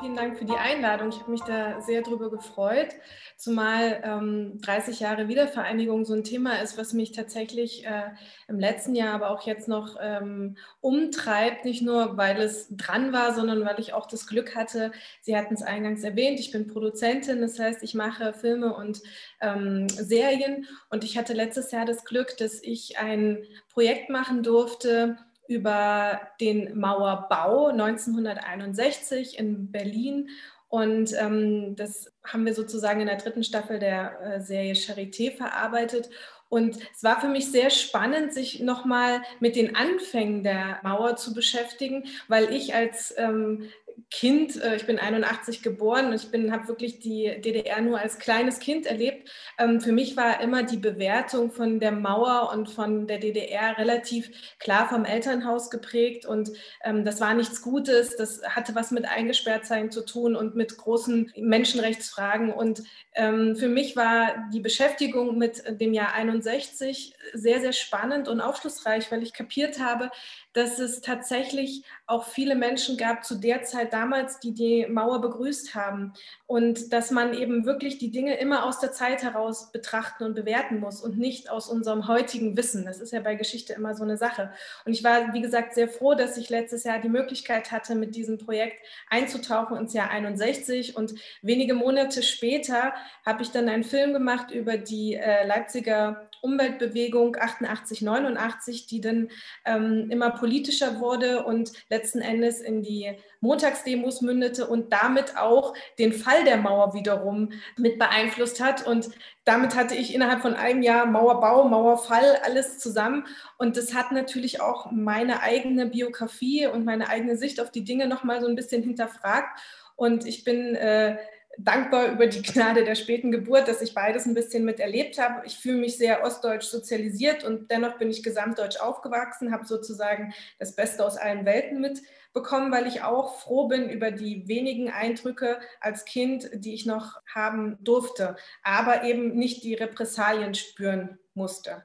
Vielen 0.00 0.14
Dank 0.14 0.36
für 0.36 0.44
die 0.44 0.56
Einladung. 0.56 1.08
Ich 1.08 1.20
habe 1.20 1.30
mich 1.30 1.40
da 1.42 1.80
sehr 1.80 2.02
drüber 2.02 2.30
gefreut, 2.30 2.88
zumal 3.36 4.02
ähm, 4.04 4.60
30 4.60 5.00
Jahre 5.00 5.28
Wiedervereinigung 5.28 6.04
so 6.04 6.12
ein 6.12 6.22
Thema 6.24 6.60
ist, 6.60 6.76
was 6.76 6.92
mich 6.92 7.12
tatsächlich 7.12 7.86
äh, 7.86 8.10
im 8.46 8.58
letzten 8.58 8.94
Jahr, 8.94 9.14
aber 9.14 9.30
auch 9.30 9.46
jetzt 9.46 9.68
noch 9.68 9.96
ähm, 9.98 10.58
umtreibt. 10.80 11.64
Nicht 11.64 11.82
nur, 11.82 12.18
weil 12.18 12.40
es 12.42 12.68
dran 12.70 13.14
war, 13.14 13.34
sondern 13.34 13.64
weil 13.64 13.80
ich 13.80 13.94
auch 13.94 14.06
das 14.06 14.26
Glück 14.26 14.54
hatte. 14.54 14.92
Sie 15.22 15.36
hatten 15.36 15.54
es 15.54 15.62
eingangs 15.62 16.02
erwähnt. 16.02 16.40
Ich 16.40 16.50
bin 16.50 16.66
Produzentin, 16.66 17.40
das 17.40 17.58
heißt, 17.58 17.82
ich 17.82 17.94
mache 17.94 18.34
Filme 18.34 18.74
und 18.74 19.00
ähm, 19.40 19.88
Serien. 19.88 20.66
Und 20.90 21.04
ich 21.04 21.16
hatte 21.16 21.32
letztes 21.32 21.70
Jahr 21.70 21.86
das 21.86 22.04
Glück, 22.04 22.36
dass 22.36 22.62
ich 22.62 22.98
ein 22.98 23.44
Projekt 23.70 24.10
machen 24.10 24.42
durfte 24.42 25.16
über 25.48 26.20
den 26.40 26.78
Mauerbau 26.78 27.68
1961 27.68 29.38
in 29.38 29.70
Berlin. 29.70 30.28
Und 30.68 31.12
ähm, 31.18 31.76
das 31.76 32.12
haben 32.24 32.44
wir 32.44 32.54
sozusagen 32.54 33.00
in 33.00 33.06
der 33.06 33.18
dritten 33.18 33.44
Staffel 33.44 33.78
der 33.78 34.20
äh, 34.20 34.40
Serie 34.40 34.74
Charité 34.74 35.30
verarbeitet. 35.34 36.10
Und 36.48 36.78
es 36.94 37.02
war 37.02 37.20
für 37.20 37.28
mich 37.28 37.50
sehr 37.50 37.70
spannend, 37.70 38.32
sich 38.32 38.60
nochmal 38.60 39.22
mit 39.40 39.56
den 39.56 39.74
Anfängen 39.74 40.42
der 40.42 40.78
Mauer 40.82 41.16
zu 41.16 41.34
beschäftigen, 41.34 42.04
weil 42.28 42.52
ich 42.52 42.74
als 42.74 43.14
ähm, 43.16 43.68
Kind, 44.10 44.62
äh, 44.62 44.76
ich 44.76 44.86
bin 44.86 44.98
81 44.98 45.62
geboren 45.62 46.06
und 46.06 46.14
ich 46.14 46.50
habe 46.52 46.68
wirklich 46.68 47.00
die 47.00 47.40
DDR 47.40 47.80
nur 47.80 47.98
als 47.98 48.18
kleines 48.18 48.60
Kind 48.60 48.86
erlebt. 48.86 49.30
Ähm, 49.58 49.80
für 49.80 49.92
mich 49.92 50.16
war 50.16 50.40
immer 50.40 50.62
die 50.62 50.76
Bewertung 50.76 51.50
von 51.50 51.80
der 51.80 51.92
Mauer 51.92 52.50
und 52.52 52.70
von 52.70 53.06
der 53.06 53.18
DDR 53.18 53.78
relativ 53.78 54.30
klar 54.58 54.88
vom 54.88 55.04
Elternhaus 55.04 55.70
geprägt 55.70 56.26
und 56.26 56.50
ähm, 56.84 57.04
das 57.04 57.20
war 57.20 57.34
nichts 57.34 57.62
Gutes. 57.62 58.16
Das 58.16 58.42
hatte 58.48 58.74
was 58.74 58.90
mit 58.90 59.06
Eingesperrtsein 59.06 59.90
zu 59.90 60.04
tun 60.04 60.36
und 60.36 60.54
mit 60.54 60.76
großen 60.76 61.32
Menschenrechtsfragen. 61.36 62.52
Und 62.52 62.82
ähm, 63.14 63.56
für 63.56 63.68
mich 63.68 63.96
war 63.96 64.48
die 64.52 64.60
Beschäftigung 64.60 65.38
mit 65.38 65.62
dem 65.80 65.92
Jahr 65.92 66.12
61 66.14 67.14
sehr, 67.32 67.60
sehr 67.60 67.72
spannend 67.72 68.28
und 68.28 68.40
aufschlussreich, 68.40 69.10
weil 69.10 69.22
ich 69.22 69.32
kapiert 69.32 69.80
habe, 69.80 70.10
dass 70.52 70.78
es 70.78 71.00
tatsächlich 71.00 71.84
auch 72.06 72.24
viele 72.24 72.54
Menschen 72.54 72.96
gab 72.96 73.24
zu 73.24 73.34
der 73.34 73.62
Zeit 73.62 73.85
damals, 73.86 74.40
die 74.40 74.52
die 74.52 74.86
Mauer 74.86 75.20
begrüßt 75.20 75.74
haben. 75.74 76.12
Und 76.46 76.92
dass 76.92 77.10
man 77.10 77.34
eben 77.34 77.64
wirklich 77.64 77.98
die 77.98 78.10
Dinge 78.10 78.36
immer 78.38 78.64
aus 78.64 78.78
der 78.78 78.92
Zeit 78.92 79.22
heraus 79.22 79.72
betrachten 79.72 80.24
und 80.24 80.34
bewerten 80.34 80.80
muss 80.80 81.00
und 81.00 81.18
nicht 81.18 81.50
aus 81.50 81.68
unserem 81.68 82.08
heutigen 82.08 82.56
Wissen. 82.56 82.84
Das 82.84 83.00
ist 83.00 83.12
ja 83.12 83.20
bei 83.20 83.34
Geschichte 83.34 83.72
immer 83.72 83.94
so 83.94 84.04
eine 84.04 84.16
Sache. 84.16 84.52
Und 84.84 84.92
ich 84.92 85.04
war, 85.04 85.32
wie 85.32 85.40
gesagt, 85.40 85.74
sehr 85.74 85.88
froh, 85.88 86.14
dass 86.14 86.36
ich 86.36 86.50
letztes 86.50 86.84
Jahr 86.84 87.00
die 87.00 87.08
Möglichkeit 87.08 87.72
hatte, 87.72 87.94
mit 87.94 88.14
diesem 88.14 88.38
Projekt 88.38 88.76
einzutauchen 89.08 89.76
ins 89.76 89.92
Jahr 89.92 90.10
61. 90.10 90.96
Und 90.96 91.14
wenige 91.42 91.74
Monate 91.74 92.22
später 92.22 92.94
habe 93.24 93.42
ich 93.42 93.50
dann 93.50 93.68
einen 93.68 93.84
Film 93.84 94.12
gemacht 94.12 94.50
über 94.50 94.76
die 94.76 95.14
äh, 95.14 95.46
Leipziger 95.46 96.25
Umweltbewegung 96.42 97.36
88, 97.38 98.02
89, 98.02 98.86
die 98.86 99.00
dann 99.00 99.28
ähm, 99.64 100.08
immer 100.10 100.30
politischer 100.30 101.00
wurde 101.00 101.44
und 101.44 101.72
letzten 101.88 102.20
Endes 102.20 102.60
in 102.60 102.82
die 102.82 103.16
Montagsdemos 103.40 104.22
mündete 104.22 104.66
und 104.66 104.92
damit 104.92 105.36
auch 105.36 105.74
den 105.98 106.12
Fall 106.12 106.44
der 106.44 106.56
Mauer 106.56 106.94
wiederum 106.94 107.50
mit 107.76 107.98
beeinflusst 107.98 108.62
hat. 108.62 108.86
Und 108.86 109.10
damit 109.44 109.76
hatte 109.76 109.94
ich 109.94 110.14
innerhalb 110.14 110.42
von 110.42 110.54
einem 110.54 110.82
Jahr 110.82 111.06
Mauerbau, 111.06 111.68
Mauerfall, 111.68 112.40
alles 112.44 112.78
zusammen. 112.78 113.26
Und 113.58 113.76
das 113.76 113.94
hat 113.94 114.12
natürlich 114.12 114.60
auch 114.60 114.90
meine 114.90 115.42
eigene 115.42 115.86
Biografie 115.86 116.66
und 116.66 116.84
meine 116.84 117.08
eigene 117.08 117.36
Sicht 117.36 117.60
auf 117.60 117.70
die 117.70 117.84
Dinge 117.84 118.08
nochmal 118.08 118.40
so 118.40 118.48
ein 118.48 118.56
bisschen 118.56 118.82
hinterfragt. 118.82 119.60
Und 119.94 120.26
ich 120.26 120.44
bin 120.44 120.74
äh, 120.74 121.16
dankbar 121.58 122.12
über 122.12 122.26
die 122.26 122.42
Gnade 122.42 122.84
der 122.84 122.94
späten 122.94 123.30
Geburt, 123.32 123.68
dass 123.68 123.82
ich 123.82 123.94
beides 123.94 124.26
ein 124.26 124.34
bisschen 124.34 124.64
miterlebt 124.64 125.18
habe. 125.18 125.46
Ich 125.46 125.58
fühle 125.58 125.78
mich 125.78 125.96
sehr 125.96 126.22
ostdeutsch 126.24 126.66
sozialisiert 126.66 127.44
und 127.44 127.70
dennoch 127.70 127.98
bin 127.98 128.10
ich 128.10 128.22
gesamtdeutsch 128.22 128.78
aufgewachsen, 128.78 129.52
habe 129.52 129.66
sozusagen 129.66 130.34
das 130.58 130.74
Beste 130.74 131.04
aus 131.04 131.16
allen 131.16 131.44
Welten 131.44 131.80
mitbekommen, 131.80 132.72
weil 132.72 132.86
ich 132.86 133.02
auch 133.02 133.40
froh 133.40 133.68
bin 133.68 133.88
über 133.88 134.10
die 134.10 134.46
wenigen 134.48 134.90
Eindrücke 134.90 135.58
als 135.80 136.04
Kind, 136.04 136.50
die 136.52 136.74
ich 136.74 136.86
noch 136.86 137.20
haben 137.34 137.78
durfte, 137.82 138.36
aber 138.62 139.04
eben 139.04 139.34
nicht 139.34 139.64
die 139.64 139.74
Repressalien 139.74 140.54
spüren 140.54 141.18
musste. 141.34 141.82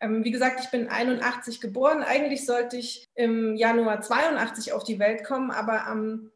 Ähm, 0.00 0.24
wie 0.24 0.30
gesagt, 0.30 0.60
ich 0.60 0.70
bin 0.70 0.88
81 0.88 1.60
geboren. 1.60 2.02
Eigentlich 2.02 2.46
sollte 2.46 2.76
ich 2.76 3.06
im 3.14 3.54
Januar 3.54 4.00
82 4.00 4.72
auf 4.72 4.82
die 4.82 4.98
Welt 4.98 5.24
kommen, 5.24 5.50
aber 5.50 5.86
am 5.86 6.30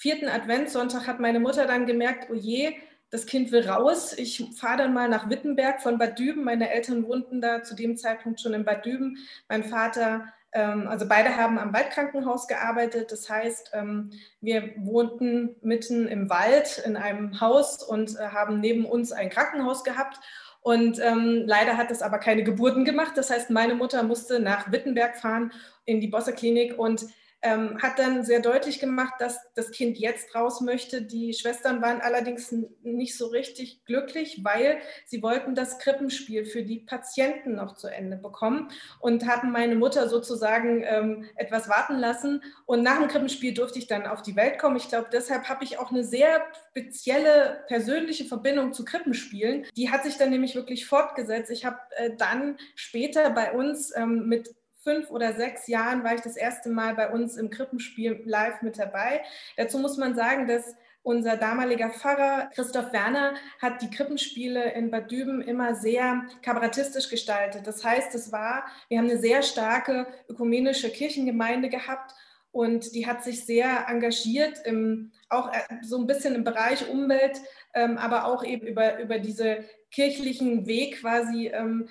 vierten 0.00 0.28
Adventssonntag 0.28 1.06
hat 1.06 1.20
meine 1.20 1.40
Mutter 1.40 1.66
dann 1.66 1.84
gemerkt, 1.84 2.28
oh 2.30 2.34
je, 2.34 2.72
das 3.10 3.26
Kind 3.26 3.52
will 3.52 3.68
raus. 3.68 4.14
Ich 4.16 4.42
fahre 4.56 4.78
dann 4.78 4.94
mal 4.94 5.10
nach 5.10 5.28
Wittenberg 5.28 5.82
von 5.82 5.98
Bad 5.98 6.18
Düben. 6.18 6.42
Meine 6.42 6.70
Eltern 6.70 7.04
wohnten 7.04 7.42
da 7.42 7.62
zu 7.62 7.74
dem 7.74 7.98
Zeitpunkt 7.98 8.40
schon 8.40 8.54
in 8.54 8.64
Bad 8.64 8.86
Düben. 8.86 9.18
Mein 9.50 9.62
Vater, 9.62 10.32
ähm, 10.52 10.88
also 10.88 11.06
beide 11.06 11.36
haben 11.36 11.58
am 11.58 11.74
Waldkrankenhaus 11.74 12.48
gearbeitet. 12.48 13.12
Das 13.12 13.28
heißt, 13.28 13.72
ähm, 13.74 14.10
wir 14.40 14.70
wohnten 14.78 15.56
mitten 15.60 16.08
im 16.08 16.30
Wald 16.30 16.82
in 16.86 16.96
einem 16.96 17.38
Haus 17.38 17.82
und 17.82 18.16
äh, 18.16 18.28
haben 18.28 18.58
neben 18.58 18.86
uns 18.86 19.12
ein 19.12 19.28
Krankenhaus 19.28 19.84
gehabt. 19.84 20.18
Und 20.62 20.98
ähm, 20.98 21.42
leider 21.44 21.76
hat 21.76 21.90
es 21.90 22.00
aber 22.00 22.18
keine 22.18 22.42
Geburten 22.42 22.86
gemacht. 22.86 23.12
Das 23.16 23.28
heißt, 23.28 23.50
meine 23.50 23.74
Mutter 23.74 24.02
musste 24.02 24.40
nach 24.40 24.72
Wittenberg 24.72 25.18
fahren 25.18 25.52
in 25.84 26.00
die 26.00 26.08
Bosse 26.08 26.32
Klinik 26.32 26.78
und 26.78 27.04
ähm, 27.42 27.78
hat 27.80 27.98
dann 27.98 28.24
sehr 28.24 28.40
deutlich 28.40 28.80
gemacht, 28.80 29.14
dass 29.18 29.38
das 29.54 29.70
Kind 29.70 29.98
jetzt 29.98 30.34
raus 30.34 30.60
möchte. 30.60 31.02
Die 31.02 31.32
Schwestern 31.32 31.80
waren 31.80 32.00
allerdings 32.00 32.54
nicht 32.82 33.16
so 33.16 33.28
richtig 33.28 33.84
glücklich, 33.84 34.40
weil 34.44 34.78
sie 35.06 35.22
wollten 35.22 35.54
das 35.54 35.78
Krippenspiel 35.78 36.44
für 36.44 36.62
die 36.62 36.80
Patienten 36.80 37.54
noch 37.54 37.76
zu 37.76 37.88
Ende 37.88 38.16
bekommen 38.16 38.68
und 39.00 39.26
hatten 39.26 39.50
meine 39.50 39.74
Mutter 39.74 40.08
sozusagen 40.08 40.84
ähm, 40.84 41.24
etwas 41.36 41.68
warten 41.68 41.98
lassen. 41.98 42.42
Und 42.66 42.82
nach 42.82 42.98
dem 42.98 43.08
Krippenspiel 43.08 43.54
durfte 43.54 43.78
ich 43.78 43.86
dann 43.86 44.06
auf 44.06 44.22
die 44.22 44.36
Welt 44.36 44.58
kommen. 44.58 44.76
Ich 44.76 44.88
glaube, 44.88 45.08
deshalb 45.10 45.48
habe 45.48 45.64
ich 45.64 45.78
auch 45.78 45.90
eine 45.90 46.04
sehr 46.04 46.44
spezielle 46.70 47.64
persönliche 47.68 48.26
Verbindung 48.26 48.72
zu 48.72 48.84
Krippenspielen. 48.84 49.66
Die 49.76 49.90
hat 49.90 50.04
sich 50.04 50.18
dann 50.18 50.30
nämlich 50.30 50.54
wirklich 50.54 50.86
fortgesetzt. 50.86 51.50
Ich 51.50 51.64
habe 51.64 51.78
äh, 51.96 52.10
dann 52.16 52.58
später 52.74 53.30
bei 53.30 53.52
uns 53.52 53.96
ähm, 53.96 54.26
mit 54.26 54.54
fünf 54.82 55.10
oder 55.10 55.34
sechs 55.34 55.66
Jahren 55.66 56.04
war 56.04 56.14
ich 56.14 56.22
das 56.22 56.36
erste 56.36 56.70
Mal 56.70 56.94
bei 56.94 57.10
uns 57.10 57.36
im 57.36 57.50
Krippenspiel 57.50 58.22
live 58.24 58.62
mit 58.62 58.78
dabei. 58.78 59.22
Dazu 59.56 59.78
muss 59.78 59.96
man 59.96 60.14
sagen, 60.14 60.46
dass 60.46 60.74
unser 61.02 61.36
damaliger 61.36 61.90
Pfarrer 61.90 62.50
Christoph 62.54 62.92
Werner 62.92 63.34
hat 63.60 63.80
die 63.80 63.90
Krippenspiele 63.90 64.72
in 64.72 64.90
Bad 64.90 65.10
Düben 65.10 65.40
immer 65.40 65.74
sehr 65.74 66.26
kabarettistisch 66.42 67.08
gestaltet. 67.08 67.66
Das 67.66 67.82
heißt, 67.82 68.14
es 68.14 68.32
war, 68.32 68.66
wir 68.88 68.98
haben 68.98 69.08
eine 69.08 69.18
sehr 69.18 69.42
starke 69.42 70.06
ökumenische 70.28 70.90
Kirchengemeinde 70.90 71.70
gehabt 71.70 72.14
und 72.52 72.94
die 72.94 73.06
hat 73.06 73.24
sich 73.24 73.46
sehr 73.46 73.86
engagiert, 73.88 74.60
im, 74.66 75.12
auch 75.28 75.52
äh, 75.52 75.60
so 75.82 75.98
ein 75.98 76.06
bisschen 76.06 76.34
im 76.34 76.44
Bereich 76.44 76.88
Umwelt, 76.88 77.40
ähm, 77.74 77.96
aber 77.96 78.26
auch 78.26 78.44
eben 78.44 78.66
über, 78.66 78.98
über 79.00 79.18
diese 79.18 79.64
kirchlichen 79.90 80.66
Weg 80.66 81.00
quasi 81.00 81.48
ähm, 81.48 81.88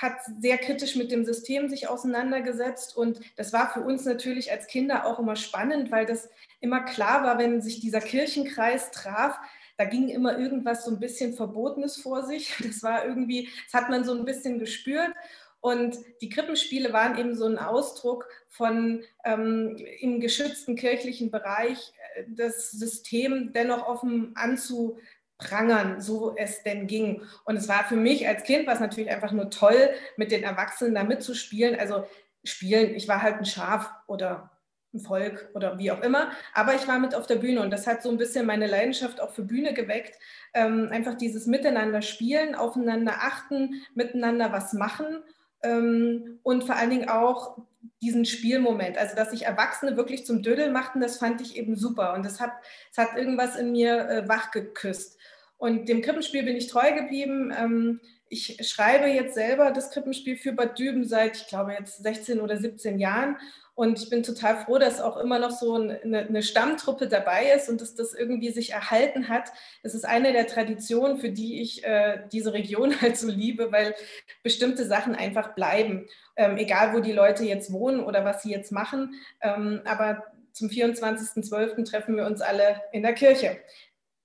hat 0.00 0.14
sehr 0.40 0.56
kritisch 0.56 0.96
mit 0.96 1.12
dem 1.12 1.24
System 1.24 1.68
sich 1.68 1.88
auseinandergesetzt 1.88 2.96
und 2.96 3.20
das 3.36 3.52
war 3.52 3.72
für 3.72 3.80
uns 3.80 4.04
natürlich 4.04 4.50
als 4.50 4.66
Kinder 4.66 5.04
auch 5.04 5.18
immer 5.18 5.36
spannend, 5.36 5.90
weil 5.90 6.06
das 6.06 6.30
immer 6.60 6.80
klar 6.80 7.22
war, 7.22 7.38
wenn 7.38 7.60
sich 7.60 7.80
dieser 7.80 8.00
Kirchenkreis 8.00 8.90
traf, 8.92 9.38
da 9.76 9.84
ging 9.86 10.08
immer 10.08 10.38
irgendwas 10.38 10.84
so 10.84 10.90
ein 10.90 11.00
bisschen 11.00 11.34
Verbotenes 11.34 11.96
vor 11.96 12.24
sich. 12.24 12.54
Das 12.62 12.82
war 12.82 13.04
irgendwie, 13.06 13.48
das 13.64 13.80
hat 13.80 13.90
man 13.90 14.04
so 14.04 14.12
ein 14.12 14.26
bisschen 14.26 14.58
gespürt. 14.58 15.12
Und 15.60 15.96
die 16.22 16.28
Krippenspiele 16.28 16.92
waren 16.92 17.18
eben 17.18 17.34
so 17.34 17.46
ein 17.46 17.58
Ausdruck 17.58 18.26
von 18.48 19.02
ähm, 19.24 19.76
im 20.00 20.20
geschützten 20.20 20.76
kirchlichen 20.76 21.30
Bereich 21.30 21.92
äh, 22.14 22.24
das 22.28 22.70
System 22.70 23.52
dennoch 23.52 23.86
offen 23.86 24.32
anzu, 24.34 24.98
prangern, 25.40 26.00
so 26.00 26.36
es 26.36 26.62
denn 26.62 26.86
ging. 26.86 27.22
Und 27.44 27.56
es 27.56 27.68
war 27.68 27.84
für 27.84 27.96
mich 27.96 28.28
als 28.28 28.44
Kind 28.44 28.66
war 28.66 28.74
es 28.74 28.80
natürlich 28.80 29.10
einfach 29.10 29.32
nur 29.32 29.50
toll, 29.50 29.90
mit 30.16 30.30
den 30.30 30.44
Erwachsenen 30.44 30.94
da 30.94 31.02
mitzuspielen. 31.02 31.78
Also 31.78 32.04
spielen, 32.44 32.94
ich 32.94 33.08
war 33.08 33.22
halt 33.22 33.36
ein 33.36 33.44
Schaf 33.44 33.90
oder 34.06 34.50
ein 34.92 35.00
Volk 35.00 35.50
oder 35.54 35.78
wie 35.78 35.90
auch 35.92 36.02
immer, 36.02 36.30
aber 36.52 36.74
ich 36.74 36.88
war 36.88 36.98
mit 36.98 37.14
auf 37.14 37.26
der 37.26 37.36
Bühne 37.36 37.60
und 37.62 37.70
das 37.70 37.86
hat 37.86 38.02
so 38.02 38.10
ein 38.10 38.16
bisschen 38.16 38.46
meine 38.46 38.66
Leidenschaft 38.66 39.20
auch 39.20 39.30
für 39.30 39.42
Bühne 39.42 39.72
geweckt. 39.72 40.18
Ähm, 40.52 40.88
einfach 40.90 41.14
dieses 41.14 41.46
Miteinander 41.46 42.02
spielen, 42.02 42.54
aufeinander 42.54 43.14
achten, 43.20 43.82
miteinander 43.94 44.52
was 44.52 44.72
machen 44.72 45.22
ähm, 45.62 46.40
und 46.42 46.64
vor 46.64 46.76
allen 46.76 46.90
Dingen 46.90 47.08
auch 47.08 47.58
diesen 48.02 48.24
Spielmoment, 48.24 48.98
also 48.98 49.14
dass 49.14 49.30
sich 49.30 49.44
Erwachsene 49.44 49.96
wirklich 49.96 50.26
zum 50.26 50.42
Dödel 50.42 50.70
machten, 50.70 51.00
das 51.00 51.18
fand 51.18 51.40
ich 51.40 51.56
eben 51.56 51.76
super 51.76 52.14
und 52.14 52.24
das 52.24 52.40
hat, 52.40 52.52
das 52.94 53.06
hat 53.06 53.16
irgendwas 53.16 53.56
in 53.56 53.72
mir 53.72 54.08
äh, 54.08 54.28
wach 54.28 54.50
geküsst. 54.50 55.18
Und 55.60 55.90
dem 55.90 56.00
Krippenspiel 56.00 56.42
bin 56.42 56.56
ich 56.56 56.68
treu 56.68 56.90
geblieben. 56.92 57.52
Ähm, 57.56 58.00
ich 58.30 58.56
schreibe 58.66 59.08
jetzt 59.08 59.34
selber 59.34 59.70
das 59.72 59.90
Krippenspiel 59.90 60.38
für 60.38 60.52
Bad 60.52 60.78
Düben 60.78 61.04
seit, 61.04 61.36
ich 61.36 61.48
glaube, 61.48 61.72
jetzt 61.78 62.02
16 62.02 62.40
oder 62.40 62.56
17 62.56 62.98
Jahren. 62.98 63.36
Und 63.74 64.02
ich 64.02 64.08
bin 64.08 64.22
total 64.22 64.56
froh, 64.56 64.78
dass 64.78 65.02
auch 65.02 65.18
immer 65.18 65.38
noch 65.38 65.50
so 65.50 65.74
eine, 65.74 66.00
eine, 66.02 66.42
Stammtruppe 66.42 67.08
dabei 67.08 67.52
ist 67.54 67.68
und 67.68 67.82
dass 67.82 67.94
das 67.94 68.14
irgendwie 68.14 68.50
sich 68.50 68.70
erhalten 68.70 69.28
hat. 69.28 69.52
Das 69.82 69.94
ist 69.94 70.06
eine 70.06 70.32
der 70.32 70.46
Traditionen, 70.46 71.18
für 71.18 71.30
die 71.30 71.60
ich 71.60 71.84
äh, 71.84 72.22
diese 72.32 72.54
Region 72.54 72.98
halt 73.02 73.18
so 73.18 73.28
liebe, 73.28 73.70
weil 73.70 73.94
bestimmte 74.42 74.86
Sachen 74.86 75.14
einfach 75.14 75.54
bleiben. 75.54 76.06
Ähm, 76.36 76.56
egal, 76.56 76.94
wo 76.94 77.00
die 77.00 77.12
Leute 77.12 77.44
jetzt 77.44 77.70
wohnen 77.70 78.00
oder 78.00 78.24
was 78.24 78.42
sie 78.42 78.50
jetzt 78.50 78.72
machen. 78.72 79.14
Ähm, 79.42 79.82
aber 79.84 80.24
zum 80.52 80.68
24.12. 80.68 81.84
treffen 81.84 82.16
wir 82.16 82.26
uns 82.26 82.40
alle 82.40 82.80
in 82.92 83.02
der 83.02 83.14
Kirche. 83.14 83.58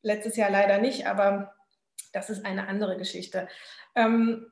Letztes 0.05 0.35
Jahr 0.35 0.51
leider 0.51 0.77
nicht, 0.77 1.07
aber 1.07 1.55
das 2.13 2.29
ist 2.29 2.45
eine 2.45 2.67
andere 2.67 2.95
Geschichte. 2.95 3.47
Ähm, 3.95 4.51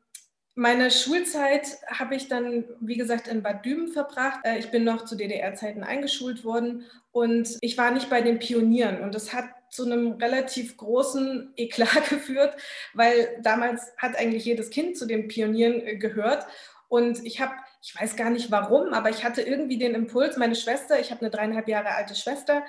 meine 0.56 0.92
Schulzeit 0.92 1.68
habe 1.88 2.16
ich 2.16 2.28
dann, 2.28 2.66
wie 2.80 2.98
gesagt, 2.98 3.28
in 3.28 3.44
Bad 3.44 3.64
Düben 3.64 3.88
verbracht. 3.88 4.40
Äh, 4.44 4.58
ich 4.58 4.72
bin 4.72 4.84
noch 4.84 5.06
zu 5.06 5.16
DDR-Zeiten 5.16 5.84
eingeschult 5.84 6.44
worden 6.44 6.86
und 7.12 7.58
ich 7.62 7.78
war 7.78 7.92
nicht 7.92 8.10
bei 8.10 8.22
den 8.22 8.40
Pionieren. 8.40 9.02
Und 9.02 9.14
das 9.14 9.34
hat 9.34 9.46
zu 9.70 9.86
einem 9.86 10.14
relativ 10.14 10.76
großen 10.78 11.54
Eklat 11.56 12.10
geführt, 12.10 12.56
weil 12.94 13.40
damals 13.44 13.92
hat 13.98 14.16
eigentlich 14.16 14.46
jedes 14.46 14.72
Kind 14.72 14.98
zu 14.98 15.06
den 15.06 15.28
Pionieren 15.28 15.82
äh, 15.86 15.98
gehört. 15.98 16.48
Und 16.88 17.24
ich 17.26 17.40
habe, 17.40 17.54
ich 17.84 18.00
weiß 18.00 18.16
gar 18.16 18.30
nicht 18.30 18.50
warum, 18.50 18.94
aber 18.94 19.10
ich 19.10 19.26
hatte 19.26 19.42
irgendwie 19.42 19.78
den 19.78 19.94
Impuls, 19.94 20.38
meine 20.38 20.56
Schwester, 20.56 21.02
ich 21.02 21.12
habe 21.12 21.20
eine 21.20 21.30
dreieinhalb 21.30 21.68
Jahre 21.68 21.90
alte 21.90 22.16
Schwester, 22.16 22.64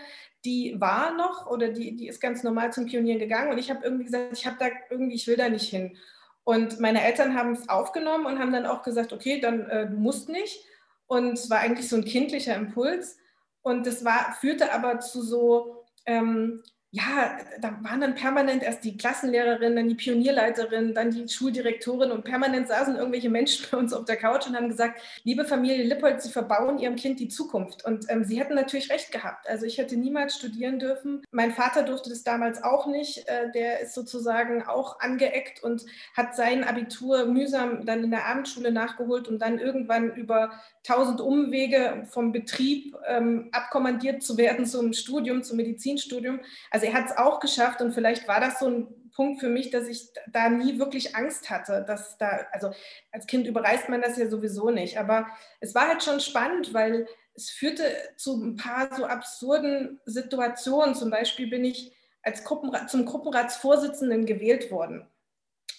die 0.45 0.75
war 0.81 1.15
noch 1.15 1.47
oder 1.47 1.69
die, 1.69 1.95
die 1.95 2.09
ist 2.09 2.21
ganz 2.21 2.43
normal 2.43 2.73
zum 2.73 2.87
Pionieren 2.87 3.21
gegangen 3.21 3.53
und 3.53 3.59
ich 3.59 3.71
habe 3.71 3.85
irgendwie 3.85 4.07
gesagt, 4.07 4.33
ich 4.33 4.45
habe 4.45 4.57
da 4.59 4.67
irgendwie, 4.91 5.15
ich 5.15 5.29
will 5.29 5.37
da 5.37 5.49
nicht 5.49 5.71
hin. 5.71 5.97
Und 6.43 6.81
meine 6.81 7.03
Eltern 7.03 7.35
haben 7.35 7.53
es 7.53 7.69
aufgenommen 7.69 8.27
und 8.27 8.41
haben 8.41 8.53
dann 8.53 8.67
auch 8.67 8.83
gesagt, 8.83 9.13
okay, 9.13 9.41
dann 9.41 9.71
äh, 9.71 9.89
du 9.89 9.97
musst 9.97 10.29
nicht. 10.29 10.63
Und 11.07 11.35
es 11.35 11.49
war 11.49 11.61
eigentlich 11.61 11.89
so 11.89 11.97
ein 11.97 12.05
kindlicher 12.05 12.55
Impuls. 12.57 13.17
Und 13.63 13.87
das 13.87 14.05
war, 14.05 14.37
führte 14.41 14.73
aber 14.73 14.99
zu 14.99 15.23
so, 15.23 15.87
ähm, 16.07 16.63
ja, 16.95 17.37
da 17.61 17.77
waren 17.81 18.01
dann 18.01 18.15
permanent 18.15 18.63
erst 18.63 18.85
die 18.85 18.97
Klassenlehrerin, 18.97 19.75
dann 19.75 19.89
die 19.89 19.97
Pionierleiterin, 19.97 20.95
dann 20.95 21.11
die 21.11 21.29
Schuldirektorin 21.29 22.13
und 22.13 22.23
permanent 22.23 22.69
saßen 22.69 22.95
irgendwelche 22.95 23.31
Menschen 23.31 23.67
bei 23.69 23.79
uns 23.79 23.93
auf 23.93 24.05
der 24.05 24.15
Couch 24.17 24.47
und 24.47 24.55
haben 24.55 24.69
gesagt, 24.69 25.01
liebe 25.25 25.45
Familie 25.45 25.83
Lippold, 25.83 26.23
Sie 26.23 26.31
verbauen 26.31 26.79
Ihrem 26.79 26.95
Kind 26.95 27.19
die 27.19 27.27
Zukunft. 27.27 27.85
Und 27.85 28.09
ähm, 28.11 28.23
sie 28.23 28.39
hätten 28.39 28.55
natürlich 28.55 28.93
recht 28.93 29.11
gehabt. 29.11 29.49
Also 29.49 29.67
ich 29.67 29.79
hätte 29.79 29.97
niemals 29.97 30.37
studieren 30.37 30.79
dürfen. 30.79 31.23
Mein 31.33 31.53
Vater 31.53 31.83
durfte 31.83 32.11
das 32.11 32.23
damals 32.23 32.63
auch 32.63 32.87
nicht. 32.87 33.27
Äh, 33.27 33.51
der 33.51 33.81
ist 33.81 33.95
sozusagen 33.95 34.63
auch 34.63 35.01
angeeckt 35.01 35.65
und 35.65 35.85
hat 36.17 36.37
sein 36.37 36.63
Abitur 36.63 37.25
mühsam 37.25 37.85
dann 37.87 38.05
in 38.05 38.13
der 38.13 38.27
Abendschule 38.27 38.71
nachgeholt 38.71 39.27
und 39.27 39.41
dann 39.41 39.59
irgendwann 39.59 40.15
über 40.15 40.53
tausend 40.85 41.21
Umwege 41.21 42.07
vom 42.11 42.31
Betrieb 42.31 42.95
ähm, 43.09 43.49
abkommandiert 43.51 44.23
zu 44.23 44.37
werden 44.37 44.65
zum 44.65 44.93
Studium, 44.93 45.43
zum 45.43 45.57
Medizinstudium. 45.57 46.39
Also 46.71 46.84
er 46.85 46.95
hat 46.95 47.07
es 47.07 47.17
auch 47.17 47.41
geschafft 47.41 47.81
und 47.81 47.93
vielleicht 47.93 48.29
war 48.29 48.41
das 48.41 48.59
so 48.59 48.69
ein 48.69 49.11
Punkt 49.15 49.41
für 49.41 49.49
mich, 49.49 49.71
dass 49.71 49.89
ich 49.89 50.09
da 50.33 50.49
nie 50.49 50.79
wirklich 50.79 51.15
Angst 51.15 51.51
hatte, 51.51 51.85
dass 51.87 52.19
da, 52.19 52.47
also 52.53 52.73
als 53.13 53.27
Kind 53.27 53.47
überreißt 53.47 53.89
man 53.89 54.03
das 54.03 54.17
ja 54.17 54.29
sowieso 54.29 54.71
nicht, 54.71 54.99
aber 54.99 55.27
es 55.61 55.75
war 55.75 55.89
halt 55.89 56.03
schon 56.03 56.21
spannend, 56.21 56.75
weil 56.75 57.07
es 57.35 57.51
führte 57.51 57.85
zu 58.17 58.43
ein 58.43 58.57
paar 58.57 58.95
so 58.95 59.07
absurden 59.07 60.01
Situationen. 60.07 60.95
Zum 60.95 61.11
Beispiel 61.11 61.49
bin 61.49 61.65
ich 61.65 61.93
als 62.23 62.45
Gruppenrat, 62.45 62.91
zum 62.91 63.05
Gruppenratsvorsitzenden 63.05 64.25
gewählt 64.25 64.71
worden. 64.71 65.07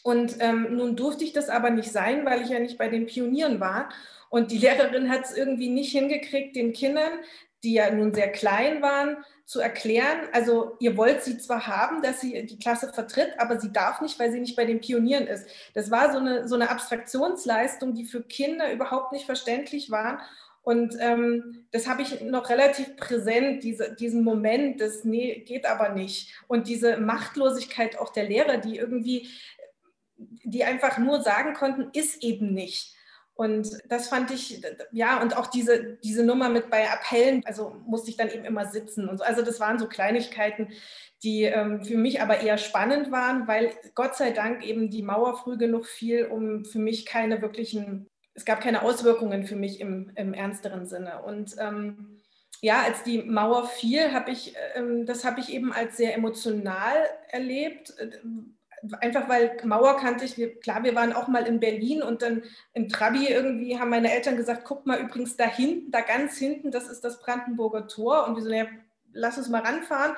Und 0.03 0.37
ähm, 0.39 0.75
nun 0.75 0.95
durfte 0.95 1.23
ich 1.23 1.33
das 1.33 1.49
aber 1.49 1.71
nicht 1.71 1.91
sein, 1.91 2.25
weil 2.25 2.41
ich 2.41 2.49
ja 2.49 2.59
nicht 2.59 2.77
bei 2.77 2.89
den 2.89 3.07
Pionieren 3.07 3.59
war. 3.59 3.89
Und 4.29 4.51
die 4.51 4.57
Lehrerin 4.57 5.09
hat 5.09 5.25
es 5.25 5.35
irgendwie 5.35 5.69
nicht 5.69 5.91
hingekriegt, 5.91 6.55
den 6.55 6.73
Kindern, 6.73 7.11
die 7.63 7.73
ja 7.73 7.89
nun 7.89 8.13
sehr 8.13 8.31
klein 8.31 8.81
waren, 8.81 9.17
zu 9.45 9.59
erklären, 9.59 10.27
also 10.33 10.75
ihr 10.79 10.97
wollt 10.97 11.23
sie 11.23 11.37
zwar 11.37 11.67
haben, 11.67 12.01
dass 12.01 12.19
sie 12.19 12.45
die 12.47 12.57
Klasse 12.57 12.91
vertritt, 12.91 13.33
aber 13.37 13.59
sie 13.59 13.71
darf 13.71 14.01
nicht, 14.01 14.19
weil 14.19 14.31
sie 14.31 14.39
nicht 14.39 14.55
bei 14.55 14.65
den 14.65 14.81
Pionieren 14.81 15.27
ist. 15.27 15.47
Das 15.75 15.91
war 15.91 16.11
so 16.11 16.17
eine, 16.17 16.47
so 16.47 16.55
eine 16.55 16.71
Abstraktionsleistung, 16.71 17.93
die 17.93 18.05
für 18.05 18.23
Kinder 18.23 18.71
überhaupt 18.71 19.11
nicht 19.11 19.25
verständlich 19.25 19.91
war. 19.91 20.19
Und 20.63 20.95
ähm, 20.99 21.67
das 21.69 21.87
habe 21.87 22.01
ich 22.01 22.21
noch 22.21 22.49
relativ 22.49 22.95
präsent, 22.97 23.63
diese, 23.63 23.93
diesen 23.93 24.23
Moment, 24.23 24.81
das 24.81 25.03
nee, 25.03 25.41
geht 25.41 25.67
aber 25.67 25.89
nicht. 25.89 26.33
Und 26.47 26.67
diese 26.67 26.97
Machtlosigkeit 26.97 27.99
auch 27.99 28.11
der 28.11 28.23
Lehrer, 28.23 28.57
die 28.57 28.77
irgendwie, 28.77 29.29
die 30.17 30.63
einfach 30.63 30.97
nur 30.97 31.21
sagen 31.21 31.53
konnten, 31.53 31.91
ist 31.93 32.23
eben 32.23 32.51
nicht. 32.55 32.94
Und 33.35 33.67
das 33.89 34.07
fand 34.07 34.31
ich, 34.31 34.61
ja, 34.91 35.21
und 35.21 35.35
auch 35.35 35.47
diese, 35.47 35.97
diese 36.03 36.23
Nummer 36.23 36.47
mit 36.47 36.69
bei 36.69 36.89
Appellen, 36.89 37.43
also 37.45 37.75
musste 37.85 38.09
ich 38.09 38.15
dann 38.15 38.29
eben 38.29 38.45
immer 38.45 38.67
sitzen 38.67 39.09
und 39.09 39.17
so. 39.17 39.25
Also 39.25 39.41
das 39.41 39.59
waren 39.59 39.77
so 39.77 39.87
Kleinigkeiten, 39.87 40.69
die 41.21 41.43
ähm, 41.43 41.83
für 41.83 41.97
mich 41.97 42.21
aber 42.21 42.39
eher 42.39 42.57
spannend 42.57 43.11
waren, 43.11 43.45
weil 43.45 43.73
Gott 43.93 44.15
sei 44.15 44.31
Dank 44.31 44.63
eben 44.63 44.89
die 44.89 45.03
Mauer 45.03 45.37
früh 45.37 45.57
genug 45.57 45.85
fiel, 45.85 46.27
um 46.27 46.63
für 46.63 46.79
mich 46.79 47.05
keine 47.05 47.41
wirklichen, 47.41 48.07
es 48.35 48.45
gab 48.45 48.61
keine 48.61 48.83
Auswirkungen 48.83 49.45
für 49.45 49.57
mich 49.57 49.81
im, 49.81 50.11
im 50.15 50.33
ernsteren 50.33 50.85
Sinne. 50.87 51.21
Und 51.23 51.55
ähm, 51.59 52.21
ja, 52.61 52.83
als 52.83 53.03
die 53.03 53.21
Mauer 53.21 53.67
fiel, 53.67 54.13
habe 54.13 54.31
ich, 54.31 54.55
ähm, 54.75 55.05
das 55.05 55.25
habe 55.25 55.41
ich 55.41 55.51
eben 55.51 55.73
als 55.73 55.97
sehr 55.97 56.15
emotional 56.15 56.95
erlebt, 57.27 57.93
einfach 59.01 59.29
weil 59.29 59.57
Mauer 59.63 59.97
kannte 59.97 60.25
ich, 60.25 60.37
wir, 60.37 60.59
klar, 60.59 60.83
wir 60.83 60.95
waren 60.95 61.13
auch 61.13 61.27
mal 61.27 61.47
in 61.47 61.59
Berlin 61.59 62.01
und 62.01 62.21
dann 62.21 62.43
im 62.73 62.89
Trabi 62.89 63.27
irgendwie 63.27 63.79
haben 63.79 63.89
meine 63.89 64.11
Eltern 64.11 64.37
gesagt, 64.37 64.63
guck 64.65 64.85
mal 64.85 64.99
übrigens 64.99 65.35
da 65.35 65.45
hinten, 65.45 65.91
da 65.91 66.01
ganz 66.01 66.37
hinten, 66.37 66.71
das 66.71 66.87
ist 66.87 67.03
das 67.03 67.19
Brandenburger 67.19 67.87
Tor 67.87 68.27
und 68.27 68.35
wir 68.35 68.43
so, 68.43 68.49
ja, 68.49 68.65
lass 69.13 69.37
uns 69.37 69.49
mal 69.49 69.61
ranfahren. 69.61 70.15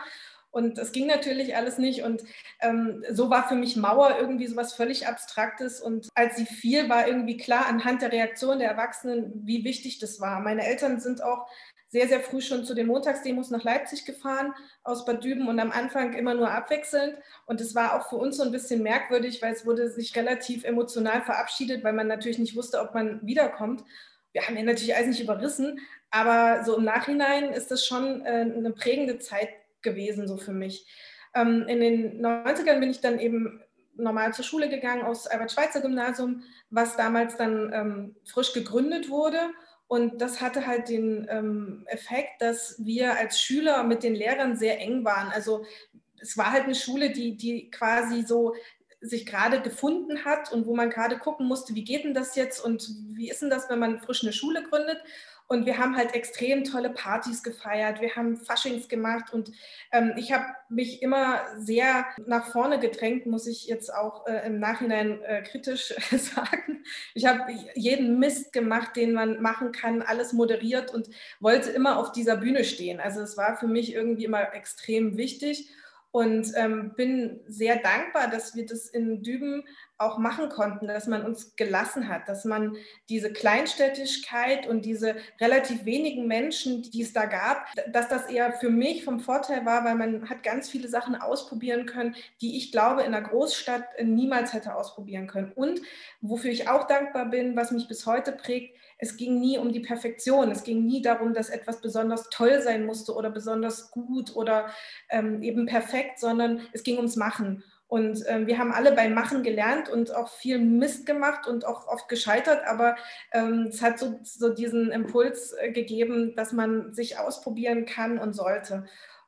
Und 0.49 0.78
das 0.78 0.91
ging 0.91 1.05
natürlich 1.05 1.55
alles 1.55 1.78
nicht. 1.78 2.03
Und 2.03 2.24
ähm, 2.61 3.03
so 3.11 3.30
war 3.30 3.47
für 3.47 3.55
mich 3.55 3.76
Mauer 3.76 4.18
irgendwie 4.20 4.47
so 4.47 4.55
was 4.55 4.74
völlig 4.74 5.05
Abstraktes. 5.05 5.82
Und 5.82 6.09
als 6.15 6.38
sie 6.38 6.45
fiel, 6.45 6.89
war 6.89 7.07
irgendwie 7.07 7.38
klar 7.38 7.68
anhand 7.68 8.01
der 8.01 8.11
Reaktion 8.11 8.59
der 8.59 8.72
Erwachsenen, 8.72 9.32
wie 9.45 9.63
wichtig 9.63 9.99
das 9.99 10.20
war. 10.20 10.39
Meine 10.39 10.65
Eltern 10.65 10.99
sind 10.99 11.22
auch 11.22 11.47
sehr, 11.90 12.08
sehr 12.08 12.20
früh 12.20 12.42
schon 12.42 12.66
zu 12.66 12.74
den 12.74 12.88
Montagsdemos 12.88 13.50
nach 13.50 13.64
Leipzig 13.64 14.06
gefahren 14.06 14.54
aus 14.84 15.06
Bad 15.06 15.24
Düben 15.24 15.48
und 15.48 15.60
am 15.60 15.72
Anfang 15.72 16.14
immer 16.14 16.34
nur 16.34 16.52
abwechselnd. 16.52 17.18
Und 17.46 17.62
es 17.62 17.76
war 17.76 17.96
auch 17.96 18.10
für 18.10 18.18
uns 18.18 18.38
so 18.38 18.44
ein 18.44 18.52
bisschen 18.52 18.84
merkwürdig, 18.84 19.42
weil 19.42 19.54
es 19.54 19.66
wurde 19.66 19.90
sich 19.90 20.16
relativ 20.16 20.66
emotional 20.66 21.22
verabschiedet, 21.22 21.84
weil 21.84 21.94
man 21.94 22.08
natürlich 22.08 22.40
nicht 22.40 22.56
wusste, 22.56 22.82
ob 22.82 22.94
man 22.94 23.26
wiederkommt. 23.26 23.84
Wir 24.34 24.46
haben 24.46 24.58
ja 24.58 24.64
natürlich 24.64 24.96
alles 24.96 25.10
nicht 25.10 25.24
überrissen, 25.24 25.80
aber 26.12 26.64
so 26.66 26.78
im 26.78 26.84
Nachhinein 26.84 27.54
ist 27.54 27.72
das 27.72 27.86
schon 27.86 28.26
äh, 28.26 28.52
eine 28.56 28.72
prägende 28.72 29.20
Zeit 29.20 29.50
gewesen, 29.82 30.28
so 30.28 30.38
für 30.38 30.54
mich. 30.54 30.86
Ähm, 31.34 31.66
in 31.68 31.80
den 31.80 32.26
90ern 32.26 32.80
bin 32.80 32.90
ich 32.90 33.00
dann 33.00 33.20
eben 33.20 33.62
normal 33.96 34.34
zur 34.34 34.46
Schule 34.46 34.70
gegangen, 34.70 35.04
aus 35.04 35.28
Albert-Schweitzer-Gymnasium, 35.28 36.44
was 36.70 36.96
damals 36.98 37.36
dann 37.38 37.72
ähm, 37.74 38.16
frisch 38.26 38.54
gegründet 38.54 39.10
wurde. 39.10 39.40
Und 39.88 40.22
das 40.22 40.42
hatte 40.42 40.68
halt 40.68 40.90
den 40.90 41.28
ähm, 41.30 41.84
Effekt, 41.88 42.42
dass 42.42 42.76
wir 42.84 43.16
als 43.16 43.40
Schüler 43.40 43.84
mit 43.84 44.04
den 44.04 44.16
Lehrern 44.16 44.58
sehr 44.58 44.80
eng 44.80 45.06
waren. 45.06 45.30
Also 45.30 45.66
es 46.20 46.38
war 46.38 46.52
halt 46.52 46.66
eine 46.66 46.76
Schule, 46.76 47.12
die, 47.12 47.38
die 47.38 47.72
quasi 47.72 48.24
so 48.24 48.54
sich 49.00 49.26
gerade 49.26 49.62
gefunden 49.62 50.26
hat 50.26 50.52
und 50.52 50.66
wo 50.66 50.76
man 50.76 50.90
gerade 50.90 51.18
gucken 51.20 51.48
musste, 51.48 51.76
wie 51.76 51.84
geht 51.84 52.04
denn 52.04 52.14
das 52.14 52.36
jetzt 52.36 52.60
und 52.60 52.90
wie 53.12 53.30
ist 53.30 53.42
denn 53.42 53.50
das, 53.50 53.70
wenn 53.70 53.80
man 53.80 54.00
frisch 54.00 54.24
eine 54.24 54.34
Schule 54.34 54.64
gründet. 54.64 55.00
Und 55.48 55.66
wir 55.66 55.78
haben 55.78 55.95
halt 55.95 56.14
extrem 56.14 56.66
tolle 56.66 56.89
Partys 56.89 57.41
gefeiert. 57.41 58.02
Wir 58.02 58.16
haben 58.16 58.36
Faschings 58.36 58.89
gemacht 58.89 59.34
und 59.34 59.52
ähm, 59.93 60.14
ich 60.18 60.34
habe 60.34 60.45
mich 60.68 61.02
immer 61.02 61.41
sehr 61.58 62.06
nach 62.26 62.48
vorne 62.48 62.80
gedrängt, 62.80 63.26
muss 63.26 63.48
ich 63.48 63.66
jetzt 63.68 63.93
auch 63.93 64.28
äh, 64.28 64.45
im 64.45 64.60
Nachhinein 64.60 65.22
äh, 65.22 65.41
kritisch 65.43 65.93
sagen. 66.12 66.84
Ich 67.14 67.26
habe 67.26 67.54
jeden 67.76 68.20
Mist 68.20 68.52
gemacht, 68.52 68.95
den 68.98 69.14
man 69.14 69.41
machen 69.41 69.72
kann, 69.72 70.02
alles 70.02 70.34
moderiert 70.34 70.93
und 70.93 71.10
wollte 71.39 71.70
immer 71.70 71.98
auf 71.98 72.12
dieser 72.12 72.36
Bühne 72.36 72.66
stehen. 72.66 73.00
Also 73.00 73.22
es 73.22 73.38
war 73.38 73.58
für 73.58 73.68
mich 73.68 73.93
irgendwie 73.93 74.26
immer 74.26 74.54
extrem 74.54 75.18
wichtig 75.18 75.70
und 76.18 76.51
ähm, 76.55 76.93
bin 76.95 77.41
sehr 77.45 77.76
dankbar, 77.76 78.28
dass 78.28 78.55
wir 78.55 78.65
das 78.65 78.88
in 78.88 79.22
Düben 79.22 79.63
auch 79.99 80.18
machen 80.18 80.49
konnten, 80.49 80.88
dass 80.88 81.05
man 81.05 81.24
uns 81.24 81.55
gelassen 81.55 82.07
hat, 82.07 82.28
dass 82.28 82.43
man 82.43 82.76
diese 83.07 83.32
Kleinstädtigkeit 83.32 84.65
und 84.65 84.84
diese 84.84 85.15
relativ 85.39 85.86
wenigen 85.86 86.26
Menschen, 86.26 86.82
die 86.82 87.03
es 87.03 87.13
da 87.13 87.26
gab, 87.26 87.68
dass 87.93 88.09
das 88.09 88.32
eher 88.32 88.51
für 88.53 88.72
mich 88.72 89.03
vom 89.03 89.20
Vorteil 89.20 89.63
war, 89.68 89.86
weil 89.86 89.93
man 89.93 90.28
hat 90.28 90.41
ganz 90.41 90.70
viele 90.70 90.88
Sachen 90.88 91.13
ausprobieren 91.13 91.86
können, 91.86 92.15
die 92.41 92.57
ich 92.57 92.72
glaube 92.72 93.01
in 93.01 93.13
einer 93.13 93.28
Großstadt 93.28 93.84
niemals 94.03 94.53
hätte 94.53 94.74
ausprobieren 94.74 95.28
können. 95.28 95.51
Und 95.53 95.82
wofür 96.22 96.49
ich 96.49 96.68
auch 96.68 96.88
dankbar 96.88 97.26
bin, 97.26 97.55
was 97.55 97.70
mich 97.70 97.88
bis 97.88 98.07
heute 98.07 98.32
prägt, 98.32 98.76
es 98.98 99.18
ging 99.18 99.39
nie 99.39 99.58
um 99.58 99.72
die 99.72 99.80
Perfektion. 99.80 100.52
Es 100.52 100.64
ging 100.64 100.86
nie 100.86 101.02
darum, 101.02 101.34
dass 101.34 101.50
etwas 101.50 101.82
besonders 101.82 102.30
toll 102.30 102.62
sein 102.62 102.86
musste 102.86 103.14
oder 103.14 103.30
besonders 103.30 103.91
gut 103.91 104.36
oder 104.36 104.68
ähm, 105.10 105.41
eben 105.43 105.66
perfekt, 105.66 106.20
sondern 106.20 106.62
es 106.74 106.84
ging 106.84 106.98
ums 106.98 107.16
Machen. 107.16 107.64
Und 107.88 108.24
ähm, 108.28 108.48
wir 108.48 108.58
haben 108.58 108.74
alle 108.74 108.91
beim 108.91 109.14
Machen 109.14 109.43
gelernt 109.43 109.88
und 109.88 110.14
auch 110.14 110.30
viel 110.30 110.60
Mist 110.60 111.06
gemacht 111.06 111.48
und 111.48 111.66
auch 111.66 111.88
oft 111.88 112.10
gescheitert, 112.10 112.66
aber 112.68 112.98
ähm, 113.32 113.68
es 113.70 113.82
hat 113.82 113.98
so, 113.98 114.20
so 114.24 114.54
diesen 114.54 114.91
Impuls 114.91 115.54
äh, 115.54 115.72
gegeben, 115.72 116.36
dass 116.36 116.52
man 116.52 116.93
sich 116.93 117.18
ausprobieren 117.18 117.86
kann 117.86 118.20
und 118.20 118.34
sollte. 118.34 118.86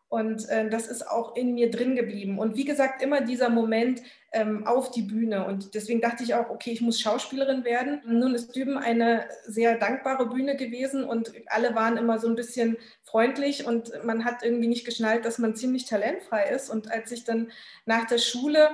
Und 0.09 0.49
äh, 0.49 0.69
das 0.69 0.87
ist 0.87 1.07
auch 1.07 1.35
in 1.35 1.53
mir 1.53 1.69
drin 1.69 1.95
geblieben. 1.95 2.39
Und 2.39 2.55
wie 2.55 2.65
gesagt, 2.65 3.03
immer 3.03 3.21
dieser 3.21 3.49
Moment 3.49 4.01
ähm, 4.31 4.65
auf 4.65 4.89
die 4.89 5.03
Bühne. 5.03 5.45
Und 5.45 5.75
deswegen 5.75 6.01
dachte 6.01 6.23
ich 6.23 6.33
auch, 6.33 6.49
okay, 6.49 6.71
ich 6.71 6.81
muss 6.81 6.99
Schauspielerin 6.99 7.63
werden. 7.63 8.01
Nun 8.05 8.33
ist 8.33 8.55
Düben 8.55 8.77
eine 8.79 9.25
sehr 9.45 9.77
dankbare 9.77 10.27
Bühne 10.27 10.55
gewesen 10.55 11.03
und 11.03 11.31
alle 11.47 11.75
waren 11.75 11.97
immer 11.97 12.17
so 12.17 12.27
ein 12.27 12.35
bisschen 12.35 12.77
freundlich 13.03 13.67
und 13.67 13.91
man 14.03 14.25
hat 14.25 14.43
irgendwie 14.43 14.67
nicht 14.67 14.85
geschnallt, 14.85 15.25
dass 15.25 15.37
man 15.37 15.55
ziemlich 15.55 15.85
talentfrei 15.85 16.49
ist. 16.49 16.69
Und 16.69 16.91
als 16.91 17.11
ich 17.11 17.23
dann 17.23 17.51
nach 17.85 18.05
der 18.05 18.17
Schule 18.17 18.69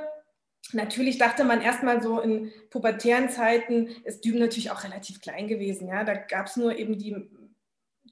Natürlich 0.74 1.20
dachte 1.20 1.44
man 1.44 1.62
erstmal 1.62 2.02
so 2.02 2.20
in 2.20 2.52
pubertären 2.72 3.30
Zeiten 3.30 3.88
ist 4.04 4.26
Düben 4.26 4.40
natürlich 4.40 4.72
auch 4.72 4.84
relativ 4.84 5.22
klein 5.22 5.48
gewesen. 5.48 5.88
Ja? 5.88 6.04
Da 6.04 6.16
gab 6.16 6.48
es 6.48 6.56
nur 6.56 6.76
eben 6.76 6.98
die 6.98 7.16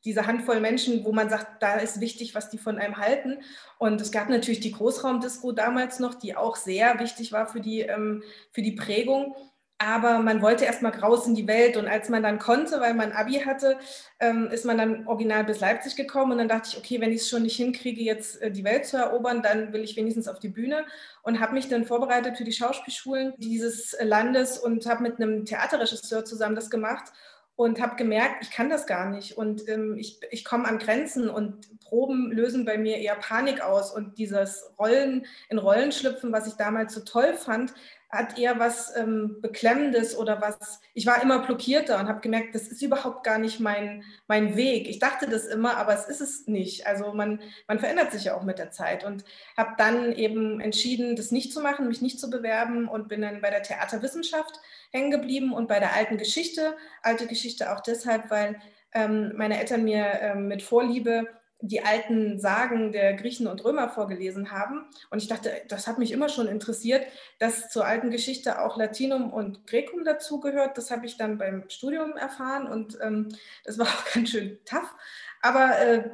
diese 0.05 0.27
Handvoll 0.27 0.59
Menschen, 0.59 1.05
wo 1.05 1.13
man 1.13 1.29
sagt, 1.29 1.61
da 1.61 1.75
ist 1.75 2.01
wichtig, 2.01 2.35
was 2.35 2.49
die 2.49 2.57
von 2.57 2.77
einem 2.77 2.97
halten. 2.97 3.37
Und 3.77 4.01
es 4.01 4.11
gab 4.11 4.29
natürlich 4.29 4.59
die 4.59 4.71
Großraumdisco 4.71 5.51
damals 5.53 5.99
noch, 5.99 6.15
die 6.15 6.35
auch 6.35 6.55
sehr 6.55 6.99
wichtig 6.99 7.31
war 7.31 7.47
für 7.47 7.61
die, 7.61 7.81
ähm, 7.81 8.23
für 8.51 8.61
die 8.61 8.73
Prägung. 8.73 9.35
Aber 9.77 10.19
man 10.19 10.41
wollte 10.41 10.65
erstmal 10.65 10.93
raus 10.93 11.27
in 11.27 11.35
die 11.35 11.47
Welt. 11.47 11.77
Und 11.77 11.87
als 11.87 12.07
man 12.09 12.23
dann 12.23 12.39
konnte, 12.39 12.79
weil 12.79 12.93
man 12.93 13.11
Abi 13.11 13.39
hatte, 13.39 13.77
ähm, 14.19 14.47
ist 14.51 14.65
man 14.65 14.77
dann 14.77 15.07
original 15.07 15.43
bis 15.45 15.59
Leipzig 15.59 15.95
gekommen. 15.95 16.33
Und 16.33 16.37
dann 16.37 16.47
dachte 16.47 16.69
ich, 16.71 16.77
okay, 16.77 17.01
wenn 17.01 17.11
ich 17.11 17.21
es 17.21 17.29
schon 17.29 17.43
nicht 17.43 17.55
hinkriege, 17.55 18.01
jetzt 18.01 18.41
äh, 18.41 18.51
die 18.51 18.63
Welt 18.63 18.85
zu 18.85 18.97
erobern, 18.97 19.41
dann 19.41 19.73
will 19.73 19.83
ich 19.83 19.95
wenigstens 19.95 20.27
auf 20.27 20.39
die 20.39 20.49
Bühne. 20.49 20.85
Und 21.21 21.39
habe 21.39 21.53
mich 21.53 21.69
dann 21.69 21.85
vorbereitet 21.85 22.37
für 22.37 22.45
die 22.45 22.53
Schauspielschulen 22.53 23.33
dieses 23.37 23.95
Landes 24.01 24.57
und 24.57 24.85
habe 24.85 25.03
mit 25.03 25.19
einem 25.19 25.45
Theaterregisseur 25.45 26.23
zusammen 26.23 26.55
das 26.55 26.69
gemacht 26.69 27.11
und 27.55 27.81
habe 27.81 27.95
gemerkt, 27.95 28.37
ich 28.41 28.51
kann 28.51 28.69
das 28.69 28.87
gar 28.87 29.09
nicht 29.09 29.37
und 29.37 29.67
ähm, 29.69 29.95
ich, 29.97 30.19
ich 30.31 30.43
komme 30.43 30.67
an 30.67 30.79
Grenzen 30.79 31.29
und 31.29 31.79
Proben 31.81 32.31
lösen 32.31 32.65
bei 32.65 32.77
mir 32.77 32.97
eher 32.97 33.15
Panik 33.15 33.61
aus 33.61 33.91
und 33.91 34.17
dieses 34.17 34.71
Rollen 34.79 35.25
in 35.49 35.59
Rollen 35.59 35.91
schlüpfen, 35.91 36.31
was 36.31 36.47
ich 36.47 36.53
damals 36.53 36.93
so 36.93 37.01
toll 37.01 37.35
fand, 37.35 37.73
hat 38.13 38.37
eher 38.37 38.59
was 38.59 38.95
ähm, 38.95 39.41
Beklemmendes 39.41 40.15
oder 40.15 40.39
was, 40.39 40.79
ich 40.93 41.07
war 41.07 41.21
immer 41.23 41.39
blockierter 41.39 41.99
und 41.99 42.07
habe 42.07 42.21
gemerkt, 42.21 42.53
das 42.53 42.67
ist 42.67 42.81
überhaupt 42.83 43.23
gar 43.23 43.39
nicht 43.39 43.59
mein, 43.59 44.03
mein 44.27 44.55
Weg. 44.55 44.87
Ich 44.87 44.99
dachte 44.99 45.27
das 45.27 45.47
immer, 45.47 45.77
aber 45.77 45.95
es 45.95 46.05
ist 46.05 46.21
es 46.21 46.47
nicht. 46.47 46.85
Also 46.85 47.11
man, 47.13 47.41
man 47.67 47.79
verändert 47.79 48.11
sich 48.11 48.25
ja 48.25 48.35
auch 48.35 48.43
mit 48.43 48.59
der 48.59 48.69
Zeit 48.69 49.03
und 49.03 49.25
habe 49.57 49.71
dann 49.79 50.11
eben 50.13 50.59
entschieden, 50.59 51.15
das 51.15 51.31
nicht 51.31 51.51
zu 51.51 51.61
machen, 51.61 51.87
mich 51.87 52.03
nicht 52.03 52.19
zu 52.19 52.29
bewerben 52.29 52.87
und 52.87 53.07
bin 53.07 53.21
dann 53.21 53.41
bei 53.41 53.49
der 53.49 53.63
Theaterwissenschaft 53.63 54.59
hängen 54.93 55.11
geblieben 55.11 55.53
und 55.53 55.67
bei 55.67 55.79
der 55.79 55.93
alten 55.93 56.17
Geschichte. 56.17 56.77
Alte 57.01 57.27
Geschichte 57.27 57.73
auch 57.73 57.81
deshalb, 57.81 58.29
weil 58.29 58.61
ähm, 58.93 59.33
meine 59.35 59.59
Eltern 59.59 59.83
mir 59.83 60.05
ähm, 60.21 60.47
mit 60.47 60.61
Vorliebe 60.61 61.27
die 61.65 61.81
alten 61.81 62.39
Sagen 62.39 62.91
der 62.91 63.13
Griechen 63.13 63.47
und 63.47 63.63
Römer 63.63 63.87
vorgelesen 63.87 64.51
haben. 64.51 64.85
Und 65.09 65.21
ich 65.21 65.29
dachte, 65.29 65.49
das 65.69 65.87
hat 65.87 65.97
mich 65.97 66.11
immer 66.11 66.27
schon 66.27 66.49
interessiert, 66.49 67.07
dass 67.39 67.69
zur 67.69 67.85
alten 67.85 68.11
Geschichte 68.11 68.61
auch 68.61 68.75
Latinum 68.75 69.31
und 69.31 69.65
Grecum 69.65 70.03
dazugehört. 70.03 70.77
Das 70.77 70.91
habe 70.91 71.05
ich 71.05 71.15
dann 71.15 71.37
beim 71.37 71.69
Studium 71.69 72.17
erfahren 72.17 72.67
und 72.67 72.97
ähm, 73.01 73.29
das 73.63 73.79
war 73.79 73.87
auch 73.87 74.13
ganz 74.13 74.29
schön 74.29 74.59
tough. 74.65 74.93
Aber 75.41 75.79
äh, 75.79 76.09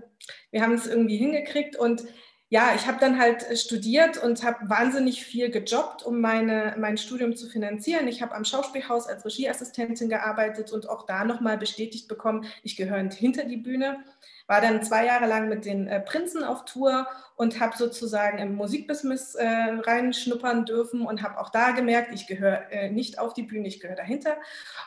wir 0.52 0.62
haben 0.62 0.74
es 0.74 0.86
irgendwie 0.86 1.18
hingekriegt 1.18 1.76
und 1.76 2.04
ja, 2.52 2.74
ich 2.76 2.88
habe 2.88 3.00
dann 3.00 3.20
halt 3.20 3.46
studiert 3.60 4.22
und 4.24 4.44
habe 4.44 4.70
wahnsinnig 4.70 5.24
viel 5.24 5.52
gejobbt, 5.52 6.02
um 6.04 6.20
meine, 6.20 6.76
mein 6.80 6.98
Studium 6.98 7.36
zu 7.36 7.48
finanzieren. 7.48 8.08
Ich 8.08 8.24
habe 8.24 8.34
am 8.34 8.44
Schauspielhaus 8.44 9.08
als 9.08 9.24
Regieassistentin 9.24 10.10
gearbeitet 10.10 10.72
und 10.72 10.90
auch 10.90 11.06
da 11.06 11.26
nochmal 11.26 11.60
bestätigt 11.60 12.08
bekommen, 12.08 12.46
ich 12.64 12.76
gehöre 12.76 13.08
hinter 13.12 13.44
die 13.46 13.58
Bühne 13.58 14.04
war 14.50 14.62
dann 14.62 14.82
zwei 14.82 15.06
Jahre 15.06 15.28
lang 15.28 15.48
mit 15.48 15.64
den 15.64 15.88
äh, 15.88 16.00
Prinzen 16.00 16.44
auf 16.44 16.66
Tour 16.66 17.06
und 17.36 17.60
habe 17.60 17.78
sozusagen 17.78 18.40
im 18.40 18.56
Musikbusiness 18.56 19.36
äh, 19.36 19.46
reinschnuppern 19.46 20.66
dürfen 20.66 21.06
und 21.06 21.22
habe 21.22 21.40
auch 21.40 21.52
da 21.52 21.70
gemerkt, 21.70 22.16
ich 22.16 22.26
gehöre 22.26 22.64
äh, 22.72 22.90
nicht 22.90 23.20
auf 23.20 23.36
die 23.36 23.44
Bühne, 23.44 23.68
ich 23.68 23.80
gehöre 23.80 23.96
dahinter 23.96 24.38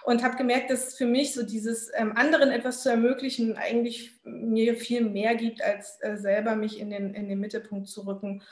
und 0.04 0.24
habe 0.24 0.36
gemerkt, 0.36 0.68
dass 0.68 0.96
für 0.96 1.06
mich 1.06 1.32
so 1.32 1.44
dieses 1.44 1.92
ähm, 1.94 2.16
anderen 2.16 2.50
etwas 2.50 2.82
zu 2.82 2.90
ermöglichen 2.90 3.56
eigentlich 3.56 4.10
mir 4.24 4.74
viel 4.74 5.02
mehr 5.02 5.36
gibt, 5.36 5.62
als 5.62 5.96
äh, 6.02 6.16
selber 6.16 6.56
mich 6.56 6.80
in 6.80 6.90
den, 6.90 7.14
in 7.14 7.28
den 7.28 7.38
Mittelpunkt 7.38 7.86
zu 7.86 8.04
rücken. 8.04 8.42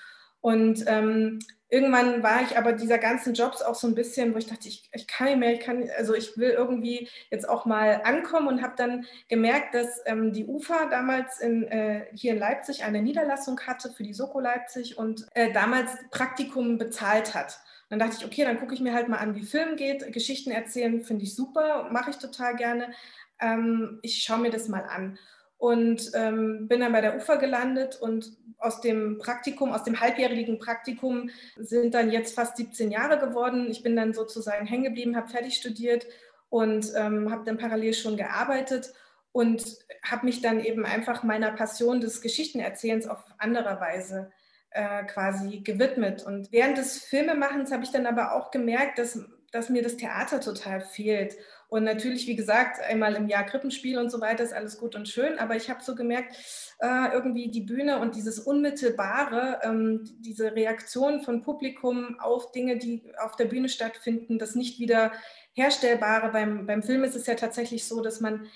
Und 0.41 0.85
ähm, 0.87 1.41
irgendwann 1.71 2.23
war 2.23 2.43
ich 2.43 2.59
aber 2.59 2.73
dieser 2.73 2.99
ganzen 2.99 3.35
Jobs 3.35 3.63
auch 3.63 3.75
so 3.75 3.87
ein 3.87 3.95
bisschen, 3.95 4.35
wo 4.35 4.39
ich 4.39 4.47
dachte, 4.47 4.69
ich, 4.69 4.89
ich 4.93 5.07
kann 5.07 5.29
nicht 5.29 5.39
mehr, 5.39 5.53
ich 5.55 5.61
kann, 5.61 5.89
also 5.97 6.15
ich 6.15 6.37
will 6.37 6.51
irgendwie 6.51 7.09
jetzt 7.31 7.49
auch 7.49 7.65
mal 7.65 8.03
ankommen 8.05 8.49
und 8.49 8.63
habe 8.63 8.75
dann 8.77 9.07
gemerkt, 9.29 9.75
dass 9.75 10.01
ähm, 10.07 10.33
die 10.33 10.47
UFA 10.47 10.87
damals 10.87 11.41
in, 11.41 11.65
äh, 11.65 12.07
hier 12.13 12.33
in 12.33 12.39
Leipzig 12.39 12.85
eine 12.85 13.01
Niederlassung 13.01 13.61
hatte 13.61 13.91
für 13.91 14.03
die 14.03 14.15
Soko 14.15 14.41
Leipzig 14.41 14.99
und 14.99 15.27
äh, 15.35 15.53
damals 15.53 15.91
Praktikum 16.11 16.77
bezahlt 16.77 17.35
hat. 17.35 17.61
Dann 17.89 17.99
dachte 17.99 18.17
ich, 18.19 18.25
okay, 18.25 18.45
dann 18.45 18.59
gucke 18.59 18.75
ich 18.75 18.81
mir 18.81 18.95
halt 18.95 19.09
mal 19.09 19.19
an, 19.19 19.35
wie 19.35 19.43
Film 19.43 19.77
geht. 19.77 20.13
Geschichten 20.13 20.51
erzählen 20.51 21.03
finde 21.03 21.25
ich 21.25 21.35
super, 21.35 21.89
mache 21.91 22.11
ich 22.11 22.17
total 22.17 22.57
gerne. 22.57 22.93
Ähm, 23.41 23.99
ich 24.03 24.23
schaue 24.23 24.39
mir 24.39 24.51
das 24.51 24.69
mal 24.69 24.85
an 24.85 25.19
und 25.61 26.13
ähm, 26.15 26.69
bin 26.69 26.81
dann 26.81 26.93
bei 26.93 27.03
der 27.03 27.17
UFA 27.17 27.37
gelandet 27.37 28.01
und 28.01 28.33
aus 28.57 28.81
dem 28.81 29.19
Praktikum, 29.19 29.73
aus 29.73 29.85
dem 29.85 30.01
halbjährigen 30.01 30.59
Praktikum 30.59 31.29
sind 31.59 31.93
dann 31.93 32.11
jetzt 32.11 32.35
fast 32.35 32.57
17 32.57 32.91
Jahre 32.91 33.19
geworden. 33.19 33.71
Ich 33.71 33.83
bin 33.83 33.95
dann 33.95 34.15
sozusagen 34.15 34.65
hängen 34.65 34.85
geblieben, 34.85 35.17
habe 35.17 35.29
fertig 35.29 35.57
studiert 35.57 36.07
und 36.49 36.91
ähm, 36.97 37.31
habe 37.31 37.45
dann 37.45 37.59
parallel 37.59 37.93
schon 37.93 38.17
gearbeitet 38.17 38.95
und 39.33 39.77
habe 40.03 40.25
mich 40.25 40.41
dann 40.41 40.65
eben 40.65 40.87
einfach 40.87 41.25
meiner 41.25 41.53
Passion 41.53 42.01
des 42.01 42.23
Geschichtenerzählens 42.23 43.07
auf 43.07 43.23
andere 43.37 43.79
Weise 43.81 44.33
äh, 44.71 45.05
quasi 45.05 45.59
gewidmet. 45.59 46.25
Und 46.25 46.51
während 46.53 46.79
des 46.79 47.05
Filmemachens 47.05 47.71
habe 47.71 47.85
ich 47.85 47.91
dann 47.91 48.07
aber 48.07 48.35
auch 48.35 48.51
gemerkt, 48.51 48.99
dass, 48.99 49.19
dass 49.53 49.69
mir 49.69 49.83
das 49.83 49.99
Theater 49.99 50.41
total 50.41 50.81
fehlt 50.81 51.37
und 51.71 51.85
natürlich, 51.85 52.27
wie 52.27 52.35
gesagt, 52.35 52.81
einmal 52.83 53.15
im 53.15 53.29
Jahr 53.29 53.45
Krippenspiel 53.45 53.97
und 53.97 54.11
so 54.11 54.21
weiter 54.21 54.43
ist 54.43 54.53
alles 54.53 54.77
gut 54.77 54.97
und 54.97 55.09
schön, 55.09 55.39
aber 55.39 55.55
ich 55.55 55.71
habe 55.71 55.85
so 55.85 55.95
gemerkt, 55.95 56.35
äh, 56.81 57.13
irgendwie 57.13 57.49
die 57.49 57.61
Bühne 57.61 58.01
und 58.01 58.17
dieses 58.17 58.41
Unmittelbare, 58.41 59.61
ähm, 59.63 60.03
diese 60.19 60.57
Reaktion 60.57 61.23
von 61.23 61.43
Publikum 61.43 62.19
auf 62.19 62.51
Dinge, 62.51 62.77
die 62.77 63.05
auf 63.19 63.37
der 63.37 63.45
Bühne 63.45 63.69
stattfinden, 63.69 64.41
das 64.41 64.57
nicht 64.57 64.81
wieder 64.81 65.13
herstellbare. 65.53 66.33
Beim, 66.33 66.67
beim 66.67 66.83
Film 66.83 67.05
ist 67.05 67.15
es 67.15 67.27
ja 67.27 67.37
tatsächlich 67.37 67.87
so, 67.87 68.03
dass 68.03 68.21
man 68.21 68.49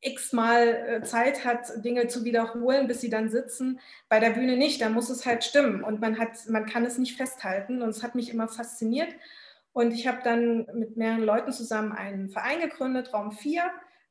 x-mal 0.00 0.68
äh, 0.68 1.02
Zeit 1.02 1.44
hat, 1.44 1.84
Dinge 1.84 2.06
zu 2.08 2.24
wiederholen, 2.24 2.86
bis 2.88 3.02
sie 3.02 3.10
dann 3.10 3.28
sitzen. 3.28 3.78
Bei 4.08 4.20
der 4.20 4.30
Bühne 4.30 4.56
nicht, 4.56 4.80
da 4.80 4.88
muss 4.88 5.10
es 5.10 5.26
halt 5.26 5.44
stimmen 5.44 5.84
und 5.84 6.00
man, 6.00 6.18
hat, 6.18 6.30
man 6.48 6.64
kann 6.64 6.86
es 6.86 6.96
nicht 6.96 7.16
festhalten 7.16 7.82
und 7.82 7.90
es 7.90 8.02
hat 8.02 8.14
mich 8.14 8.30
immer 8.30 8.48
fasziniert. 8.48 9.14
Und 9.74 9.92
ich 9.92 10.06
habe 10.06 10.20
dann 10.22 10.66
mit 10.72 10.96
mehreren 10.96 11.24
Leuten 11.24 11.52
zusammen 11.52 11.92
einen 11.92 12.30
Verein 12.30 12.60
gegründet, 12.60 13.12
Raum 13.12 13.32
4, 13.32 13.60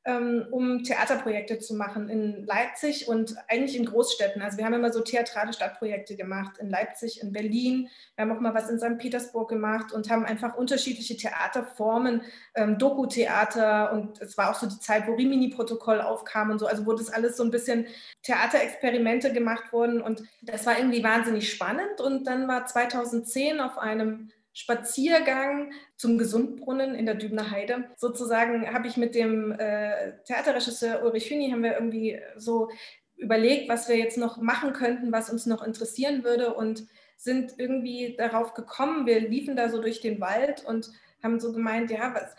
ähm, 0.03 0.45
um 0.51 0.84
Theaterprojekte 0.84 1.59
zu 1.59 1.74
machen 1.74 2.09
in 2.09 2.45
Leipzig 2.45 3.07
und 3.07 3.38
eigentlich 3.47 3.78
in 3.78 3.86
Großstädten. 3.86 4.41
Also 4.41 4.57
wir 4.57 4.66
haben 4.66 4.74
immer 4.74 4.91
so 4.91 4.99
theatrale 4.99 5.53
Stadtprojekte 5.53 6.18
gemacht 6.18 6.57
in 6.57 6.70
Leipzig, 6.70 7.22
in 7.22 7.32
Berlin. 7.32 7.88
Wir 8.18 8.26
haben 8.26 8.34
auch 8.34 8.41
mal 8.41 8.53
was 8.53 8.70
in 8.70 8.78
St. 8.78 8.97
Petersburg 8.97 9.47
gemacht 9.47 9.93
und 9.93 10.09
haben 10.09 10.26
einfach 10.26 10.55
unterschiedliche 10.55 11.16
Theaterformen, 11.16 12.24
ähm, 12.55 12.78
Doku-Theater 12.78 13.93
und 13.93 14.22
es 14.22 14.38
war 14.38 14.51
auch 14.51 14.59
so 14.59 14.68
die 14.68 14.80
Zeit, 14.80 15.07
wo 15.07 15.14
Rimini-Protokoll 15.14 16.01
aufkam 16.01 16.49
und 16.49 16.59
so, 16.59 16.68
also 16.68 16.86
wo 16.86 16.91
das 16.91 17.07
alles 17.07 17.38
so 17.38 17.43
ein 17.45 17.51
bisschen 17.51 17.88
Theaterexperimente 18.24 19.32
gemacht 19.32 19.72
wurden 19.72 20.01
und 20.01 20.24
das 20.41 20.66
war 20.66 20.78
irgendwie 20.78 21.05
wahnsinnig 21.05 21.49
spannend 21.49 22.01
und 22.01 22.28
dann 22.28 22.49
war 22.49 22.66
2010 22.66 23.61
auf 23.61 23.78
einem 23.78 24.30
Spaziergang 24.54 25.74
zum 25.97 26.18
Gesundbrunnen 26.18 26.93
in 26.95 27.06
der 27.06 27.16
Dübner 27.16 27.49
Heide. 27.49 27.89
Sozusagen 27.97 28.72
habe 28.72 28.88
ich 28.88 28.97
mit 28.97 29.16
dem 29.16 29.51
äh, 29.51 30.14
Theaterregisseur 30.26 31.04
Ulrich 31.04 31.30
Hüni 31.30 31.49
haben 31.51 31.64
wir 31.64 31.74
irgendwie 31.74 32.20
so 32.38 32.70
überlegt, 33.18 33.68
was 33.70 33.89
wir 33.89 33.97
jetzt 33.97 34.18
noch 34.18 34.38
machen 34.38 34.74
könnten, 34.74 35.12
was 35.12 35.30
uns 35.30 35.45
noch 35.45 35.64
interessieren 35.64 36.24
würde 36.24 36.54
und 36.54 36.86
sind 37.18 37.54
irgendwie 37.58 38.16
darauf 38.18 38.54
gekommen. 38.54 39.06
Wir 39.06 39.22
liefen 39.22 39.56
da 39.56 39.70
so 39.70 39.82
durch 39.82 40.01
den 40.01 40.20
Wald 40.22 40.64
und 40.66 40.91
haben 41.24 41.39
so 41.39 41.51
gemeint, 41.54 41.89
ja, 41.89 42.14
was, 42.14 42.36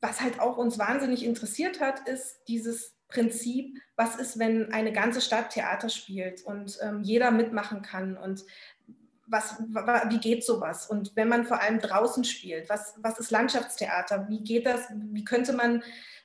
was 0.00 0.20
halt 0.20 0.40
auch 0.40 0.56
uns 0.56 0.78
wahnsinnig 0.78 1.24
interessiert 1.24 1.80
hat, 1.80 2.08
ist 2.08 2.40
dieses 2.48 2.94
Prinzip, 3.08 3.78
was 3.94 4.16
ist, 4.16 4.38
wenn 4.38 4.72
eine 4.72 4.92
ganze 4.92 5.20
Stadt 5.20 5.50
Theater 5.50 5.90
spielt 5.90 6.42
und 6.44 6.78
ähm, 6.82 7.02
jeder 7.02 7.30
mitmachen 7.30 7.82
kann 7.82 8.16
und 8.16 8.44
was, 9.32 9.56
wie 10.10 10.18
geht 10.18 10.44
sowas? 10.44 10.86
Und 10.86 11.16
wenn 11.16 11.28
man 11.28 11.44
vor 11.44 11.60
allem 11.60 11.80
draußen 11.80 12.24
spielt, 12.24 12.68
was, 12.68 12.94
was 12.98 13.18
ist 13.18 13.30
Landschaftstheater? 13.30 14.28
Wie 14.28 14.44
geht 14.44 14.66
das? 14.66 14.82
Wie 14.94 15.24
könnte 15.24 15.54
man 15.54 15.82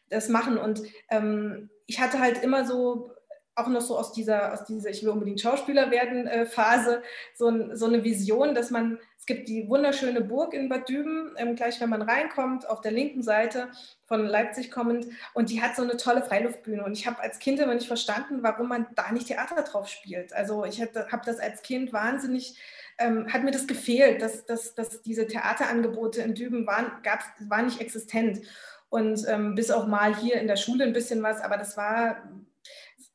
das 0.09 0.29
machen? 0.29 0.57
Und 0.57 0.81
ähm, 1.09 1.69
ich 1.85 1.99
hatte 1.99 2.19
halt 2.19 2.43
immer 2.43 2.65
so 2.65 3.11
auch 3.57 3.67
noch 3.67 3.81
so 3.81 3.97
aus 3.97 4.13
dieser, 4.13 4.53
aus 4.53 4.65
dieser 4.65 4.91
Ich 4.91 5.01
will 5.03 5.09
unbedingt 5.09 5.41
Schauspieler 5.41 5.89
werden 5.89 6.27
äh, 6.27 6.45
Phase 6.45 7.01
so, 7.33 7.75
so, 7.75 7.87
eine 7.87 8.03
Vision, 8.03 8.53
dass 8.53 8.69
man, 8.69 8.99
es 9.17 9.25
gibt 9.25 9.49
die 9.49 9.67
wunderschöne 9.67 10.21
Burg 10.21 10.53
in 10.53 10.69
Bad 10.69 10.87
Düben, 10.87 11.33
ähm, 11.37 11.55
gleich 11.55 11.81
wenn 11.81 11.89
man 11.89 12.03
reinkommt, 12.03 12.69
auf 12.69 12.81
der 12.81 12.91
linken 12.91 13.23
Seite 13.23 13.69
von 14.05 14.25
Leipzig 14.25 14.69
kommend 14.69 15.07
und 15.33 15.49
die 15.49 15.61
hat 15.61 15.75
so 15.75 15.81
eine 15.81 15.97
tolle 15.97 16.21
Freiluftbühne 16.21 16.83
und 16.83 16.93
ich 16.93 17.07
habe 17.07 17.19
als 17.19 17.39
Kind 17.39 17.59
immer 17.59 17.73
nicht 17.73 17.87
verstanden, 17.87 18.43
warum 18.43 18.67
man 18.67 18.85
da 18.95 19.11
nicht 19.11 19.27
Theater 19.27 19.63
drauf 19.63 19.87
spielt. 19.87 20.33
Also 20.33 20.63
ich 20.63 20.79
habe 20.79 21.21
das 21.25 21.39
als 21.39 21.63
Kind 21.63 21.91
wahnsinnig 21.91 22.59
ähm, 22.97 23.31
hat 23.31 23.43
mir 23.43 23.51
das 23.51 23.67
gefehlt, 23.67 24.21
dass, 24.21 24.45
dass, 24.45 24.75
dass 24.75 25.01
diese 25.01 25.27
Theaterangebote 25.27 26.21
in 26.21 26.33
Düben 26.33 26.65
waren, 26.65 26.91
gab's, 27.03 27.25
waren 27.47 27.65
nicht 27.65 27.81
existent. 27.81 28.41
Und 28.89 29.27
ähm, 29.27 29.55
bis 29.55 29.69
auch 29.69 29.85
mal 29.85 30.15
hier 30.15 30.39
in 30.39 30.47
der 30.47 30.55
Schule 30.55 30.85
ein 30.85 30.93
bisschen 30.93 31.21
was, 31.21 31.41
aber 31.41 31.57
das 31.57 31.75
war 31.75 32.23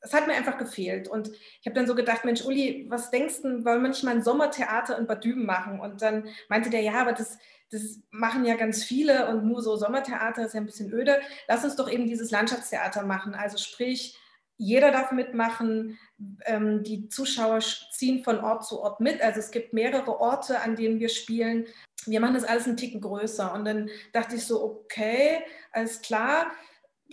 es 0.03 0.13
hat 0.13 0.27
mir 0.27 0.35
einfach 0.35 0.59
gefehlt. 0.59 1.09
Und 1.09 1.31
ich 1.31 1.67
habe 1.67 1.75
dann 1.75 1.87
so 1.87 1.95
gedacht, 1.95 2.25
Mensch, 2.25 2.45
Uli, 2.45 2.87
was 2.89 3.11
denkst 3.11 3.43
du, 3.43 3.65
wollen 3.65 3.83
wir 3.83 3.89
nicht 3.89 4.03
mal 4.03 4.11
ein 4.11 4.25
Sommertheater 4.25 4.99
in 4.99 5.07
Bad 5.07 5.25
Düben 5.25 5.47
machen? 5.47 5.81
Und 5.81 6.03
dann 6.03 6.29
meinte 6.49 6.71
der, 6.71 6.81
ja, 6.81 6.95
aber 6.95 7.13
das, 7.13 7.39
das 7.71 8.01
machen 8.11 8.45
ja 8.45 8.57
ganz 8.57 8.83
viele 8.83 9.29
und 9.29 9.45
nur 9.45 9.63
so 9.63 9.77
Sommertheater 9.77 10.45
ist 10.45 10.55
ja 10.55 10.61
ein 10.61 10.67
bisschen 10.67 10.93
öde. 10.93 11.21
Lass 11.47 11.65
uns 11.65 11.77
doch 11.77 11.89
eben 11.89 12.07
dieses 12.07 12.33
Landschaftstheater 12.33 13.05
machen. 13.05 13.35
Also 13.35 13.59
sprich, 13.59 14.19
jeder 14.57 14.91
darf 14.91 15.13
mitmachen. 15.13 15.99
Ähm, 16.45 16.83
die 16.83 17.09
Zuschauer 17.09 17.61
ziehen 17.61 18.23
von 18.23 18.39
Ort 18.41 18.65
zu 18.65 18.81
Ort 18.81 19.01
mit. 19.01 19.21
Also 19.21 19.41
es 19.41 19.51
gibt 19.51 19.73
mehrere 19.73 20.21
Orte, 20.21 20.61
an 20.61 20.77
denen 20.77 21.01
wir 21.01 21.09
spielen. 21.09 21.67
Wir 22.07 22.21
machen 22.21 22.35
das 22.35 22.45
alles 22.45 22.67
einen 22.67 22.77
Ticken 22.77 23.01
größer. 23.01 23.53
Und 23.55 23.65
dann 23.65 23.91
dachte 24.13 24.37
ich 24.37 24.45
so, 24.45 24.63
okay, 24.63 25.41
alles 25.73 26.03
klar 26.03 26.53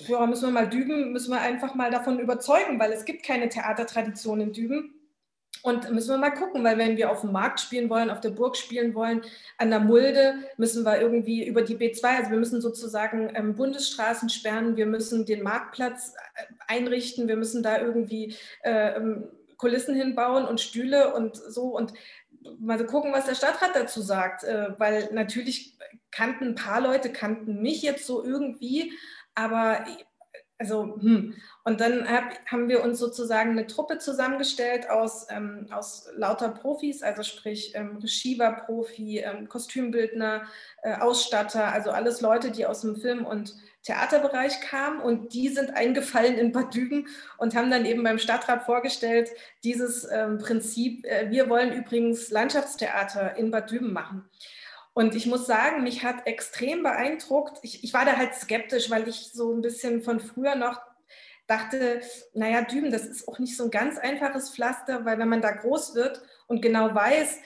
ja, 0.07 0.25
müssen 0.25 0.47
wir 0.47 0.51
mal 0.51 0.69
Düben, 0.69 1.11
müssen 1.11 1.31
wir 1.31 1.41
einfach 1.41 1.75
mal 1.75 1.91
davon 1.91 2.19
überzeugen, 2.19 2.79
weil 2.79 2.91
es 2.91 3.05
gibt 3.05 3.25
keine 3.25 3.49
Theatertradition 3.49 4.39
in 4.39 4.53
Düben. 4.53 4.98
Und 5.61 5.91
müssen 5.91 6.11
wir 6.11 6.17
mal 6.17 6.29
gucken, 6.29 6.63
weil 6.63 6.77
wenn 6.77 6.95
wir 6.95 7.11
auf 7.11 7.21
dem 7.21 7.33
Markt 7.33 7.59
spielen 7.59 7.89
wollen, 7.89 8.09
auf 8.09 8.21
der 8.21 8.29
Burg 8.29 8.55
spielen 8.55 8.95
wollen, 8.95 9.21
an 9.57 9.69
der 9.69 9.81
Mulde, 9.81 10.35
müssen 10.57 10.85
wir 10.85 11.01
irgendwie 11.01 11.45
über 11.45 11.63
die 11.63 11.75
B2, 11.75 12.03
also 12.03 12.31
wir 12.31 12.37
müssen 12.37 12.61
sozusagen 12.61 13.29
ähm, 13.35 13.55
Bundesstraßen 13.55 14.29
sperren, 14.29 14.77
wir 14.77 14.85
müssen 14.85 15.25
den 15.25 15.43
Marktplatz 15.43 16.13
äh, 16.35 16.43
einrichten, 16.67 17.27
wir 17.27 17.35
müssen 17.35 17.61
da 17.61 17.81
irgendwie 17.81 18.35
äh, 18.63 18.95
ähm, 18.95 19.27
Kulissen 19.57 19.95
hinbauen 19.95 20.45
und 20.45 20.61
Stühle 20.61 21.13
und 21.13 21.35
so. 21.35 21.75
Und 21.75 21.93
mal 22.59 22.83
gucken, 22.85 23.11
was 23.11 23.25
der 23.25 23.35
Stadtrat 23.35 23.75
dazu 23.75 24.01
sagt, 24.01 24.45
äh, 24.45 24.69
weil 24.77 25.09
natürlich 25.11 25.77
kannten 26.09 26.49
ein 26.49 26.55
paar 26.55 26.79
Leute, 26.79 27.11
kannten 27.11 27.61
mich 27.61 27.81
jetzt 27.81 28.05
so 28.05 28.23
irgendwie, 28.23 28.93
aber 29.35 29.85
also, 30.59 30.97
hm. 30.99 31.35
Und 31.63 31.79
dann 31.79 32.07
hab, 32.09 32.45
haben 32.45 32.67
wir 32.67 32.83
uns 32.83 32.99
sozusagen 32.99 33.51
eine 33.51 33.65
Truppe 33.65 33.97
zusammengestellt 33.97 34.89
aus, 34.89 35.27
ähm, 35.29 35.67
aus 35.71 36.09
lauter 36.15 36.49
Profis, 36.49 37.01
also 37.01 37.23
sprich 37.23 37.73
ähm, 37.75 37.97
Receiver-Profi, 37.97 39.19
ähm, 39.19 39.47
Kostümbildner, 39.47 40.43
äh, 40.83 40.95
Ausstatter, 40.95 41.71
also 41.71 41.91
alles 41.91 42.19
Leute, 42.19 42.51
die 42.51 42.65
aus 42.65 42.81
dem 42.81 42.97
Film- 42.97 43.25
und 43.25 43.55
Theaterbereich 43.83 44.59
kamen 44.59 44.99
und 44.99 45.33
die 45.33 45.47
sind 45.47 45.71
eingefallen 45.71 46.37
in 46.37 46.51
Bad 46.51 46.73
Düben 46.73 47.07
und 47.37 47.55
haben 47.55 47.71
dann 47.71 47.85
eben 47.85 48.03
beim 48.03 48.19
Stadtrat 48.19 48.63
vorgestellt, 48.63 49.29
dieses 49.63 50.05
ähm, 50.11 50.39
Prinzip, 50.39 51.05
äh, 51.05 51.31
wir 51.31 51.49
wollen 51.49 51.71
übrigens 51.71 52.29
Landschaftstheater 52.31 53.37
in 53.37 53.51
Bad 53.51 53.71
Düben 53.71 53.93
machen. 53.93 54.29
Und 54.99 55.15
ich 55.15 55.27
muss 55.27 55.47
sagen, 55.47 55.83
mich 55.83 56.03
hat 56.03 56.27
extrem 56.27 56.83
beeindruckt. 56.83 57.59
Ich, 57.61 57.85
ich 57.85 57.93
war 57.93 58.03
da 58.03 58.17
halt 58.17 58.35
skeptisch, 58.35 58.89
weil 58.89 59.07
ich 59.07 59.31
so 59.31 59.53
ein 59.53 59.61
bisschen 59.61 60.01
von 60.01 60.19
früher 60.19 60.55
noch 60.55 60.81
dachte, 61.47 62.01
naja, 62.33 62.63
Düben, 62.63 62.91
das 62.91 63.05
ist 63.05 63.25
auch 63.25 63.39
nicht 63.39 63.55
so 63.55 63.63
ein 63.63 63.71
ganz 63.71 63.97
einfaches 63.97 64.49
Pflaster, 64.49 65.05
weil 65.05 65.17
wenn 65.17 65.29
man 65.29 65.41
da 65.41 65.51
groß 65.51 65.95
wird 65.95 66.21
und 66.47 66.61
genau 66.61 66.93
weiß, 66.93 67.37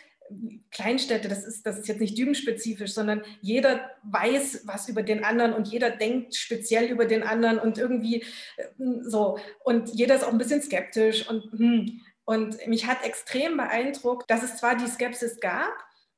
Kleinstädte, 0.71 1.27
das 1.27 1.45
ist, 1.45 1.63
das 1.67 1.77
ist 1.77 1.87
jetzt 1.87 2.01
nicht 2.01 2.17
dübenspezifisch, 2.17 2.91
sondern 2.91 3.21
jeder 3.41 3.87
weiß 4.01 4.63
was 4.65 4.89
über 4.89 5.03
den 5.03 5.23
anderen 5.23 5.53
und 5.53 5.67
jeder 5.67 5.91
denkt 5.91 6.33
speziell 6.35 6.85
über 6.85 7.05
den 7.05 7.21
anderen 7.21 7.59
und 7.59 7.77
irgendwie 7.77 8.23
äh, 8.57 8.63
so. 9.03 9.37
Und 9.63 9.89
jeder 9.93 10.15
ist 10.15 10.23
auch 10.23 10.31
ein 10.31 10.39
bisschen 10.39 10.63
skeptisch 10.63 11.29
und, 11.29 11.51
hm. 11.51 12.01
und 12.25 12.65
mich 12.65 12.87
hat 12.87 13.05
extrem 13.05 13.57
beeindruckt, 13.57 14.27
dass 14.31 14.41
es 14.41 14.57
zwar 14.57 14.75
die 14.75 14.87
Skepsis 14.87 15.39
gab, 15.39 15.71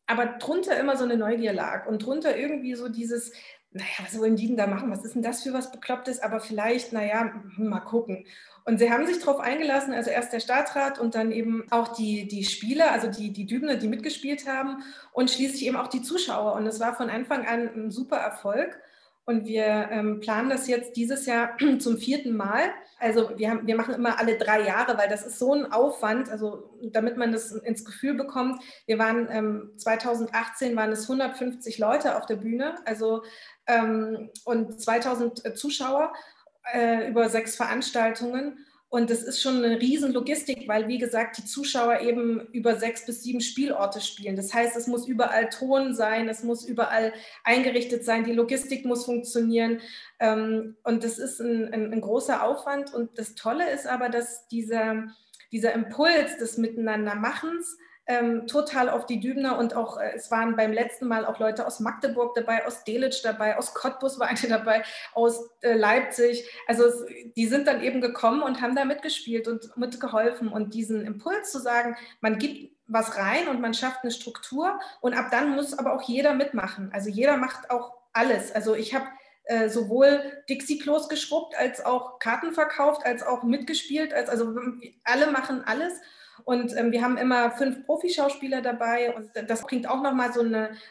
aber 0.08 0.26
drunter 0.26 0.80
immer 0.80 0.98
so 0.98 1.04
eine 1.04 1.18
Neugier 1.18 1.54
lag 1.54 1.88
und 1.88 2.06
drunter 2.06 2.38
irgendwie 2.38 2.76
so 2.76 2.90
dieses, 2.90 3.32
naja, 3.72 3.88
was 4.02 4.18
wollen 4.18 4.36
die 4.36 4.48
denn 4.48 4.58
da 4.58 4.68
machen? 4.68 4.90
Was 4.90 5.04
ist 5.04 5.16
denn 5.16 5.22
das 5.22 5.44
für 5.44 5.52
was 5.52 5.72
Beklopptes? 5.72 6.22
Aber 6.22 6.40
vielleicht, 6.40 6.94
naja, 6.94 7.34
hm, 7.56 7.68
mal 7.68 7.82
gucken. 7.82 8.26
Und 8.64 8.80
sie 8.80 8.90
haben 8.90 9.06
sich 9.06 9.20
darauf 9.20 9.40
eingelassen, 9.40 9.94
also 9.94 10.10
erst 10.10 10.34
der 10.34 10.40
Staatsrat 10.40 10.98
und 10.98 11.14
dann 11.14 11.32
eben 11.32 11.66
auch 11.72 11.90
die, 11.90 12.28
die 12.28 12.46
Spieler, 12.46 12.92
also 12.92 13.08
die, 13.08 13.32
die 13.32 13.46
Dübner, 13.46 13.76
die 13.76 13.88
mitgespielt 13.88 14.48
haben 14.48 14.82
und 15.12 15.30
schließlich 15.30 15.66
eben 15.66 15.76
auch 15.76 15.88
die 15.88 16.02
Zuschauer. 16.02 16.54
Und 16.54 16.66
es 16.66 16.80
war 16.80 16.96
von 16.96 17.10
Anfang 17.10 17.46
an 17.46 17.70
ein 17.76 17.92
super 17.92 18.18
Erfolg. 18.18 18.80
Und 19.26 19.46
wir 19.46 19.90
ähm, 19.92 20.20
planen 20.20 20.50
das 20.50 20.68
jetzt 20.68 20.96
dieses 20.96 21.26
Jahr 21.26 21.58
zum 21.80 21.98
vierten 21.98 22.38
Mal. 22.38 22.70
Also 23.00 23.32
wir, 23.38 23.50
haben, 23.50 23.68
wir 23.68 23.76
machen 23.76 23.96
immer 23.96 24.20
alle 24.20 24.38
drei 24.38 24.62
Jahre, 24.62 24.98
weil 24.98 25.10
das 25.10 25.26
ist 25.26 25.40
so 25.40 25.54
ein 25.54 25.72
Aufwand, 25.72 26.30
also 26.30 26.70
damit 26.82 27.18
man 27.18 27.32
das 27.32 27.52
ins 27.52 27.84
Gefühl 27.84 28.14
bekommt. 28.14 28.62
Wir 28.86 29.00
waren 29.00 29.28
ähm, 29.32 29.72
2018 29.78 30.76
waren 30.76 30.92
es 30.92 31.10
150 31.10 31.80
Leute 31.80 32.18
auf 32.18 32.28
der 32.28 32.36
Bühne, 32.36 32.76
also 32.86 33.24
ähm, 33.68 34.30
und 34.44 34.80
2000 34.80 35.58
Zuschauer 35.58 36.14
äh, 36.74 37.10
über 37.10 37.30
sechs 37.30 37.56
Veranstaltungen. 37.56 38.60
Und 38.96 39.10
das 39.10 39.24
ist 39.24 39.42
schon 39.42 39.62
eine 39.62 39.82
riesen 39.82 40.14
Logistik, 40.14 40.70
weil, 40.70 40.88
wie 40.88 41.00
gesagt, 41.00 41.38
die 41.38 41.44
Zuschauer 41.44 42.00
eben 42.00 42.48
über 42.54 42.78
sechs 42.78 43.06
bis 43.06 43.24
sieben 43.24 43.42
Spielorte 43.42 44.00
spielen. 44.00 44.38
Das 44.38 44.54
heißt, 44.54 44.74
es 44.78 44.88
muss 44.88 45.06
überall 45.06 45.50
Ton 45.50 45.94
sein, 45.94 46.30
es 46.30 46.44
muss 46.44 46.64
überall 46.64 47.12
eingerichtet 47.44 48.06
sein, 48.06 48.24
die 48.24 48.32
Logistik 48.32 48.86
muss 48.86 49.04
funktionieren. 49.04 49.82
Ähm, 50.22 50.78
und 50.86 51.04
das 51.04 51.18
ist 51.18 51.42
ein, 51.42 51.74
ein, 51.74 51.92
ein 51.92 52.00
großer 52.00 52.42
Aufwand. 52.42 52.94
Und 52.94 53.20
das 53.20 53.36
Tolle 53.36 53.70
ist 53.70 53.86
aber, 53.86 54.08
dass 54.08 54.48
dieser, 54.48 55.10
dieser 55.52 55.74
Impuls 55.74 56.38
des 56.40 56.58
Miteinandermachens 56.58 57.78
ähm, 58.08 58.48
total 58.48 58.90
auf 58.90 59.06
die 59.06 59.20
Dübner 59.20 59.58
und 59.58 59.76
auch, 59.76 59.98
äh, 59.98 60.14
es 60.16 60.30
waren 60.32 60.56
beim 60.56 60.72
letzten 60.72 61.08
Mal 61.08 61.26
auch 61.26 61.40
Leute 61.40 61.66
aus 61.66 61.80
Magdeburg 61.80 62.36
dabei, 62.36 62.66
aus 62.66 62.84
Delitzsch 62.84 63.24
dabei, 63.24 63.58
aus 63.58 63.74
Cottbus 63.74 64.20
war 64.20 64.28
eine 64.28 64.48
dabei, 64.48 64.84
aus 65.14 65.50
äh, 65.62 65.74
Leipzig. 65.74 66.50
Also 66.68 66.86
es, 66.86 67.06
die 67.36 67.48
sind 67.48 67.68
dann 67.68 67.82
eben 67.82 68.02
gekommen 68.02 68.42
und 68.42 68.62
haben 68.62 68.76
da 68.76 68.86
mitgespielt 68.86 69.48
und 69.48 69.76
mitgeholfen 69.78 70.50
und 70.50 70.74
diesen 70.74 71.06
Impuls 71.06 71.52
zu 71.52 71.60
sagen, 71.60 71.96
man 72.22 72.38
gibt 72.38 72.76
was 72.88 73.18
rein 73.18 73.48
und 73.48 73.62
man 73.62 73.74
schafft 73.74 74.04
eine 74.04 74.12
Struktur 74.12 74.80
und 75.02 75.16
ab 75.16 75.28
dann 75.32 75.56
muss 75.56 75.78
aber 75.78 75.94
auch 75.94 76.04
jeder 76.04 76.34
mitmachen. 76.34 76.92
Also 76.94 77.10
jeder 77.10 77.38
macht 77.38 77.72
auch 77.72 77.94
alles. 78.14 78.54
Also 78.54 78.76
ich 78.76 78.94
habe 78.94 79.08
äh, 79.46 79.70
sowohl 79.70 80.44
Dixie-Klos 80.50 81.10
geschrubbt, 81.10 81.58
als 81.58 81.84
auch 81.84 82.20
Karten 82.20 82.52
verkauft, 82.52 83.06
als 83.06 83.24
auch 83.24 83.44
mitgespielt, 83.44 84.14
als, 84.14 84.30
also 84.30 84.56
alle 85.04 85.32
machen 85.32 85.64
alles. 85.66 85.94
Und 86.44 86.76
ähm, 86.78 86.92
wir 86.92 87.02
haben 87.02 87.18
immer 87.18 87.52
fünf 87.52 87.86
Profischauspieler 87.86 88.62
dabei 88.62 89.16
und 89.16 89.32
das 89.48 89.62
bringt 89.62 89.90
auch 89.90 90.02
nochmal 90.02 90.34
so, 90.34 90.44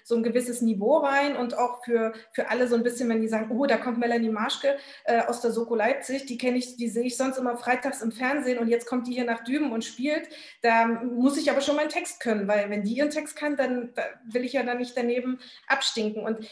so 0.03 0.17
ein 0.17 0.23
gewisses 0.23 0.63
Niveau 0.63 0.99
rein 0.99 1.37
und 1.37 1.57
auch 1.57 1.85
für, 1.85 2.13
für 2.33 2.49
alle 2.51 2.67
so 2.67 2.75
ein 2.75 2.83
bisschen, 2.83 3.09
wenn 3.09 3.21
die 3.21 3.29
sagen, 3.29 3.51
oh, 3.51 3.67
da 3.67 3.77
kommt 3.77 3.99
Melanie 3.99 4.31
Marschke 4.31 4.77
äh, 5.05 5.21
aus 5.23 5.41
der 5.41 5.53
Soko 5.53 5.75
Leipzig, 5.75 6.27
die 6.27 6.39
kenne 6.39 6.59
ich, 6.59 6.77
die 6.77 6.89
sehe 6.89 7.05
ich 7.05 7.17
sonst 7.17 7.39
immer 7.39 7.57
freitags 7.57 8.03
im 8.03 8.13
Fernsehen 8.13 8.59
und 8.59 8.69
jetzt 8.69 8.87
kommt 8.87 9.07
die 9.07 9.13
hier 9.13 9.25
nach 9.25 9.45
Düben 9.45 9.73
und 9.73 9.85
spielt. 9.85 10.29
Da 10.63 10.87
muss 10.87 11.37
ich 11.37 11.51
aber 11.51 11.61
schon 11.61 11.77
meinen 11.77 11.89
Text 11.89 12.21
können, 12.21 12.49
weil 12.49 12.71
wenn 12.71 12.83
die 12.83 12.95
ihren 12.95 13.11
Text 13.11 13.37
kann, 13.37 13.57
dann 13.57 13.93
da 13.95 14.03
will 14.25 14.45
ich 14.45 14.55
ja 14.55 14.63
dann 14.63 14.79
nicht 14.79 14.97
daneben 14.97 15.39
abstinken. 15.69 16.23
Und 16.23 16.49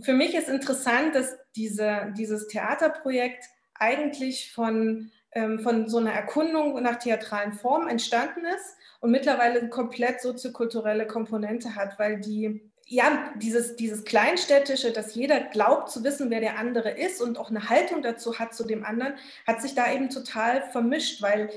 für 0.00 0.14
mich 0.14 0.34
ist 0.34 0.48
interessant, 0.48 1.14
dass 1.14 1.36
diese, 1.56 2.12
dieses 2.16 2.48
Theaterprojekt 2.48 3.44
eigentlich 3.74 4.52
von 4.52 5.10
von 5.32 5.88
so 5.88 5.98
einer 5.98 6.12
Erkundung 6.12 6.80
nach 6.82 6.96
theatralen 6.96 7.52
Formen 7.52 7.88
entstanden 7.88 8.44
ist 8.44 8.76
und 9.00 9.10
mittlerweile 9.10 9.60
eine 9.60 9.68
komplett 9.70 10.20
soziokulturelle 10.20 11.06
Komponente 11.06 11.76
hat, 11.76 11.98
weil 11.98 12.20
die 12.20 12.70
ja, 12.92 13.32
dieses, 13.36 13.76
dieses 13.76 14.04
Kleinstädtische, 14.04 14.90
dass 14.90 15.14
jeder 15.14 15.38
glaubt 15.38 15.90
zu 15.90 16.02
wissen, 16.02 16.28
wer 16.28 16.40
der 16.40 16.58
andere 16.58 16.90
ist 16.90 17.22
und 17.22 17.38
auch 17.38 17.48
eine 17.48 17.70
Haltung 17.70 18.02
dazu 18.02 18.40
hat 18.40 18.52
zu 18.52 18.64
dem 18.64 18.84
anderen, 18.84 19.14
hat 19.46 19.62
sich 19.62 19.76
da 19.76 19.92
eben 19.92 20.10
total 20.10 20.62
vermischt, 20.72 21.22
weil 21.22 21.50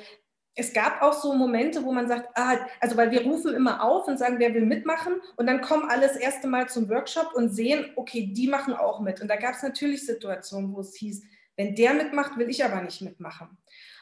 es 0.55 0.73
gab 0.73 1.01
auch 1.01 1.13
so 1.13 1.33
Momente, 1.33 1.83
wo 1.83 1.91
man 1.91 2.07
sagt, 2.07 2.29
ah, 2.35 2.57
also 2.79 2.97
weil 2.97 3.09
wir 3.09 3.23
rufen 3.23 3.55
immer 3.55 3.83
auf 3.83 4.07
und 4.07 4.19
sagen, 4.19 4.35
wer 4.37 4.53
will 4.53 4.67
mitmachen 4.67 5.15
und 5.35 5.47
dann 5.47 5.61
kommen 5.61 5.89
alle 5.89 6.07
das 6.07 6.17
erste 6.17 6.47
Mal 6.47 6.69
zum 6.69 6.87
Workshop 6.89 7.33
und 7.33 7.49
sehen, 7.49 7.89
okay, 7.95 8.27
die 8.31 8.47
machen 8.47 8.75
auch 8.75 8.99
mit. 8.99 9.19
Und 9.19 9.27
da 9.27 9.35
gab 9.35 9.55
es 9.55 9.63
natürlich 9.63 10.05
Situationen, 10.05 10.71
wo 10.75 10.81
es 10.81 10.93
hieß, 10.93 11.23
wenn 11.55 11.75
der 11.75 11.93
mitmacht, 11.93 12.37
will 12.37 12.49
ich 12.49 12.63
aber 12.63 12.81
nicht 12.81 13.01
mitmachen. 13.01 13.57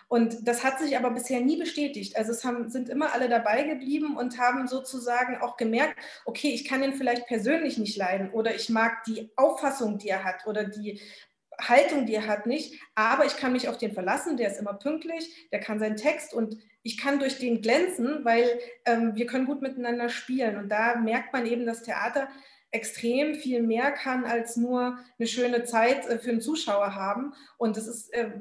Und 0.08 0.46
das 0.46 0.66
hat 0.66 0.80
sich 0.80 0.98
aber 0.98 1.12
bisher 1.12 1.40
nie 1.40 1.58
bestätigt. 1.58 2.18
Also 2.18 2.34
es 2.34 2.44
haben, 2.44 2.70
sind 2.70 2.90
immer 2.90 3.14
alle 3.14 3.30
dabei 3.30 3.64
geblieben 3.64 4.18
und 4.18 4.38
haben 4.38 4.68
sozusagen 4.68 5.38
auch 5.38 5.56
gemerkt, 5.56 5.98
okay, 6.26 6.50
ich 6.50 6.66
kann 6.66 6.84
ihn 6.84 6.94
vielleicht 6.94 7.28
persönlich 7.28 7.78
nicht 7.78 7.96
leiden 7.96 8.30
oder 8.32 8.54
ich 8.54 8.70
mag 8.70 9.06
die 9.06 9.32
Auffassung, 9.38 10.00
die 10.00 10.10
er 10.10 10.26
hat 10.26 10.46
oder 10.48 10.66
die, 10.66 11.00
Haltung, 11.68 12.06
die 12.06 12.16
er 12.16 12.28
hat, 12.28 12.46
nicht. 12.46 12.80
Aber 12.96 13.26
ich 13.26 13.38
kann 13.38 13.54
mich 13.54 13.68
auf 13.68 13.78
den 13.78 13.94
verlassen, 13.94 14.38
der 14.38 14.50
ist 14.50 14.60
immer 14.60 14.74
pünktlich, 14.74 15.50
der 15.52 15.60
kann 15.60 15.80
seinen 15.80 15.96
Text 15.96 16.34
und 16.34 16.58
ich 16.84 16.98
kann 16.98 17.20
durch 17.20 17.38
den 17.38 17.62
glänzen, 17.62 18.26
weil 18.26 18.60
ähm, 18.86 19.16
wir 19.16 19.28
können 19.28 19.46
gut 19.46 19.62
miteinander 19.62 20.10
spielen. 20.10 20.58
Und 20.58 20.70
da 20.70 20.96
merkt 20.96 21.32
man 21.34 21.46
eben, 21.46 21.66
dass 21.66 21.84
Theater 21.84 22.28
extrem 22.72 23.36
viel 23.36 23.62
mehr 23.62 23.92
kann 23.92 24.26
als 24.26 24.58
nur 24.58 24.98
eine 25.20 25.28
schöne 25.28 25.64
Zeit 25.66 26.08
äh, 26.08 26.18
für 26.18 26.32
einen 26.32 26.42
Zuschauer 26.42 26.96
haben. 26.96 27.34
Und 27.58 27.78
das 27.78 27.88
ist 27.88 28.14
äh, 28.14 28.32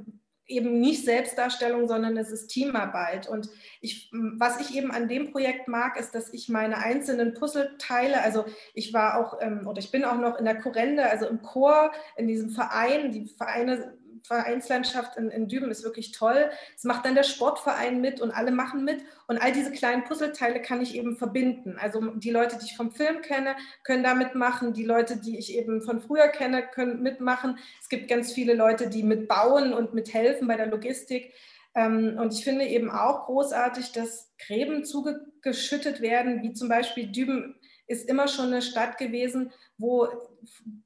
eben 0.50 0.80
nicht 0.80 1.04
Selbstdarstellung, 1.04 1.86
sondern 1.88 2.16
es 2.16 2.30
ist 2.30 2.48
Teamarbeit. 2.48 3.28
Und 3.28 3.48
ich, 3.80 4.10
was 4.12 4.60
ich 4.60 4.76
eben 4.76 4.90
an 4.90 5.08
dem 5.08 5.30
Projekt 5.30 5.68
mag, 5.68 5.98
ist, 5.98 6.14
dass 6.14 6.32
ich 6.32 6.48
meine 6.48 6.78
einzelnen 6.78 7.34
Puzzleteile, 7.34 8.20
also 8.20 8.44
ich 8.74 8.92
war 8.92 9.18
auch 9.18 9.40
ähm, 9.40 9.66
oder 9.66 9.78
ich 9.78 9.90
bin 9.90 10.04
auch 10.04 10.18
noch 10.18 10.38
in 10.38 10.44
der 10.44 10.60
Chorende, 10.60 11.08
also 11.08 11.26
im 11.26 11.40
Chor, 11.42 11.92
in 12.16 12.26
diesem 12.26 12.50
Verein, 12.50 13.12
die 13.12 13.26
Vereine 13.26 13.96
Vereinslandschaft 14.24 15.16
in, 15.16 15.30
in 15.30 15.48
Düben 15.48 15.70
ist 15.70 15.84
wirklich 15.84 16.12
toll. 16.12 16.50
Es 16.76 16.84
macht 16.84 17.04
dann 17.04 17.14
der 17.14 17.22
Sportverein 17.22 18.00
mit 18.00 18.20
und 18.20 18.30
alle 18.30 18.50
machen 18.50 18.84
mit. 18.84 19.02
Und 19.26 19.38
all 19.38 19.52
diese 19.52 19.72
kleinen 19.72 20.04
Puzzleteile 20.04 20.62
kann 20.62 20.80
ich 20.80 20.94
eben 20.94 21.16
verbinden. 21.16 21.76
Also 21.80 22.00
die 22.16 22.30
Leute, 22.30 22.56
die 22.58 22.66
ich 22.66 22.76
vom 22.76 22.92
Film 22.92 23.22
kenne, 23.22 23.56
können 23.84 24.02
da 24.02 24.14
mitmachen. 24.14 24.72
Die 24.72 24.84
Leute, 24.84 25.16
die 25.16 25.38
ich 25.38 25.54
eben 25.54 25.82
von 25.82 26.00
früher 26.00 26.28
kenne, 26.28 26.62
können 26.66 27.02
mitmachen. 27.02 27.58
Es 27.80 27.88
gibt 27.88 28.08
ganz 28.08 28.32
viele 28.32 28.54
Leute, 28.54 28.88
die 28.88 29.02
mitbauen 29.02 29.72
und 29.72 29.94
mithelfen 29.94 30.48
bei 30.48 30.56
der 30.56 30.66
Logistik. 30.66 31.32
Ähm, 31.74 32.16
und 32.18 32.32
ich 32.32 32.44
finde 32.44 32.66
eben 32.66 32.90
auch 32.90 33.26
großartig, 33.26 33.92
dass 33.92 34.32
Gräben 34.38 34.84
zugeschüttet 34.84 36.00
werden, 36.00 36.42
wie 36.42 36.52
zum 36.52 36.68
Beispiel 36.68 37.06
Düben 37.06 37.56
ist 37.86 38.08
immer 38.08 38.28
schon 38.28 38.46
eine 38.46 38.62
Stadt 38.62 38.98
gewesen, 38.98 39.52
wo, 39.76 40.06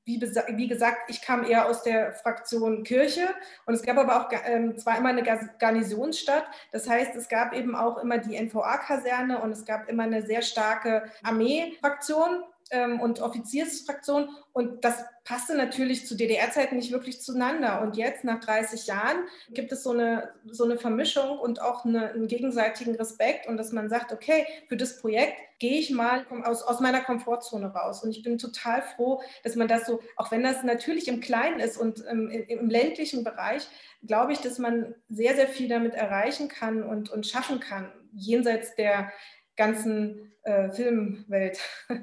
wie, 0.04 0.20
wie, 0.20 0.68
gesagt, 0.68 1.08
ich 1.08 1.22
kam 1.22 1.44
eher 1.44 1.66
aus 1.68 1.82
der 1.82 2.12
Fraktion 2.12 2.84
Kirche 2.84 3.28
und 3.66 3.74
es 3.74 3.82
gab 3.82 3.96
aber 3.96 4.20
auch 4.20 4.30
ähm, 4.46 4.76
zwar 4.76 4.98
immer 4.98 5.08
eine 5.10 5.22
Garnisonsstadt, 5.58 6.44
das 6.72 6.88
heißt, 6.88 7.14
es 7.16 7.28
gab 7.28 7.52
eben 7.52 7.74
auch 7.74 7.98
immer 7.98 8.18
die 8.18 8.36
NVA-Kaserne 8.36 9.40
und 9.40 9.52
es 9.52 9.64
gab 9.64 9.88
immer 9.88 10.04
eine 10.04 10.26
sehr 10.26 10.42
starke 10.42 11.04
Armee-Fraktion 11.22 12.44
ähm, 12.70 13.00
und 13.00 13.20
Offiziersfraktion. 13.20 14.28
Und 14.52 14.84
das 14.84 15.04
passte 15.24 15.56
natürlich 15.56 16.06
zu 16.06 16.16
DDR-Zeiten 16.16 16.76
nicht 16.76 16.92
wirklich 16.92 17.20
zueinander. 17.20 17.80
Und 17.82 17.96
jetzt, 17.96 18.24
nach 18.24 18.40
30 18.40 18.86
Jahren, 18.86 19.16
gibt 19.50 19.72
es 19.72 19.82
so 19.82 19.90
eine, 19.90 20.30
so 20.50 20.64
eine 20.64 20.76
Vermischung 20.76 21.38
und 21.38 21.60
auch 21.60 21.84
eine, 21.84 22.10
einen 22.10 22.28
gegenseitigen 22.28 22.94
Respekt 22.94 23.46
und 23.46 23.56
dass 23.56 23.72
man 23.72 23.88
sagt, 23.88 24.12
okay, 24.12 24.46
für 24.68 24.76
das 24.76 25.00
Projekt 25.00 25.38
gehe 25.58 25.78
ich 25.78 25.90
mal 25.90 26.26
aus, 26.44 26.62
aus 26.62 26.80
meiner 26.80 27.00
Komfortzone 27.00 27.68
raus. 27.68 28.02
Und 28.02 28.10
ich 28.10 28.22
bin 28.22 28.38
total 28.38 28.82
froh, 28.82 29.22
dass 29.42 29.56
man 29.56 29.68
das 29.68 29.86
so, 29.86 30.00
auch 30.16 30.30
wenn 30.30 30.42
das 30.42 30.62
natürlich 30.62 31.08
im 31.08 31.20
Kleinen 31.20 31.60
ist 31.60 31.78
und 31.78 32.04
ähm, 32.08 32.28
im, 32.30 32.68
ländlichen 32.68 33.24
Bereich, 33.24 33.66
glaube 34.06 34.32
ich, 34.32 34.40
dass 34.40 34.58
man 34.58 34.94
sehr, 35.08 35.34
sehr 35.34 35.48
viel 35.48 35.68
damit 35.68 35.94
erreichen 35.94 36.48
kann 36.48 36.82
und, 36.82 37.10
und 37.10 37.26
schaffen 37.26 37.60
kann, 37.60 37.90
jenseits 38.12 38.74
der 38.74 39.10
ganzen 39.56 40.32
äh, 40.44 40.70
Filmwelt. 40.70 41.58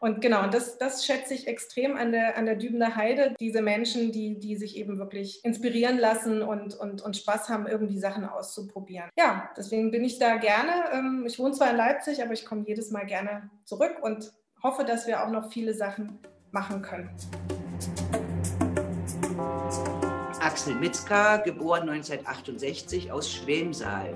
Und 0.00 0.20
genau, 0.20 0.46
das, 0.46 0.78
das 0.78 1.04
schätze 1.04 1.34
ich 1.34 1.48
extrem 1.48 1.96
an 1.96 2.12
der, 2.12 2.36
an 2.36 2.46
der 2.46 2.54
Dübener 2.54 2.94
Heide, 2.94 3.34
diese 3.40 3.62
Menschen, 3.62 4.12
die, 4.12 4.38
die 4.38 4.56
sich 4.56 4.76
eben 4.76 4.98
wirklich 4.98 5.44
inspirieren 5.44 5.98
lassen 5.98 6.42
und, 6.42 6.74
und, 6.74 7.02
und 7.02 7.16
Spaß 7.16 7.48
haben, 7.48 7.66
irgendwie 7.66 7.98
Sachen 7.98 8.24
auszuprobieren. 8.24 9.08
Ja, 9.18 9.50
deswegen 9.56 9.90
bin 9.90 10.04
ich 10.04 10.18
da 10.20 10.36
gerne. 10.36 10.70
Ähm, 10.92 11.24
ich 11.26 11.38
wohne 11.38 11.52
zwar 11.52 11.70
in 11.70 11.76
Leipzig, 11.76 12.22
aber 12.22 12.32
ich 12.32 12.44
komme 12.44 12.64
jedes 12.66 12.92
Mal 12.92 13.06
gerne 13.06 13.50
zurück 13.64 13.96
und 14.00 14.32
hoffe, 14.62 14.84
dass 14.84 15.06
wir 15.08 15.24
auch 15.24 15.30
noch 15.30 15.50
viele 15.50 15.74
Sachen 15.74 16.20
machen 16.52 16.82
können. 16.82 17.10
Axel 20.40 20.76
Mitzka, 20.76 21.38
geboren 21.38 21.88
1968 21.88 23.10
aus 23.10 23.32
Schwemsaal. 23.32 24.14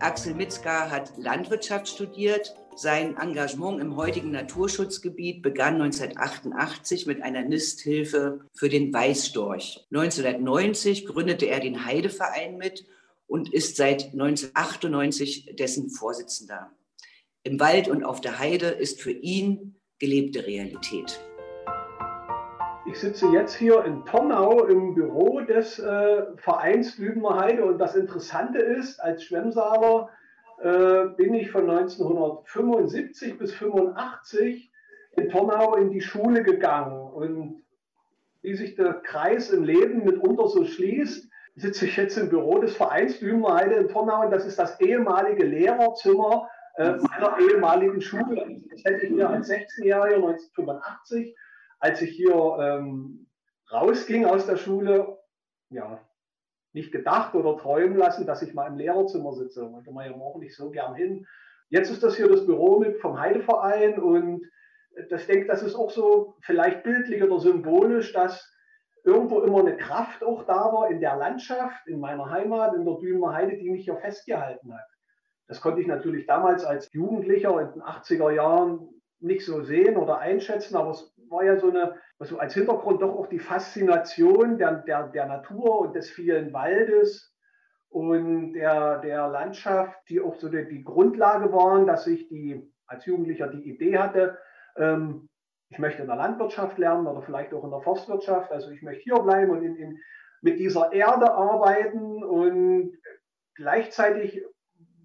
Axel 0.00 0.34
Mitzka 0.34 0.90
hat 0.90 1.12
Landwirtschaft 1.18 1.86
studiert, 1.88 2.54
sein 2.74 3.18
Engagement 3.18 3.80
im 3.80 3.96
heutigen 3.96 4.30
Naturschutzgebiet 4.30 5.42
begann 5.42 5.74
1988 5.74 7.06
mit 7.06 7.22
einer 7.22 7.42
Nisthilfe 7.42 8.40
für 8.54 8.70
den 8.70 8.94
Weißstorch. 8.94 9.86
1990 9.92 11.04
gründete 11.04 11.46
er 11.46 11.60
den 11.60 11.84
Heideverein 11.84 12.56
mit 12.56 12.86
und 13.26 13.52
ist 13.52 13.76
seit 13.76 14.12
1998 14.12 15.56
dessen 15.58 15.90
Vorsitzender. 15.90 16.70
Im 17.42 17.60
Wald 17.60 17.88
und 17.88 18.02
auf 18.02 18.22
der 18.22 18.38
Heide 18.38 18.68
ist 18.68 19.02
für 19.02 19.12
ihn 19.12 19.76
gelebte 19.98 20.46
Realität. 20.46 21.20
Ich 22.86 22.98
sitze 22.98 23.28
jetzt 23.28 23.54
hier 23.54 23.84
in 23.84 24.04
Tornau 24.06 24.64
im 24.64 24.94
Büro 24.94 25.40
des 25.40 25.78
äh, 25.78 26.22
Vereins 26.36 26.96
Lübener 26.98 27.38
Heide 27.38 27.64
und 27.64 27.78
das 27.78 27.94
Interessante 27.94 28.58
ist, 28.58 28.98
als 29.00 29.24
Schwemmsaler 29.24 30.08
äh, 30.62 31.04
bin 31.16 31.34
ich 31.34 31.50
von 31.50 31.68
1975 31.68 33.38
bis 33.38 33.52
85 33.54 34.72
in 35.12 35.28
Tornau 35.28 35.76
in 35.76 35.90
die 35.90 36.00
Schule 36.00 36.42
gegangen. 36.42 36.98
Und 37.12 37.62
wie 38.40 38.54
sich 38.54 38.76
der 38.76 38.94
Kreis 38.94 39.50
im 39.50 39.64
Leben 39.64 40.04
mitunter 40.04 40.48
so 40.48 40.64
schließt, 40.64 41.28
sitze 41.56 41.84
ich 41.84 41.96
jetzt 41.96 42.16
im 42.16 42.30
Büro 42.30 42.58
des 42.58 42.74
Vereins 42.74 43.18
Dümenheide 43.18 43.74
in 43.74 43.88
Tornau 43.88 44.24
und 44.24 44.30
das 44.30 44.46
ist 44.46 44.58
das 44.58 44.80
ehemalige 44.80 45.44
Lehrerzimmer 45.44 46.48
äh, 46.76 46.92
meiner 46.92 47.38
ehemaligen 47.40 48.00
Schule. 48.00 48.62
Das 48.70 48.84
hätte 48.84 49.06
ich 49.06 49.12
mir 49.12 49.28
als 49.28 49.50
16-Jähriger 49.50 50.14
1985, 50.14 51.36
als 51.80 52.00
ich 52.02 52.10
hier 52.10 52.34
ähm, 52.60 53.26
rausging 53.72 54.26
aus 54.26 54.46
der 54.46 54.56
Schule, 54.56 55.18
ja, 55.70 56.00
nicht 56.72 56.92
gedacht 56.92 57.34
oder 57.34 57.56
träumen 57.56 57.96
lassen, 57.96 58.26
dass 58.26 58.42
ich 58.42 58.54
mal 58.54 58.68
im 58.68 58.76
Lehrerzimmer 58.76 59.32
sitze. 59.32 59.72
Wollte 59.72 59.90
man 59.90 60.08
ja 60.08 60.16
morgen 60.16 60.40
nicht 60.40 60.54
so 60.54 60.70
gern 60.70 60.94
hin. 60.94 61.26
Jetzt 61.68 61.90
ist 61.90 62.02
das 62.02 62.16
hier 62.16 62.28
das 62.28 62.46
Büro 62.46 62.78
mit 62.78 62.98
vom 63.00 63.18
Heideverein 63.18 63.98
und 63.98 64.44
das 65.08 65.26
denke, 65.26 65.46
das 65.46 65.62
ist 65.62 65.74
auch 65.74 65.90
so 65.90 66.36
vielleicht 66.42 66.82
bildlich 66.82 67.22
oder 67.22 67.40
symbolisch, 67.40 68.12
dass 68.12 68.52
irgendwo 69.04 69.40
immer 69.40 69.60
eine 69.60 69.76
Kraft 69.76 70.22
auch 70.22 70.44
da 70.44 70.72
war 70.72 70.90
in 70.90 71.00
der 71.00 71.16
Landschaft, 71.16 71.86
in 71.86 72.00
meiner 72.00 72.28
Heimat, 72.30 72.74
in 72.74 72.84
der 72.84 72.96
Dümer 72.96 73.32
Heide, 73.32 73.56
die 73.56 73.70
mich 73.70 73.86
ja 73.86 73.96
festgehalten 73.96 74.74
hat. 74.74 74.86
Das 75.46 75.60
konnte 75.60 75.80
ich 75.80 75.86
natürlich 75.86 76.26
damals 76.26 76.64
als 76.64 76.92
Jugendlicher 76.92 77.60
in 77.60 77.72
den 77.72 77.82
80er 77.82 78.30
Jahren 78.30 78.88
nicht 79.20 79.44
so 79.44 79.62
sehen 79.62 79.96
oder 79.96 80.18
einschätzen, 80.18 80.76
aber 80.76 80.90
es 80.90 81.09
war 81.30 81.44
ja 81.44 81.58
so 81.58 81.70
eine, 81.70 81.96
also 82.18 82.38
als 82.38 82.54
Hintergrund 82.54 83.02
doch 83.02 83.14
auch 83.14 83.28
die 83.28 83.38
Faszination 83.38 84.58
der, 84.58 84.82
der, 84.82 85.08
der 85.08 85.26
Natur 85.26 85.80
und 85.80 85.94
des 85.94 86.10
vielen 86.10 86.52
Waldes 86.52 87.34
und 87.88 88.52
der, 88.52 88.98
der 88.98 89.28
Landschaft, 89.28 89.96
die 90.08 90.20
auch 90.20 90.36
so 90.36 90.48
die, 90.48 90.68
die 90.68 90.84
Grundlage 90.84 91.52
waren, 91.52 91.86
dass 91.86 92.06
ich 92.06 92.28
die, 92.28 92.70
als 92.86 93.06
Jugendlicher 93.06 93.48
die 93.48 93.68
Idee 93.68 93.98
hatte, 93.98 94.38
ähm, 94.76 95.28
ich 95.70 95.78
möchte 95.78 96.02
in 96.02 96.08
der 96.08 96.16
Landwirtschaft 96.16 96.78
lernen 96.78 97.06
oder 97.06 97.22
vielleicht 97.22 97.54
auch 97.54 97.64
in 97.64 97.70
der 97.70 97.80
Forstwirtschaft, 97.80 98.50
also 98.50 98.70
ich 98.70 98.82
möchte 98.82 99.04
hier 99.04 99.20
bleiben 99.20 99.52
und 99.52 99.62
in, 99.62 99.76
in, 99.76 99.98
mit 100.42 100.58
dieser 100.58 100.92
Erde 100.92 101.32
arbeiten 101.32 102.24
und 102.24 102.96
gleichzeitig 103.54 104.42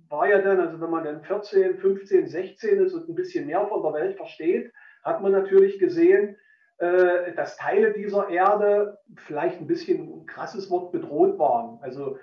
war 0.10 0.28
ja 0.28 0.40
dann, 0.42 0.60
also 0.60 0.80
wenn 0.82 0.90
man 0.90 1.04
dann 1.04 1.24
14, 1.24 1.78
15, 1.78 2.28
16 2.28 2.86
ist 2.86 2.94
und 2.94 3.10
ein 3.10 3.16
bisschen 3.16 3.46
mehr 3.46 3.68
von 3.68 3.84
der 3.84 3.94
Welt 3.94 4.18
versteht, 4.18 4.72
hat 5.06 5.22
man 5.22 5.32
natürlich 5.32 5.80
gesehen, 5.80 6.36
äh, 6.80 7.34
dass 7.36 7.56
Teile 7.56 7.94
dieser 7.94 8.28
Erde 8.30 8.98
vielleicht 9.16 9.62
ein 9.62 9.68
bisschen 9.68 10.22
ein 10.22 10.26
krasses 10.26 10.70
Wort 10.70 10.92
bedroht 10.92 11.40
waren. 11.40 11.80
Also 11.82 12.18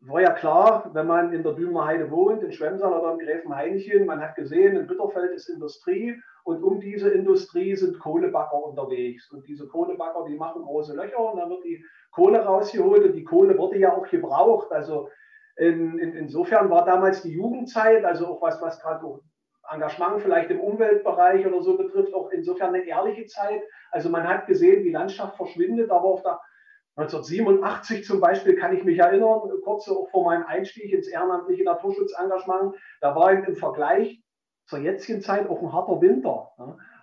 war 0.00 0.20
ja 0.20 0.32
klar, 0.32 0.90
wenn 0.92 1.06
man 1.06 1.32
in 1.32 1.42
der 1.42 1.54
Dümer 1.54 1.86
Heide 1.86 2.10
wohnt, 2.10 2.42
in 2.42 2.52
Schwemmsal 2.52 2.92
oder 2.92 3.14
in 3.14 3.18
Gräfenhainchen, 3.18 4.06
man 4.06 4.20
hat 4.20 4.36
gesehen, 4.36 4.76
in 4.76 4.86
Bitterfeld 4.86 5.32
ist 5.32 5.48
Industrie 5.48 6.20
und 6.44 6.62
um 6.62 6.78
diese 6.78 7.08
Industrie 7.08 7.74
sind 7.74 7.98
Kohlebagger 7.98 8.62
unterwegs. 8.62 9.28
Und 9.32 9.48
diese 9.48 9.66
Kohlebagger, 9.66 10.26
die 10.28 10.36
machen 10.36 10.62
große 10.62 10.94
Löcher 10.94 11.32
und 11.32 11.40
dann 11.40 11.50
wird 11.50 11.64
die 11.64 11.84
Kohle 12.12 12.44
rausgeholt 12.44 13.04
und 13.04 13.12
die 13.14 13.24
Kohle 13.24 13.58
wurde 13.58 13.78
ja 13.78 13.92
auch 13.92 14.08
gebraucht. 14.08 14.70
Also 14.70 15.08
in, 15.56 15.98
in, 15.98 16.14
insofern 16.14 16.70
war 16.70 16.84
damals 16.84 17.22
die 17.22 17.32
Jugendzeit, 17.32 18.04
also 18.04 18.26
auch 18.26 18.42
was, 18.42 18.60
was 18.60 18.80
gerade 18.80 19.04
Engagement 19.70 20.20
vielleicht 20.22 20.50
im 20.50 20.60
Umweltbereich 20.60 21.46
oder 21.46 21.62
so 21.62 21.76
betrifft, 21.76 22.14
auch 22.14 22.30
insofern 22.30 22.74
eine 22.74 22.84
ehrliche 22.84 23.26
Zeit. 23.26 23.62
Also 23.90 24.08
man 24.08 24.26
hat 24.26 24.46
gesehen, 24.46 24.82
die 24.82 24.90
Landschaft 24.90 25.36
verschwindet, 25.36 25.90
aber 25.90 26.04
auf 26.04 26.22
der 26.22 26.40
1987 26.96 28.04
zum 28.04 28.20
Beispiel 28.20 28.56
kann 28.56 28.74
ich 28.74 28.82
mich 28.82 28.98
erinnern, 28.98 29.40
kurz 29.62 29.84
so 29.84 30.06
vor 30.10 30.24
meinem 30.24 30.44
Einstieg 30.46 30.92
ins 30.92 31.08
ehrenamtliche 31.08 31.64
Naturschutzengagement, 31.64 32.74
da 33.02 33.14
war 33.14 33.32
im 33.32 33.54
Vergleich 33.54 34.22
zur 34.64 34.78
jetzigen 34.78 35.20
Zeit 35.20 35.48
auch 35.48 35.60
ein 35.60 35.72
harter 35.72 36.00
Winter. 36.00 36.50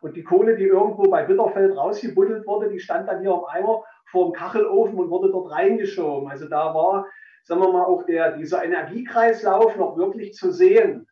Und 0.02 0.18
die 0.18 0.24
Kohle, 0.24 0.56
die 0.56 0.66
irgendwo 0.66 1.04
bei 1.04 1.24
Bitterfeld 1.24 1.78
rausgebuddelt 1.78 2.48
wurde, 2.48 2.70
die 2.70 2.80
stand 2.80 3.08
dann 3.08 3.22
hier 3.22 3.34
im 3.34 3.46
Eimer 3.46 3.84
vor 4.10 4.26
dem 4.26 4.34
Kachelofen 4.34 4.98
und 4.98 5.10
wurde 5.12 5.32
dort 5.32 5.52
reingeschoben. 5.52 6.30
Also 6.30 6.50
da 6.50 6.74
war, 6.74 7.06
sagen 7.44 7.62
wir 7.62 7.72
mal, 7.72 7.86
auch 7.86 8.04
der, 8.04 8.36
dieser 8.36 8.64
Energiekreislauf 8.64 9.78
noch 9.78 9.96
wirklich 9.96 10.34
zu 10.34 10.52
sehen. 10.52 11.08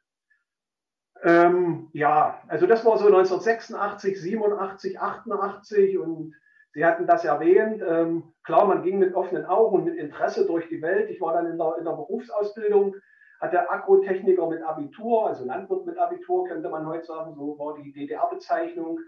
Ähm, 1.24 1.90
ja, 1.94 2.42
also 2.48 2.66
das 2.66 2.84
war 2.84 2.98
so 2.98 3.06
1986, 3.06 4.20
87, 4.20 5.00
88 5.00 5.98
und 5.98 6.34
Sie 6.74 6.86
hatten 6.86 7.06
das 7.06 7.26
erwähnt. 7.26 7.84
Ähm, 7.86 8.34
klar, 8.44 8.66
man 8.66 8.82
ging 8.82 8.98
mit 8.98 9.14
offenen 9.14 9.46
Augen 9.46 9.76
und 9.76 9.86
mit 9.86 9.98
Interesse 9.98 10.46
durch 10.46 10.68
die 10.70 10.82
Welt. 10.82 11.10
Ich 11.10 11.20
war 11.20 11.34
dann 11.34 11.48
in 11.48 11.58
der, 11.58 11.76
in 11.78 11.84
der 11.86 11.92
Berufsausbildung, 11.92 12.96
hatte 13.42 13.70
Agrotechniker 13.70 14.48
mit 14.48 14.64
Abitur, 14.64 15.28
also 15.28 15.44
Landwirt 15.44 15.86
mit 15.86 15.98
Abitur, 15.98 16.48
könnte 16.48 16.70
man 16.70 16.86
heute 16.86 17.06
sagen, 17.06 17.36
so 17.36 17.58
war 17.60 17.76
die 17.76 17.92
DDR-Bezeichnung. 17.92 19.00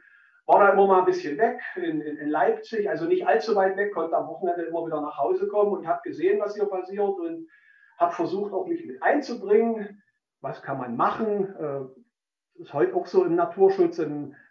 War 0.46 0.60
da 0.60 0.74
immer 0.74 0.88
mal 0.88 1.00
ein 1.00 1.06
bisschen 1.06 1.38
weg 1.38 1.62
in, 1.76 2.02
in, 2.02 2.18
in, 2.18 2.28
Leipzig, 2.28 2.90
also 2.90 3.06
nicht 3.06 3.26
allzu 3.26 3.56
weit 3.56 3.78
weg, 3.78 3.94
konnte 3.94 4.18
am 4.18 4.28
Wochenende 4.28 4.64
immer 4.64 4.86
wieder 4.86 5.00
nach 5.00 5.18
Hause 5.18 5.48
kommen 5.48 5.72
und 5.72 5.88
habe 5.88 6.02
gesehen, 6.04 6.42
was 6.42 6.56
hier 6.56 6.66
passiert 6.66 7.18
und 7.18 7.48
habe 7.98 8.12
versucht, 8.12 8.52
auch 8.52 8.68
mich 8.68 8.86
mit 8.86 9.02
einzubringen. 9.02 10.02
Was 10.42 10.62
kann 10.62 10.80
man 10.80 10.98
machen? 10.98 11.56
Äh, 11.56 12.03
ist 12.56 12.74
heute 12.74 12.96
auch 12.96 13.08
so 13.08 13.24
im 13.24 13.36
Naturschutz, 13.36 14.02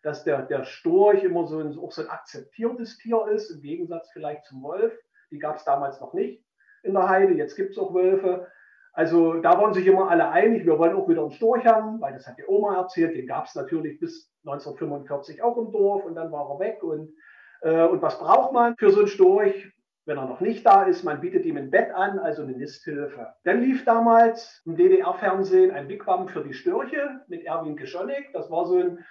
dass 0.03 0.25
der, 0.25 0.43
der 0.43 0.65
Storch 0.65 1.23
immer 1.23 1.47
so 1.47 1.59
ein, 1.59 1.79
auch 1.79 1.93
so 1.93 2.03
ein 2.03 2.09
akzeptiertes 2.09 2.99
Tier 2.99 3.27
ist, 3.29 3.51
im 3.51 3.63
Gegensatz 3.63 4.11
vielleicht 4.13 4.45
zum 4.47 4.63
Wolf. 4.63 4.93
Die 5.31 5.39
gab 5.39 5.57
es 5.57 5.65
damals 5.65 6.01
noch 6.01 6.13
nicht 6.13 6.45
in 6.83 6.95
der 6.95 7.09
Heide, 7.09 7.35
jetzt 7.35 7.57
gibt 7.57 7.73
es 7.73 7.79
auch 7.79 7.95
Wölfe. 7.95 8.49
Also 8.93 9.35
da 9.35 9.59
waren 9.59 9.73
sich 9.73 9.87
immer 9.87 10.11
alle 10.11 10.29
einig, 10.29 10.67
wir 10.67 10.79
wollen 10.79 10.95
auch 10.95 11.09
wieder 11.09 11.23
einen 11.23 11.31
Storch 11.31 11.65
haben, 11.65 12.01
weil 12.01 12.13
das 12.13 12.27
hat 12.27 12.37
die 12.39 12.47
Oma 12.47 12.77
erzählt, 12.77 13.17
den 13.17 13.27
gab 13.27 13.47
es 13.47 13.55
natürlich 13.55 13.99
bis 13.99 14.31
1945 14.45 15.43
auch 15.43 15.57
im 15.57 15.73
Dorf 15.73 16.05
und 16.05 16.15
dann 16.15 16.31
war 16.31 16.51
er 16.51 16.59
weg. 16.59 16.83
Und, 16.83 17.15
äh, 17.63 17.85
und 17.85 18.03
was 18.03 18.19
braucht 18.19 18.53
man 18.53 18.77
für 18.77 18.91
so 18.91 19.01
einen 19.01 19.09
Storch? 19.09 19.73
Wenn 20.05 20.19
er 20.19 20.27
noch 20.27 20.41
nicht 20.41 20.67
da 20.67 20.85
ist, 20.85 21.05
man 21.05 21.21
bietet 21.21 21.45
ihm 21.45 21.57
ein 21.57 21.71
Bett 21.71 21.93
an, 21.95 22.19
also 22.19 22.43
eine 22.43 22.53
Nisthilfe. 22.53 23.35
Dann 23.45 23.61
lief 23.61 23.85
damals 23.85 24.63
im 24.67 24.77
DDR-Fernsehen 24.77 25.71
ein 25.71 25.89
Wigwam 25.89 26.29
für 26.29 26.43
die 26.43 26.55
Störche 26.55 27.21
mit 27.29 27.45
Erwin 27.45 27.77
Geschonek. 27.77 28.33
Das 28.33 28.51
war 28.51 28.67
so 28.67 28.79
ein, 28.79 29.05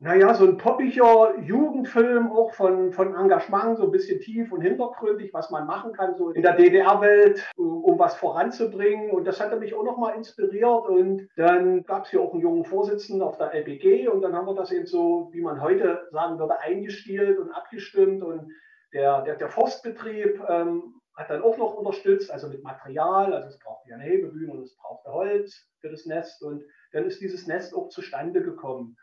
naja, 0.00 0.34
so 0.34 0.44
ein 0.44 0.56
poppiger 0.56 1.38
Jugendfilm, 1.40 2.32
auch 2.32 2.52
von, 2.54 2.92
von 2.92 3.14
Engagement, 3.14 3.78
so 3.78 3.84
ein 3.84 3.90
bisschen 3.92 4.20
tief 4.20 4.50
und 4.50 4.60
hintergründig, 4.60 5.32
was 5.32 5.50
man 5.50 5.66
machen 5.66 5.92
kann, 5.92 6.16
so 6.16 6.30
in 6.30 6.42
der 6.42 6.54
DDR-Welt, 6.54 7.48
um 7.56 7.96
was 7.98 8.16
voranzubringen. 8.16 9.10
Und 9.10 9.24
das 9.24 9.40
hatte 9.40 9.56
mich 9.56 9.74
auch 9.74 9.84
nochmal 9.84 10.16
inspiriert. 10.16 10.88
Und 10.88 11.28
dann 11.36 11.84
gab 11.84 12.04
es 12.04 12.10
hier 12.10 12.20
auch 12.20 12.32
einen 12.32 12.42
jungen 12.42 12.64
Vorsitzenden 12.64 13.22
auf 13.22 13.38
der 13.38 13.54
LBG 13.54 14.08
und 14.08 14.22
dann 14.22 14.34
haben 14.34 14.46
wir 14.46 14.54
das 14.54 14.72
eben 14.72 14.86
so, 14.86 15.28
wie 15.32 15.42
man 15.42 15.60
heute 15.60 16.08
sagen 16.10 16.40
würde, 16.40 16.60
eingestielt 16.60 17.38
und 17.38 17.52
abgestimmt 17.52 18.24
und 18.24 18.50
der, 18.92 19.22
der, 19.22 19.36
der 19.36 19.48
Forstbetrieb 19.48 20.42
ähm, 20.48 21.00
hat 21.14 21.30
dann 21.30 21.42
auch 21.42 21.58
noch 21.58 21.74
unterstützt, 21.74 22.30
also 22.30 22.48
mit 22.48 22.62
Material, 22.62 23.32
also 23.34 23.48
es 23.48 23.58
brauchte 23.58 23.88
ja 23.90 23.96
eine 23.96 24.04
Hebebühne 24.04 24.52
und 24.52 24.62
es 24.62 24.76
brauchte 24.76 25.12
Holz 25.12 25.68
für 25.80 25.90
das 25.90 26.06
Nest 26.06 26.42
und 26.42 26.62
dann 26.92 27.04
ist 27.04 27.20
dieses 27.20 27.46
Nest 27.46 27.74
auch 27.74 27.88
zustande 27.88 28.42
gekommen. 28.42 28.96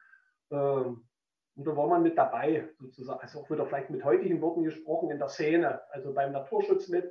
Ähm, 0.51 1.05
und 1.55 1.65
da 1.65 1.75
war 1.75 1.87
man 1.87 2.03
mit 2.03 2.17
dabei, 2.17 2.67
sozusagen, 2.79 3.19
also 3.21 3.39
auch 3.39 3.49
wieder 3.49 3.65
vielleicht 3.65 3.89
mit 3.89 4.03
heutigen 4.03 4.41
Worten 4.41 4.63
gesprochen, 4.63 5.11
in 5.11 5.19
der 5.19 5.29
Szene, 5.29 5.81
also 5.91 6.13
beim 6.13 6.31
Naturschutz 6.31 6.89
mit, 6.89 7.09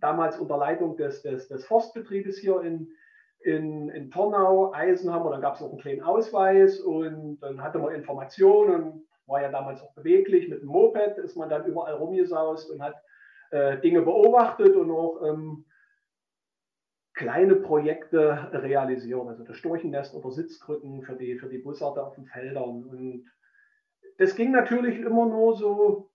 damals 0.00 0.38
unter 0.38 0.58
Leitung 0.58 0.96
des, 0.96 1.22
des, 1.22 1.48
des 1.48 1.64
Forstbetriebes 1.66 2.38
hier 2.38 2.60
in, 2.62 2.88
in, 3.40 3.88
in 3.90 4.10
Tornau, 4.10 4.72
Eisenhammer, 4.72 5.30
dann 5.30 5.40
gab 5.40 5.54
es 5.54 5.62
auch 5.62 5.70
einen 5.70 5.80
kleinen 5.80 6.02
Ausweis 6.02 6.80
und 6.80 7.38
dann 7.40 7.62
hatte 7.62 7.78
man 7.78 7.94
Informationen 7.94 9.05
war 9.26 9.42
ja 9.42 9.50
damals 9.50 9.82
auch 9.82 9.94
beweglich. 9.94 10.48
Mit 10.48 10.62
dem 10.62 10.68
Moped 10.68 11.18
ist 11.18 11.36
man 11.36 11.48
dann 11.48 11.66
überall 11.66 11.94
rumgesaust 11.94 12.70
und 12.70 12.82
hat 12.82 12.94
äh, 13.50 13.78
Dinge 13.78 14.02
beobachtet 14.02 14.76
und 14.76 14.90
auch 14.90 15.22
ähm, 15.22 15.64
kleine 17.14 17.56
Projekte 17.56 18.50
realisiert. 18.52 19.26
Also 19.26 19.44
das 19.44 19.56
Storchennest 19.56 20.14
oder 20.14 20.30
Sitzkrücken 20.30 21.02
für 21.02 21.16
die, 21.16 21.38
für 21.38 21.48
die 21.48 21.58
Bussarde 21.58 22.04
auf 22.04 22.14
den 22.14 22.26
Feldern. 22.26 22.84
Und 22.84 23.24
das 24.18 24.36
ging 24.36 24.52
natürlich 24.52 24.98
immer 24.98 25.26
nur 25.26 25.56
so 25.56 26.10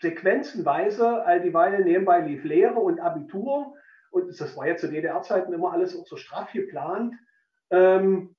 sequenzenweise, 0.00 1.24
all 1.24 1.40
dieweil 1.40 1.84
nebenbei 1.84 2.20
lief 2.20 2.44
Lehre 2.44 2.80
und 2.80 3.00
Abitur. 3.00 3.74
Und 4.10 4.28
das 4.28 4.56
war 4.56 4.66
ja 4.66 4.76
zu 4.76 4.88
DDR-Zeiten 4.88 5.52
immer 5.52 5.72
alles 5.72 5.98
auch 5.98 6.06
so 6.06 6.16
straff 6.16 6.52
geplant. 6.52 7.14
Ähm, 7.70 8.34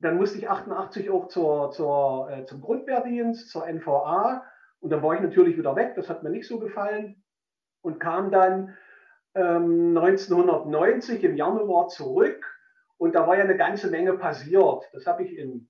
dann 0.00 0.16
musste 0.16 0.38
ich 0.38 0.48
88 0.48 1.10
auch 1.10 1.28
zur, 1.28 1.70
zur, 1.70 2.30
äh, 2.30 2.44
zum 2.44 2.60
Grundwehrdienst, 2.60 3.50
zur 3.50 3.66
NVA. 3.66 4.44
Und 4.80 4.90
dann 4.90 5.02
war 5.02 5.14
ich 5.14 5.20
natürlich 5.20 5.58
wieder 5.58 5.74
weg. 5.74 5.94
Das 5.96 6.08
hat 6.08 6.22
mir 6.22 6.30
nicht 6.30 6.46
so 6.46 6.58
gefallen. 6.58 7.22
Und 7.82 7.98
kam 7.98 8.30
dann 8.30 8.76
ähm, 9.34 9.96
1990 9.96 11.24
im 11.24 11.36
Januar 11.36 11.88
zurück. 11.88 12.44
Und 12.96 13.14
da 13.14 13.26
war 13.26 13.36
ja 13.36 13.44
eine 13.44 13.56
ganze 13.56 13.90
Menge 13.90 14.14
passiert. 14.14 14.88
Das 14.92 15.06
habe 15.06 15.24
ich 15.24 15.36
in, 15.36 15.68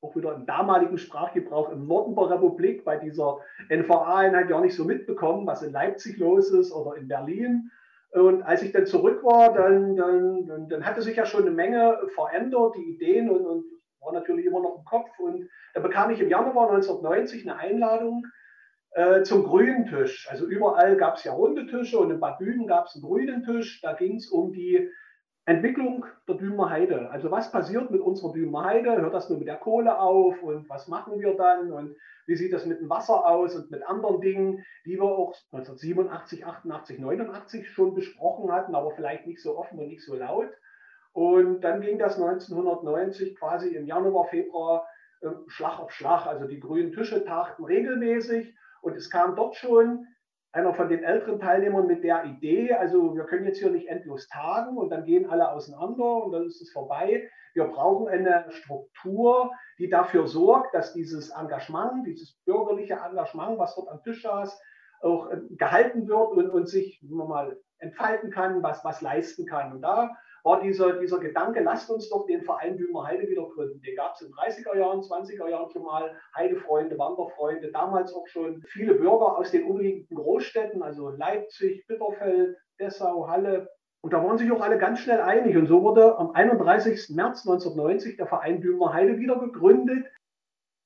auch 0.00 0.16
wieder 0.16 0.34
im 0.34 0.46
damaligen 0.46 0.98
Sprachgebrauch 0.98 1.70
im 1.70 1.86
Norden 1.86 2.16
der 2.16 2.30
Republik 2.30 2.84
bei 2.84 2.96
dieser 2.96 3.38
NVA-Einheit 3.68 4.50
ja 4.50 4.60
nicht 4.60 4.74
so 4.74 4.84
mitbekommen, 4.84 5.46
was 5.46 5.62
in 5.62 5.72
Leipzig 5.72 6.18
los 6.18 6.50
ist 6.50 6.72
oder 6.72 6.96
in 6.96 7.08
Berlin. 7.08 7.70
Und 8.12 8.42
als 8.42 8.62
ich 8.62 8.72
dann 8.72 8.86
zurück 8.86 9.22
war, 9.22 9.52
dann, 9.52 9.96
dann, 9.96 10.68
dann, 10.68 10.86
hatte 10.86 11.02
sich 11.02 11.16
ja 11.16 11.26
schon 11.26 11.42
eine 11.42 11.50
Menge 11.50 11.98
verändert, 12.14 12.74
die 12.76 12.94
Ideen 12.94 13.28
und, 13.28 13.44
und 13.44 13.64
war 14.00 14.12
natürlich 14.12 14.46
immer 14.46 14.60
noch 14.60 14.78
im 14.78 14.84
Kopf. 14.84 15.10
Und 15.18 15.48
da 15.74 15.80
bekam 15.80 16.10
ich 16.10 16.20
im 16.20 16.28
Januar 16.28 16.70
1990 16.70 17.48
eine 17.48 17.58
Einladung 17.58 18.26
äh, 18.92 19.22
zum 19.22 19.44
grünen 19.44 19.86
Tisch. 19.86 20.26
Also 20.30 20.46
überall 20.46 20.96
gab 20.96 21.16
es 21.16 21.24
ja 21.24 21.32
runde 21.32 21.66
Tische 21.66 21.98
und 21.98 22.10
in 22.10 22.20
Bad 22.20 22.38
Büden 22.38 22.66
gab 22.66 22.86
es 22.86 22.94
einen 22.94 23.04
grünen 23.04 23.42
Tisch. 23.44 23.80
Da 23.82 23.92
ging 23.92 24.16
es 24.16 24.28
um 24.28 24.52
die 24.52 24.90
Entwicklung 25.48 26.04
der 26.28 26.34
Dümer 26.34 26.68
Heide. 26.68 27.10
Also 27.10 27.30
was 27.30 27.50
passiert 27.50 27.90
mit 27.90 28.02
unserer 28.02 28.34
Dümer 28.34 28.66
Heide? 28.66 29.00
Hört 29.00 29.14
das 29.14 29.30
nur 29.30 29.38
mit 29.38 29.48
der 29.48 29.56
Kohle 29.56 29.98
auf 29.98 30.42
und 30.42 30.68
was 30.68 30.88
machen 30.88 31.18
wir 31.18 31.34
dann? 31.38 31.72
Und 31.72 31.96
wie 32.26 32.36
sieht 32.36 32.52
das 32.52 32.66
mit 32.66 32.80
dem 32.80 32.90
Wasser 32.90 33.26
aus 33.26 33.56
und 33.56 33.70
mit 33.70 33.82
anderen 33.82 34.20
Dingen, 34.20 34.62
die 34.84 34.96
wir 34.96 35.04
auch 35.04 35.34
1987, 35.52 36.44
88, 36.44 36.98
89 36.98 37.70
schon 37.70 37.94
besprochen 37.94 38.52
hatten, 38.52 38.74
aber 38.74 38.90
vielleicht 38.90 39.26
nicht 39.26 39.40
so 39.40 39.56
offen 39.56 39.78
und 39.78 39.88
nicht 39.88 40.04
so 40.04 40.16
laut. 40.16 40.50
Und 41.14 41.62
dann 41.62 41.80
ging 41.80 41.98
das 41.98 42.20
1990 42.20 43.34
quasi 43.36 43.70
im 43.74 43.86
Januar, 43.86 44.26
Februar 44.26 44.86
äh, 45.22 45.30
Schlag 45.46 45.78
auf 45.78 45.92
Schlag. 45.92 46.26
Also 46.26 46.46
die 46.46 46.60
grünen 46.60 46.92
Tische 46.92 47.24
tagten 47.24 47.64
regelmäßig 47.64 48.54
und 48.82 48.96
es 48.96 49.08
kam 49.08 49.34
dort 49.34 49.56
schon 49.56 50.06
einer 50.52 50.74
von 50.74 50.88
den 50.88 51.04
älteren 51.04 51.40
Teilnehmern 51.40 51.86
mit 51.86 52.02
der 52.02 52.24
Idee, 52.24 52.72
also 52.72 53.14
wir 53.14 53.24
können 53.24 53.46
jetzt 53.46 53.58
hier 53.58 53.70
nicht 53.70 53.88
endlos 53.88 54.28
tagen 54.28 54.76
und 54.76 54.90
dann 54.90 55.04
gehen 55.04 55.28
alle 55.28 55.50
auseinander 55.50 56.24
und 56.24 56.32
dann 56.32 56.46
ist 56.46 56.60
es 56.62 56.72
vorbei. 56.72 57.28
Wir 57.54 57.64
brauchen 57.64 58.08
eine 58.08 58.46
Struktur, 58.50 59.52
die 59.78 59.88
dafür 59.88 60.26
sorgt, 60.26 60.74
dass 60.74 60.94
dieses 60.94 61.30
Engagement, 61.30 62.06
dieses 62.06 62.38
bürgerliche 62.44 62.94
Engagement, 62.94 63.58
was 63.58 63.74
dort 63.74 63.88
am 63.88 64.02
Tisch 64.02 64.22
saß, 64.22 64.58
auch 65.02 65.30
äh, 65.30 65.40
gehalten 65.50 66.08
wird 66.08 66.32
und, 66.32 66.50
und 66.50 66.68
sich 66.68 67.00
mal 67.02 67.58
entfalten 67.78 68.30
kann, 68.30 68.62
was, 68.62 68.84
was 68.84 69.00
leisten 69.00 69.46
kann. 69.46 69.72
Und 69.72 69.82
da 69.82 70.10
war 70.48 70.62
dieser, 70.62 70.94
dieser 70.94 71.18
Gedanke, 71.18 71.60
lasst 71.60 71.90
uns 71.90 72.08
doch 72.08 72.26
den 72.26 72.42
Verein 72.42 72.78
Dümer 72.78 73.06
Heide 73.06 73.28
wieder 73.28 73.46
gründen. 73.54 73.82
Den 73.82 73.94
gab 73.96 74.14
es 74.14 74.22
in 74.22 74.32
30er 74.32 74.78
Jahren, 74.78 75.00
20er 75.00 75.46
Jahren 75.46 75.70
schon 75.70 75.82
mal, 75.82 76.16
Heidefreunde, 76.34 76.98
Wanderfreunde, 76.98 77.70
damals 77.70 78.14
auch 78.14 78.26
schon 78.28 78.62
viele 78.68 78.94
Bürger 78.94 79.36
aus 79.36 79.50
den 79.50 79.64
umliegenden 79.64 80.16
Großstädten, 80.16 80.82
also 80.82 81.10
Leipzig, 81.10 81.86
Bitterfeld, 81.86 82.56
Dessau, 82.80 83.28
Halle. 83.28 83.68
Und 84.00 84.14
da 84.14 84.24
waren 84.24 84.38
sich 84.38 84.50
auch 84.50 84.62
alle 84.62 84.78
ganz 84.78 85.00
schnell 85.00 85.20
einig. 85.20 85.54
Und 85.54 85.66
so 85.66 85.82
wurde 85.82 86.16
am 86.16 86.30
31. 86.30 87.14
März 87.14 87.46
1990 87.46 88.16
der 88.16 88.26
Verein 88.26 88.62
Dümer 88.62 88.94
Heide 88.94 89.18
wieder 89.18 89.38
gegründet. 89.38 90.06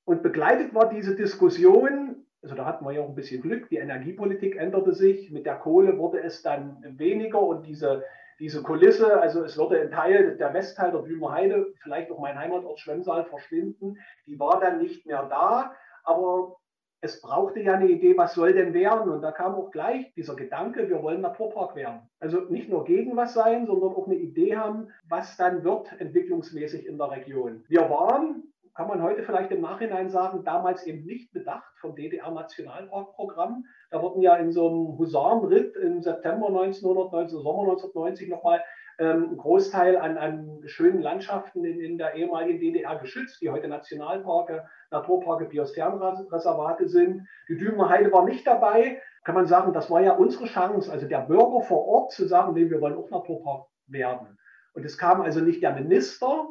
Und 0.05 0.23
begleitet 0.23 0.75
war 0.75 0.89
diese 0.89 1.15
Diskussion 1.15 2.25
also 2.41 2.55
da 2.55 2.65
hatten 2.65 2.83
wir 2.83 2.91
ja 2.91 3.01
auch 3.01 3.07
ein 3.07 3.15
bisschen 3.15 3.41
Glück, 3.41 3.69
die 3.69 3.77
Energiepolitik 3.77 4.57
änderte 4.57 4.93
sich, 4.93 5.31
mit 5.31 5.45
der 5.45 5.55
Kohle 5.55 5.97
wurde 5.97 6.21
es 6.21 6.41
dann 6.41 6.83
weniger 6.97 7.41
und 7.41 7.65
diese, 7.65 8.03
diese 8.39 8.63
Kulisse, 8.63 9.21
also 9.21 9.43
es 9.43 9.57
würde 9.57 9.79
ein 9.81 9.91
Teil, 9.91 10.37
der 10.37 10.53
Westteil 10.53 10.91
der 10.91 10.99
Blümer 10.99 11.31
Heide, 11.31 11.73
vielleicht 11.81 12.11
auch 12.11 12.19
mein 12.19 12.37
Heimatort 12.37 12.79
Schwemmsaal 12.79 13.25
verschwinden, 13.25 13.97
die 14.25 14.39
war 14.39 14.59
dann 14.59 14.79
nicht 14.79 15.05
mehr 15.05 15.23
da, 15.29 15.73
aber 16.03 16.57
es 17.03 17.19
brauchte 17.19 17.59
ja 17.59 17.73
eine 17.73 17.89
Idee, 17.89 18.15
was 18.15 18.33
soll 18.33 18.53
denn 18.53 18.73
werden? 18.73 19.11
Und 19.11 19.21
da 19.21 19.33
kam 19.33 19.55
auch 19.55 19.71
gleich 19.71 20.13
dieser 20.13 20.37
Gedanke, 20.37 20.87
wir 20.87 21.03
wollen 21.03 21.19
Naturpark 21.19 21.75
werden. 21.75 22.09
Also 22.21 22.39
nicht 22.49 22.69
nur 22.69 22.85
gegen 22.85 23.17
was 23.17 23.33
sein, 23.33 23.65
sondern 23.67 23.93
auch 23.93 24.07
eine 24.07 24.15
Idee 24.15 24.55
haben, 24.55 24.87
was 25.09 25.35
dann 25.35 25.65
wird 25.65 25.91
entwicklungsmäßig 25.99 26.85
in 26.85 26.97
der 26.97 27.11
Region. 27.11 27.65
Wir 27.67 27.89
waren 27.89 28.52
kann 28.75 28.87
man 28.87 29.03
heute 29.03 29.23
vielleicht 29.23 29.51
im 29.51 29.61
Nachhinein 29.61 30.09
sagen, 30.09 30.43
damals 30.43 30.85
eben 30.85 31.05
nicht 31.05 31.31
bedacht 31.31 31.71
vom 31.79 31.95
DDR-Nationalparkprogramm. 31.95 33.65
Da 33.91 34.01
wurden 34.01 34.21
ja 34.21 34.35
in 34.35 34.51
so 34.51 34.67
einem 34.67 34.97
Husarenritt 34.97 35.75
im 35.75 36.01
September 36.01 36.47
1990, 36.47 37.37
Sommer 37.37 37.63
1990 37.63 38.29
nochmal 38.29 38.63
ähm, 38.99 39.29
ein 39.31 39.37
Großteil 39.37 39.97
an, 39.97 40.17
an 40.17 40.61
schönen 40.65 41.01
Landschaften 41.01 41.63
in, 41.63 41.79
in, 41.79 41.97
der 41.97 42.15
ehemaligen 42.15 42.59
DDR 42.59 42.97
geschützt, 42.97 43.41
die 43.41 43.49
heute 43.49 43.67
Nationalparke, 43.67 44.67
Naturparke, 44.91 45.45
Biosphärenreservate 45.45 46.87
sind. 46.87 47.27
Die 47.49 47.57
Dümer 47.57 47.89
Heide 47.89 48.11
war 48.11 48.25
nicht 48.25 48.45
dabei. 48.45 49.01
Kann 49.23 49.35
man 49.35 49.45
sagen, 49.45 49.73
das 49.73 49.89
war 49.89 50.01
ja 50.01 50.13
unsere 50.13 50.45
Chance, 50.45 50.91
also 50.91 51.07
der 51.07 51.19
Bürger 51.19 51.61
vor 51.61 51.87
Ort 51.87 52.11
zu 52.11 52.25
sagen, 52.27 52.53
nee, 52.53 52.69
wir 52.69 52.81
wollen 52.81 52.97
auch 52.97 53.09
Naturpark 53.09 53.67
werden. 53.87 54.37
Und 54.73 54.83
es 54.83 54.97
kam 54.97 55.21
also 55.21 55.39
nicht 55.39 55.61
der 55.61 55.73
Minister, 55.73 56.47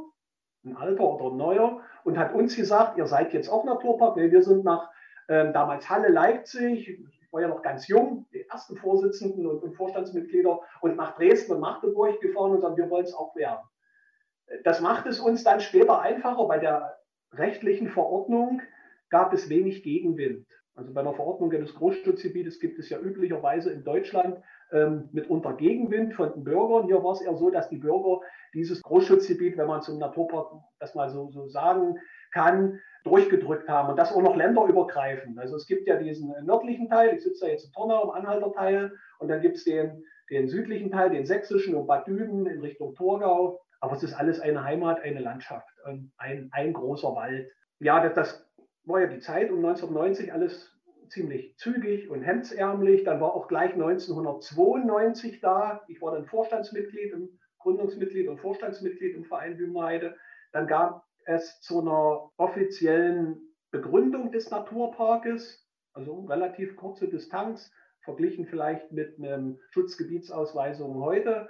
ein 0.64 0.76
alter 0.76 1.04
oder 1.04 1.32
ein 1.32 1.36
neuer, 1.36 1.80
und 2.04 2.18
hat 2.18 2.34
uns 2.34 2.56
gesagt, 2.56 2.98
ihr 2.98 3.06
seid 3.06 3.32
jetzt 3.32 3.48
auch 3.48 3.64
Naturpark, 3.64 4.16
weil 4.16 4.30
wir 4.30 4.42
sind 4.42 4.64
nach 4.64 4.90
ähm, 5.28 5.52
damals 5.52 5.88
Halle, 5.88 6.08
Leipzig, 6.08 6.88
ich 6.88 7.32
war 7.32 7.40
ja 7.40 7.48
noch 7.48 7.62
ganz 7.62 7.88
jung, 7.88 8.26
die 8.32 8.46
ersten 8.48 8.76
Vorsitzenden 8.76 9.46
und, 9.46 9.62
und 9.62 9.74
Vorstandsmitglieder 9.74 10.60
und 10.80 10.96
nach 10.96 11.16
Dresden 11.16 11.52
und 11.52 11.60
Magdeburg 11.60 12.20
gefahren 12.20 12.52
und 12.52 12.60
sagen, 12.60 12.76
wir 12.76 12.90
wollen 12.90 13.04
es 13.04 13.14
auch 13.14 13.34
werden. 13.36 13.60
Das 14.64 14.80
macht 14.80 15.06
es 15.06 15.20
uns 15.20 15.44
dann 15.44 15.60
später 15.60 16.00
einfacher. 16.00 16.46
Bei 16.46 16.58
der 16.58 16.98
rechtlichen 17.32 17.88
Verordnung 17.88 18.60
gab 19.08 19.32
es 19.32 19.48
wenig 19.48 19.82
Gegenwind. 19.82 20.46
Also 20.74 20.92
bei 20.92 21.00
einer 21.00 21.14
Verordnung 21.14 21.50
des 21.50 21.74
Großschutzgebietes 21.74 22.58
gibt 22.58 22.78
es 22.78 22.88
ja 22.88 22.98
üblicherweise 22.98 23.70
in 23.70 23.84
Deutschland 23.84 24.42
ähm, 24.72 25.08
mitunter 25.12 25.54
Gegenwind 25.54 26.14
von 26.14 26.32
den 26.32 26.44
Bürgern. 26.44 26.86
Hier 26.86 27.02
war 27.02 27.12
es 27.12 27.20
eher 27.20 27.36
so, 27.36 27.50
dass 27.50 27.68
die 27.68 27.76
Bürger 27.76 28.20
dieses 28.54 28.82
Großschutzgebiet, 28.82 29.56
wenn 29.56 29.66
man 29.66 29.82
zum 29.82 29.98
Naturpark 29.98 30.52
das 30.78 30.94
mal 30.94 31.10
so, 31.10 31.30
so 31.30 31.48
sagen 31.48 31.98
kann, 32.32 32.80
durchgedrückt 33.04 33.68
haben 33.68 33.90
und 33.90 33.96
das 33.96 34.12
auch 34.12 34.22
noch 34.22 34.36
länderübergreifend. 34.36 35.38
Also 35.38 35.56
es 35.56 35.66
gibt 35.66 35.88
ja 35.88 35.96
diesen 35.96 36.32
nördlichen 36.44 36.88
Teil, 36.88 37.14
ich 37.14 37.22
sitze 37.22 37.46
da 37.46 37.50
jetzt 37.50 37.66
in 37.66 37.72
Tornau, 37.72 38.04
im 38.04 38.10
Anhalter 38.10 38.52
Teil, 38.52 38.92
und 39.18 39.28
dann 39.28 39.40
gibt 39.40 39.56
es 39.56 39.64
den, 39.64 40.04
den 40.30 40.48
südlichen 40.48 40.90
Teil, 40.90 41.10
den 41.10 41.26
sächsischen 41.26 41.74
und 41.74 41.86
Bad 41.86 42.06
Düben 42.06 42.46
in 42.46 42.60
Richtung 42.60 42.94
Torgau. 42.94 43.60
Aber 43.80 43.94
es 43.94 44.02
ist 44.04 44.14
alles 44.14 44.38
eine 44.40 44.62
Heimat, 44.62 45.00
eine 45.02 45.20
Landschaft, 45.20 45.68
ein, 46.16 46.48
ein 46.52 46.72
großer 46.72 47.14
Wald. 47.16 47.50
Ja, 47.80 48.00
das, 48.00 48.14
das 48.14 48.50
war 48.84 49.00
ja 49.00 49.08
die 49.08 49.18
Zeit 49.18 49.50
um 49.50 49.58
1990 49.58 50.32
alles 50.32 50.72
ziemlich 51.08 51.56
zügig 51.58 52.08
und 52.08 52.22
hemdsärmlich. 52.22 53.04
Dann 53.04 53.20
war 53.20 53.34
auch 53.34 53.48
gleich 53.48 53.72
1992 53.72 55.40
da. 55.40 55.82
Ich 55.88 56.00
war 56.00 56.12
dann 56.12 56.26
Vorstandsmitglied, 56.26 57.12
Gründungsmitglied 57.62 58.28
und 58.28 58.38
Vorstandsmitglied 58.38 59.14
im 59.14 59.24
Verein 59.24 59.56
Bühmerheide. 59.56 60.16
Dann 60.52 60.66
gab 60.66 61.04
es 61.24 61.60
zu 61.60 61.80
einer 61.80 62.30
offiziellen 62.36 63.40
Begründung 63.70 64.32
des 64.32 64.50
Naturparkes, 64.50 65.66
also 65.94 66.24
relativ 66.26 66.76
kurze 66.76 67.08
Distanz, 67.08 67.70
verglichen 68.04 68.46
vielleicht 68.46 68.92
mit 68.92 69.18
einem 69.18 69.58
Schutzgebietsausweisung 69.70 70.96
heute. 70.96 71.48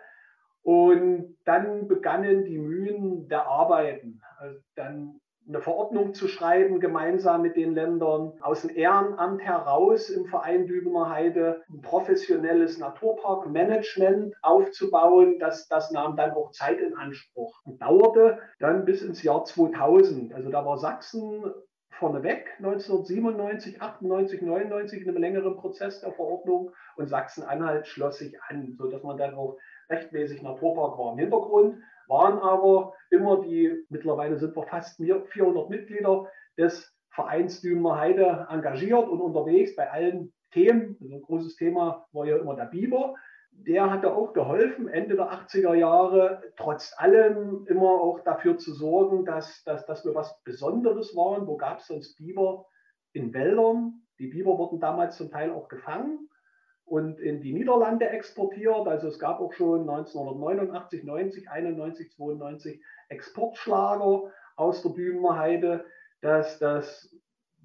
Und 0.62 1.36
dann 1.44 1.88
begannen 1.88 2.44
die 2.44 2.58
Mühen 2.58 3.28
der 3.28 3.46
Arbeiten. 3.46 4.20
Also 4.38 4.60
dann 4.76 5.20
eine 5.48 5.60
Verordnung 5.60 6.14
zu 6.14 6.28
schreiben, 6.28 6.80
gemeinsam 6.80 7.42
mit 7.42 7.56
den 7.56 7.74
Ländern, 7.74 8.34
aus 8.40 8.62
dem 8.62 8.74
Ehrenamt 8.74 9.42
heraus 9.42 10.08
im 10.08 10.26
Verein 10.26 10.66
Dübener 10.66 11.10
Heide 11.10 11.62
ein 11.68 11.80
professionelles 11.80 12.78
Naturparkmanagement 12.78 14.34
aufzubauen. 14.42 15.38
Das, 15.38 15.68
das 15.68 15.90
nahm 15.90 16.16
dann 16.16 16.32
auch 16.32 16.52
Zeit 16.52 16.78
in 16.78 16.96
Anspruch 16.96 17.60
und 17.64 17.82
dauerte 17.82 18.38
dann 18.60 18.84
bis 18.84 19.02
ins 19.02 19.22
Jahr 19.22 19.44
2000. 19.44 20.32
Also 20.32 20.50
da 20.50 20.64
war 20.64 20.78
Sachsen 20.78 21.52
vorneweg 21.90 22.48
1997, 22.58 23.80
98, 23.80 24.42
99 24.42 25.02
in 25.02 25.08
einem 25.08 25.18
längeren 25.18 25.56
Prozess 25.56 26.00
der 26.00 26.12
Verordnung 26.12 26.70
und 26.96 27.08
Sachsen-Anhalt 27.08 27.86
schloss 27.86 28.18
sich 28.18 28.34
an, 28.48 28.74
sodass 28.78 29.02
man 29.02 29.18
dann 29.18 29.34
auch 29.34 29.58
rechtmäßig 29.90 30.42
Naturpark 30.42 30.98
war. 30.98 31.12
Im 31.12 31.18
Hintergrund 31.18 31.76
waren 32.08 32.38
aber 32.38 32.94
immer 33.10 33.40
die, 33.42 33.84
mittlerweile 33.88 34.38
sind 34.38 34.56
wir 34.56 34.64
fast 34.64 35.00
400 35.00 35.70
Mitglieder 35.70 36.28
des 36.58 36.94
Vereins 37.10 37.60
Dümener 37.60 37.98
Heide 37.98 38.46
engagiert 38.48 39.08
und 39.08 39.20
unterwegs 39.20 39.76
bei 39.76 39.90
allen 39.90 40.32
Themen. 40.50 40.96
Also 41.00 41.14
ein 41.14 41.22
großes 41.22 41.56
Thema 41.56 42.06
war 42.12 42.26
ja 42.26 42.36
immer 42.38 42.56
der 42.56 42.66
Biber. 42.66 43.14
Der 43.50 43.90
hatte 43.90 44.14
auch 44.14 44.32
geholfen, 44.32 44.88
Ende 44.88 45.14
der 45.14 45.30
80er 45.30 45.74
Jahre, 45.74 46.42
trotz 46.56 46.94
allem 46.96 47.66
immer 47.68 47.90
auch 47.90 48.20
dafür 48.20 48.56
zu 48.56 48.72
sorgen, 48.72 49.26
dass, 49.26 49.62
dass, 49.64 49.84
dass 49.84 50.06
wir 50.06 50.14
was 50.14 50.42
Besonderes 50.42 51.14
waren. 51.14 51.46
Wo 51.46 51.58
gab 51.58 51.80
es 51.80 51.86
sonst 51.86 52.16
Biber? 52.16 52.66
In 53.12 53.34
Wäldern. 53.34 54.06
Die 54.18 54.28
Biber 54.28 54.56
wurden 54.56 54.80
damals 54.80 55.18
zum 55.18 55.30
Teil 55.30 55.50
auch 55.50 55.68
gefangen 55.68 56.30
und 56.84 57.20
in 57.20 57.40
die 57.40 57.52
Niederlande 57.52 58.08
exportiert. 58.08 58.86
Also 58.86 59.08
es 59.08 59.18
gab 59.18 59.40
auch 59.40 59.52
schon 59.52 59.88
1989, 59.88 61.04
90, 61.04 61.50
91, 61.50 62.12
92 62.12 62.82
Exportschlager 63.08 64.30
aus 64.56 64.82
der 64.82 64.90
Bühner. 64.90 65.84
Das, 66.20 66.58
das 66.58 67.16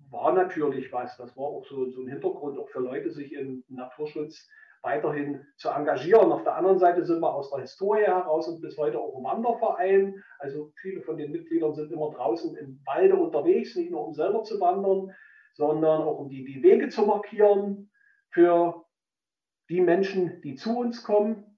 war 0.09 0.33
natürlich 0.33 0.91
was. 0.91 1.17
Das 1.17 1.35
war 1.35 1.45
auch 1.45 1.65
so, 1.65 1.89
so 1.89 2.01
ein 2.01 2.07
Hintergrund, 2.07 2.57
auch 2.57 2.69
für 2.69 2.79
Leute, 2.79 3.11
sich 3.11 3.33
im 3.33 3.63
Naturschutz 3.67 4.47
weiterhin 4.81 5.45
zu 5.57 5.69
engagieren. 5.69 6.31
Auf 6.31 6.43
der 6.43 6.55
anderen 6.55 6.79
Seite 6.79 7.03
sind 7.03 7.19
wir 7.19 7.33
aus 7.33 7.49
der 7.49 7.61
Historie 7.61 8.03
heraus 8.03 8.47
und 8.47 8.61
bis 8.61 8.77
heute 8.77 8.99
auch 8.99 9.17
im 9.17 9.23
Wanderverein. 9.23 10.23
Also 10.39 10.71
viele 10.75 11.01
von 11.01 11.17
den 11.17 11.31
Mitgliedern 11.31 11.73
sind 11.73 11.91
immer 11.91 12.11
draußen 12.11 12.55
im 12.55 12.79
Walde 12.85 13.15
unterwegs, 13.15 13.75
nicht 13.75 13.91
nur 13.91 14.07
um 14.07 14.13
selber 14.13 14.43
zu 14.43 14.59
wandern, 14.59 15.13
sondern 15.55 16.03
auch 16.03 16.19
um 16.19 16.29
die, 16.29 16.45
die 16.45 16.63
Wege 16.63 16.89
zu 16.89 17.05
markieren 17.05 17.89
für 18.29 18.85
die 19.69 19.81
Menschen, 19.81 20.41
die 20.41 20.55
zu 20.55 20.77
uns 20.77 21.03
kommen. 21.03 21.57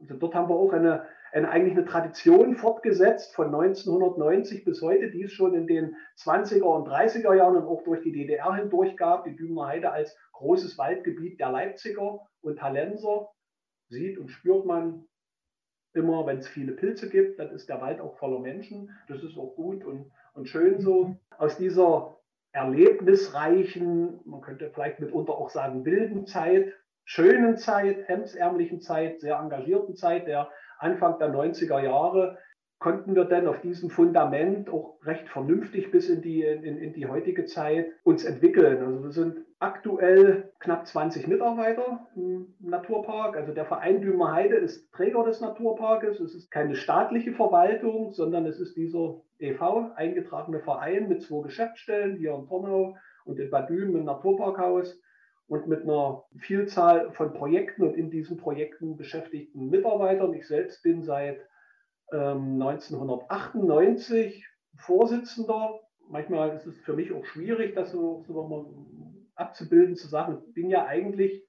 Also 0.00 0.14
dort 0.14 0.34
haben 0.34 0.48
wir 0.48 0.56
auch 0.56 0.72
eine, 0.72 1.06
eine, 1.32 1.50
eigentlich 1.50 1.76
eine 1.76 1.84
Tradition 1.84 2.56
fortgesetzt 2.56 3.34
von 3.34 3.46
1990 3.46 4.64
bis 4.64 4.80
heute, 4.80 5.10
die 5.10 5.24
es 5.24 5.32
schon 5.32 5.54
in 5.54 5.66
den 5.66 5.96
20er 6.18 6.62
und 6.62 6.88
30er 6.88 7.34
Jahren 7.34 7.56
und 7.56 7.64
auch 7.64 7.82
durch 7.84 8.02
die 8.02 8.12
DDR 8.12 8.54
hindurch 8.54 8.96
gab. 8.96 9.24
Die 9.24 9.36
Dübener 9.36 9.66
Heide 9.66 9.92
als 9.92 10.16
großes 10.32 10.78
Waldgebiet 10.78 11.38
der 11.38 11.50
Leipziger 11.50 12.20
und 12.40 12.62
Hallenser 12.62 13.28
sieht 13.88 14.18
und 14.18 14.30
spürt 14.30 14.64
man 14.64 15.06
immer, 15.92 16.26
wenn 16.26 16.38
es 16.38 16.48
viele 16.48 16.72
Pilze 16.72 17.10
gibt, 17.10 17.38
dann 17.38 17.50
ist 17.50 17.68
der 17.68 17.80
Wald 17.80 18.00
auch 18.00 18.16
voller 18.18 18.38
Menschen. 18.38 18.96
Das 19.08 19.22
ist 19.22 19.36
auch 19.36 19.54
gut 19.56 19.84
und, 19.84 20.10
und 20.34 20.48
schön 20.48 20.80
so. 20.80 21.16
Aus 21.36 21.58
dieser 21.58 22.16
erlebnisreichen, 22.52 24.20
man 24.24 24.40
könnte 24.40 24.70
vielleicht 24.70 25.00
mitunter 25.00 25.34
auch 25.34 25.50
sagen, 25.50 25.84
wilden 25.84 26.26
Zeit 26.26 26.72
schönen 27.10 27.56
Zeit, 27.56 28.06
hemdsärmlichen 28.06 28.80
Zeit, 28.80 29.20
sehr 29.20 29.36
engagierten 29.36 29.96
Zeit 29.96 30.28
der 30.28 30.48
Anfang 30.78 31.18
der 31.18 31.34
90er 31.34 31.80
Jahre 31.80 32.38
konnten 32.78 33.16
wir 33.16 33.24
dann 33.24 33.48
auf 33.48 33.60
diesem 33.60 33.90
Fundament 33.90 34.70
auch 34.70 34.96
recht 35.02 35.28
vernünftig 35.28 35.90
bis 35.90 36.08
in 36.08 36.22
die, 36.22 36.42
in, 36.42 36.78
in 36.78 36.92
die 36.92 37.06
heutige 37.06 37.46
Zeit 37.46 37.88
uns 38.04 38.24
entwickeln. 38.24 38.78
Also 38.78 39.02
wir 39.02 39.10
sind 39.10 39.40
aktuell 39.58 40.52
knapp 40.60 40.86
20 40.86 41.26
Mitarbeiter 41.26 42.06
im 42.14 42.54
Naturpark. 42.60 43.36
Also 43.36 43.52
der 43.52 43.66
Verein 43.66 44.00
Dümer 44.00 44.32
Heide 44.32 44.56
ist 44.56 44.90
Träger 44.92 45.24
des 45.24 45.40
Naturparkes. 45.40 46.20
Es 46.20 46.36
ist 46.36 46.50
keine 46.52 46.76
staatliche 46.76 47.32
Verwaltung, 47.32 48.12
sondern 48.12 48.46
es 48.46 48.60
ist 48.60 48.76
dieser 48.76 49.20
EV, 49.40 49.90
eingetragene 49.96 50.60
Verein 50.60 51.08
mit 51.08 51.22
zwei 51.22 51.42
Geschäftsstellen 51.42 52.16
hier 52.16 52.34
in 52.34 52.46
Tornau 52.46 52.96
und 53.24 53.40
in 53.40 53.50
Bad 53.50 53.68
Düben 53.68 53.96
im 53.96 54.04
Naturparkhaus 54.04 54.98
und 55.50 55.66
mit 55.66 55.82
einer 55.82 56.22
Vielzahl 56.38 57.10
von 57.10 57.34
Projekten 57.34 57.82
und 57.82 57.96
in 57.96 58.08
diesen 58.08 58.36
Projekten 58.36 58.96
beschäftigten 58.96 59.68
Mitarbeitern. 59.68 60.32
Ich 60.32 60.46
selbst 60.46 60.80
bin 60.84 61.02
seit 61.02 61.40
ähm, 62.12 62.62
1998 62.62 64.46
Vorsitzender. 64.76 65.80
Manchmal 66.08 66.54
ist 66.54 66.66
es 66.66 66.78
für 66.82 66.92
mich 66.92 67.12
auch 67.12 67.24
schwierig, 67.24 67.74
das 67.74 67.90
so, 67.90 68.22
so 68.28 68.46
mal 68.46 68.64
abzubilden, 69.34 69.96
zu 69.96 70.06
sagen, 70.06 70.40
ich 70.46 70.54
bin 70.54 70.70
ja 70.70 70.86
eigentlich 70.86 71.44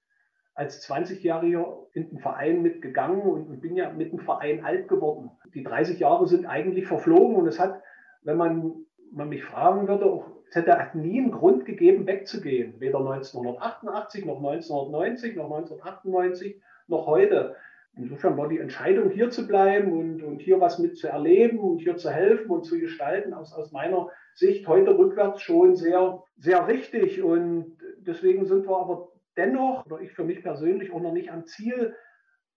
als 0.56 0.84
20-Jähriger 0.89 1.86
in 1.93 2.10
den 2.10 2.20
Verein 2.20 2.64
mitgegangen 2.64 3.22
und 3.22 3.62
bin 3.62 3.76
ja 3.76 3.91
mit 3.91 4.12
dem 4.12 4.20
Verein 4.20 4.66
alt 4.66 4.88
geworden. 4.88 5.30
Die 5.54 5.64
30 5.64 5.99
Jahre 5.99 6.28
sind 6.28 6.47
eigentlich 6.47 6.88
verflogen 6.88 7.36
und 7.36 7.47
es 7.47 7.60
hat, 7.60 7.80
wenn 8.24 8.38
man, 8.38 8.84
man 9.12 9.30
mich 9.30 9.43
fragen 9.43 9.88
würde, 9.88 10.06
auch 10.06 10.41
es 10.52 10.58
hätte 10.58 10.97
nie 10.97 11.22
einen 11.22 11.32
Grund 11.32 11.66
gegeben, 11.66 12.06
wegzugehen. 12.06 12.74
Weder 12.80 12.99
1988, 12.99 14.26
noch 14.26 14.36
1990, 14.36 15.38
noch 15.38 15.45
1998, 15.45 16.62
noch 16.88 17.08
heute. 17.08 17.56
Insofern 17.95 18.38
war 18.38 18.49
die 18.49 18.60
Entscheidung, 18.60 19.12
hier 19.12 19.30
zu 19.30 19.47
bleiben 19.47 19.93
und, 19.93 20.22
und 20.22 20.41
hier 20.41 20.60
was 20.60 20.78
mit 20.78 20.97
zu 20.97 21.08
erleben 21.08 21.60
und 21.60 21.78
hier 21.78 21.95
zu 21.95 22.10
helfen 22.10 22.52
und 22.52 22.66
zu 22.66 22.78
gestalten, 22.80 23.34
aus, 23.34 23.54
aus 23.54 23.72
meiner 23.72 24.10
Sicht 24.34 24.68
heute 24.68 24.97
rückwärts 24.97 25.41
schon 25.41 25.78
sehr, 25.78 26.22
sehr 26.38 26.68
richtig. 26.68 27.24
Und 27.24 27.78
deswegen 27.99 28.45
sind 28.45 28.68
wir 28.68 28.78
aber 28.78 29.08
dennoch, 29.38 29.86
oder 29.86 30.02
ich 30.02 30.12
für 30.12 30.26
mich 30.26 30.43
persönlich, 30.43 30.91
auch 30.91 31.02
noch 31.02 31.14
nicht 31.14 31.32
am 31.32 31.45
Ziel, 31.45 31.95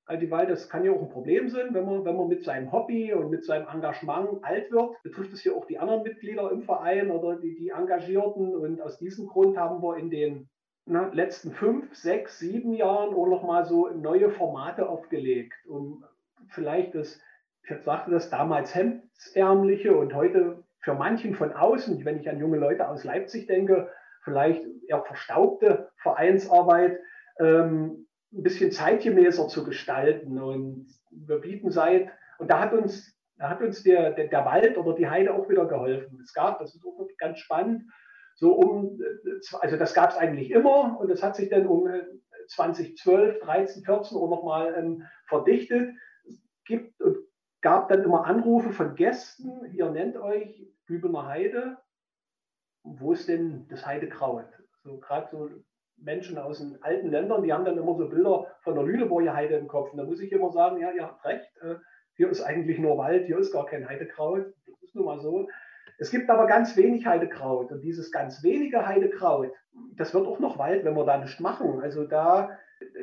weil 0.07 0.47
das 0.47 0.69
kann 0.69 0.85
ja 0.85 0.93
auch 0.93 1.01
ein 1.01 1.09
Problem 1.09 1.49
sein, 1.49 1.69
wenn 1.73 1.87
man, 1.87 2.05
wenn 2.05 2.17
man 2.17 2.29
mit 2.29 2.45
seinem 2.45 2.71
Hobby 2.73 3.13
und 3.13 3.31
mit 3.31 3.45
seinem 3.45 3.69
Engagement 3.69 4.45
alt 4.45 4.71
wird. 4.71 5.03
Betrifft 5.03 5.33
es 5.33 5.45
ja 5.45 5.53
auch 5.53 5.67
die 5.67 5.79
anderen 5.79 6.03
Mitglieder 6.03 6.51
im 6.51 6.63
Verein 6.63 7.11
oder 7.11 7.37
die, 7.37 7.55
die 7.57 7.71
Engagierten. 7.71 8.55
Und 8.55 8.81
aus 8.81 8.99
diesem 8.99 9.27
Grund 9.27 9.57
haben 9.57 9.83
wir 9.83 9.97
in 9.97 10.11
den 10.11 10.49
na, 10.87 11.09
letzten 11.13 11.53
fünf, 11.53 11.95
sechs, 11.95 12.39
sieben 12.39 12.75
Jahren 12.75 13.15
auch 13.15 13.27
nochmal 13.27 13.65
so 13.65 13.89
neue 13.89 14.31
Formate 14.31 14.89
aufgelegt, 14.89 15.55
um 15.67 16.05
vielleicht 16.49 16.95
das, 16.95 17.19
ich 17.63 17.83
sagte 17.83 18.11
das 18.11 18.29
damals 18.29 18.75
hemdsärmliche 18.75 19.97
und 19.97 20.15
heute 20.15 20.63
für 20.81 20.95
manchen 20.95 21.35
von 21.35 21.53
außen, 21.53 22.05
wenn 22.05 22.21
ich 22.21 22.29
an 22.29 22.39
junge 22.39 22.59
Leute 22.59 22.87
aus 22.87 23.05
Leipzig 23.05 23.47
denke, 23.47 23.91
vielleicht 24.23 24.63
eher 24.87 25.03
verstaubte 25.03 25.91
Vereinsarbeit, 26.03 26.99
ähm, 27.41 28.04
ein 28.37 28.43
bisschen 28.43 28.73
zeitgemäßer 28.73 29.49
zu 29.49 29.65
gestalten. 29.65 30.41
Und 30.41 30.87
wir 31.11 31.39
bieten 31.39 31.71
seit, 31.71 32.11
und 32.39 32.51
da 32.51 32.61
hat 32.61 32.73
uns, 32.73 33.17
da 33.37 33.49
hat 33.51 33.61
uns 33.61 33.83
der, 33.83 34.13
der, 34.13 34.29
der 34.29 34.45
Wald 34.45 34.77
oder 34.77 34.95
die 34.95 35.09
Heide 35.09 35.35
auch 35.35 35.49
wieder 35.49 35.67
geholfen. 35.67 36.21
Es 36.23 36.33
gab, 36.33 36.59
das 36.59 36.75
ist 36.75 36.85
auch 36.85 37.07
ganz 37.19 37.39
spannend, 37.39 37.85
so 38.37 38.53
um, 38.55 39.01
also 39.61 39.77
das 39.77 39.95
gab 39.95 40.11
es 40.11 40.17
eigentlich 40.17 40.51
immer 40.51 40.99
und 40.99 41.09
das 41.09 41.23
hat 41.23 41.37
sich 41.37 41.51
dann 41.51 41.67
um 41.67 41.89
2012, 42.49 43.41
13, 43.41 43.85
14 43.85 44.19
auch 44.19 44.29
nochmal 44.29 44.75
ähm, 44.77 45.05
verdichtet. 45.27 45.95
Es 46.27 46.43
gibt 46.65 47.01
und 47.01 47.19
gab 47.61 47.89
dann 47.89 48.03
immer 48.03 48.27
Anrufe 48.27 48.73
von 48.73 48.95
Gästen, 48.95 49.73
ihr 49.73 49.89
nennt 49.91 50.17
euch 50.17 50.67
Bübener 50.87 51.27
Heide, 51.27 51.79
wo 52.83 53.13
ist 53.13 53.29
denn 53.29 53.67
das 53.69 53.87
Heidekraut? 53.87 54.47
So 54.83 54.99
gerade 54.99 55.29
so 55.31 55.49
Menschen 56.05 56.39
aus 56.39 56.59
den 56.59 56.83
alten 56.83 57.09
Ländern, 57.09 57.43
die 57.43 57.53
haben 57.53 57.65
dann 57.65 57.79
immer 57.79 57.97
so 57.97 58.09
Bilder 58.09 58.47
von 58.63 58.75
der 58.75 58.85
Lüneburger 58.85 59.35
Heide 59.35 59.57
im 59.57 59.69
Kopf. 59.69 59.93
Und 59.93 59.99
da 59.99 60.05
muss 60.05 60.21
ich 60.21 60.31
immer 60.33 60.51
sagen, 60.51 60.81
ja, 60.81 60.91
ihr 60.93 61.03
habt 61.03 61.25
recht, 61.25 61.51
äh, 61.63 61.77
hier 62.17 62.29
ist 62.31 62.43
eigentlich 62.43 62.79
nur 62.79 62.97
Wald, 62.99 63.27
hier 63.27 63.39
ist 63.39 63.53
gar 63.53 63.67
kein 63.67 63.89
Heidekraut. 63.89 64.47
Das 64.67 64.83
ist 64.83 64.95
nun 64.95 65.07
mal 65.07 65.19
so. 65.19 65.49
Es 65.99 66.11
gibt 66.11 66.29
aber 66.29 66.47
ganz 66.47 66.77
wenig 66.77 67.07
Heidekraut 67.07 67.71
und 67.71 67.81
dieses 67.81 68.11
ganz 68.11 68.43
wenige 68.43 68.87
Heidekraut, 68.87 69.53
das 69.97 70.13
wird 70.13 70.27
auch 70.27 70.41
noch 70.41 70.59
Wald, 70.59 70.85
wenn 70.85 70.97
wir 70.97 71.05
da 71.05 71.19
nichts 71.19 71.41
machen. 71.41 71.81
Also 71.81 72.05
da 72.05 72.51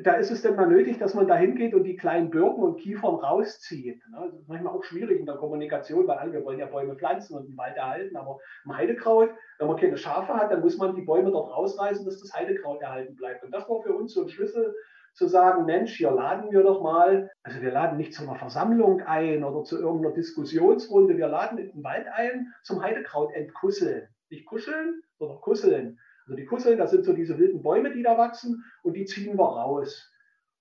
da 0.04 0.14
ist 0.14 0.32
es 0.32 0.42
denn 0.42 0.56
mal 0.56 0.68
nötig, 0.68 0.98
dass 0.98 1.14
man 1.14 1.28
da 1.28 1.36
hingeht 1.36 1.74
und 1.74 1.84
die 1.84 1.96
kleinen 1.96 2.30
Birken 2.30 2.64
und 2.64 2.78
Kiefern 2.78 3.16
rauszieht. 3.16 4.02
Ne? 4.10 4.30
Das 4.32 4.40
ist 4.40 4.50
manchmal 4.50 4.74
auch 4.74 4.84
schwierig 4.84 5.20
in 5.20 5.26
der 5.26 5.36
Kommunikation, 5.36 6.08
weil 6.08 6.18
alle, 6.18 6.34
wir 6.34 6.44
wollen 6.44 6.60
ja 6.60 6.66
Bäume 6.66 6.96
pflanzen 6.96 7.38
und 7.38 7.48
den 7.48 7.58
Wald 7.58 7.78
erhalten, 7.78 8.16
aber 8.16 8.40
im 8.66 8.76
Heidekraut, 8.76 9.30
wenn 9.60 9.68
man 9.68 9.78
keine 9.78 9.98
Schafe 9.98 10.34
hat, 10.34 10.52
dann 10.52 10.62
muss 10.62 10.78
man 10.78 10.96
die 10.96 11.04
Bäume 11.04 11.32
dort 11.32 11.52
rausreißen, 11.52 12.06
dass 12.06 12.20
das 12.20 12.34
Heidekraut 12.34 12.82
erhalten 12.82 13.16
bleibt. 13.16 13.44
Und 13.44 13.52
das 13.52 13.68
war 13.70 13.82
für 13.82 13.94
uns 13.94 14.14
so 14.14 14.24
ein 14.24 14.30
Schlüssel, 14.30 14.74
zu 15.14 15.28
sagen, 15.28 15.66
Mensch, 15.66 15.96
hier 15.96 16.12
laden 16.12 16.52
wir 16.52 16.64
doch 16.64 16.82
mal, 16.82 17.30
also 17.44 17.62
wir 17.62 17.72
laden 17.72 17.98
nicht 17.98 18.14
zu 18.14 18.24
einer 18.24 18.36
Versammlung 18.36 19.02
ein 19.02 19.44
oder 19.44 19.64
zu 19.64 19.78
irgendeiner 19.78 20.14
Diskussionsrunde, 20.14 21.18
wir 21.18 21.28
laden 21.28 21.58
in 21.58 21.72
den 21.72 21.84
Wald 21.84 22.08
ein 22.08 22.54
zum 22.64 22.82
Heidekraut 22.82 23.34
entkusseln. 23.34 24.08
Nicht 24.30 24.46
kuscheln, 24.46 25.02
sondern 25.18 25.42
kusseln. 25.42 26.00
Also 26.26 26.36
die 26.36 26.46
Kusseln, 26.46 26.78
das 26.78 26.92
sind 26.92 27.06
so 27.06 27.14
diese 27.14 27.38
wilden 27.38 27.62
Bäume, 27.62 27.92
die 27.92 28.04
da 28.04 28.18
wachsen 28.18 28.64
und 28.84 28.94
die 28.94 29.06
ziehen 29.06 29.38
wir 29.38 29.46
raus. 29.46 30.10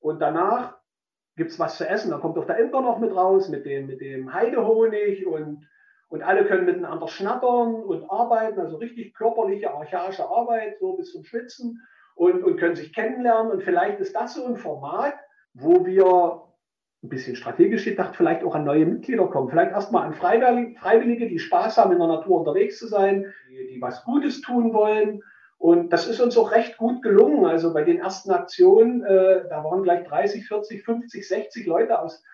Und 0.01 0.21
danach 0.21 0.79
gibt 1.37 1.51
es 1.51 1.59
was 1.59 1.77
zu 1.77 1.89
essen. 1.89 2.11
Dann 2.11 2.21
kommt 2.21 2.37
doch 2.37 2.47
der 2.47 2.59
Imker 2.59 2.81
noch 2.81 2.99
mit 2.99 3.15
raus 3.15 3.49
mit 3.49 3.65
dem, 3.65 3.87
mit 3.87 4.01
dem 4.01 4.33
Heidehonig 4.33 5.27
und, 5.27 5.67
und 6.09 6.23
alle 6.23 6.45
können 6.45 6.67
miteinander 6.67 7.09
schnattern 7.09 7.75
und 7.75 8.11
arbeiten, 8.11 8.59
also 8.61 8.77
richtig 8.79 9.15
körperliche, 9.15 9.73
archaische 9.73 10.29
Arbeit, 10.29 10.79
so 10.81 10.95
bis 10.95 11.13
zum 11.13 11.25
Schwitzen 11.25 11.81
und, 12.15 12.43
und 12.43 12.57
können 12.57 12.77
sich 12.77 12.93
kennenlernen. 12.93 13.53
Und 13.53 13.63
vielleicht 13.63 14.01
ist 14.01 14.15
das 14.15 14.35
so 14.35 14.45
ein 14.47 14.57
Format, 14.57 15.15
wo 15.55 15.87
wir 15.87 16.43
ein 17.03 17.09
bisschen 17.09 17.37
strategisch 17.37 17.85
gedacht, 17.85 18.17
vielleicht 18.17 18.45
auch 18.45 18.55
an 18.55 18.65
neue 18.65 18.85
Mitglieder 18.85 19.27
kommen. 19.29 19.49
Vielleicht 19.49 19.73
erstmal 19.73 20.07
an 20.07 20.13
Freiwillige, 20.13 21.29
die 21.29 21.39
Spaß 21.39 21.79
haben, 21.79 21.93
in 21.93 21.99
der 21.99 22.09
Natur 22.09 22.41
unterwegs 22.41 22.79
zu 22.79 22.87
sein, 22.87 23.33
die, 23.49 23.75
die 23.75 23.81
was 23.81 24.05
Gutes 24.05 24.43
tun 24.43 24.75
wollen 24.75 25.23
und 25.61 25.93
das 25.93 26.07
ist 26.07 26.23
uns 26.23 26.39
auch 26.39 26.53
recht 26.53 26.79
gut 26.79 27.03
gelungen. 27.03 27.45
Also 27.45 27.75
bei 27.75 27.85
den 27.85 27.99
ersten 27.99 28.31
Aktionen, 28.31 29.05
äh, 29.05 29.47
da 29.51 29.63
waren 29.63 29.83
gleich 29.83 30.09
30, 30.09 30.49
40, 30.49 30.83
50, 30.83 31.29
60 31.29 31.67
Leute 31.67 32.01
aus 32.01 32.25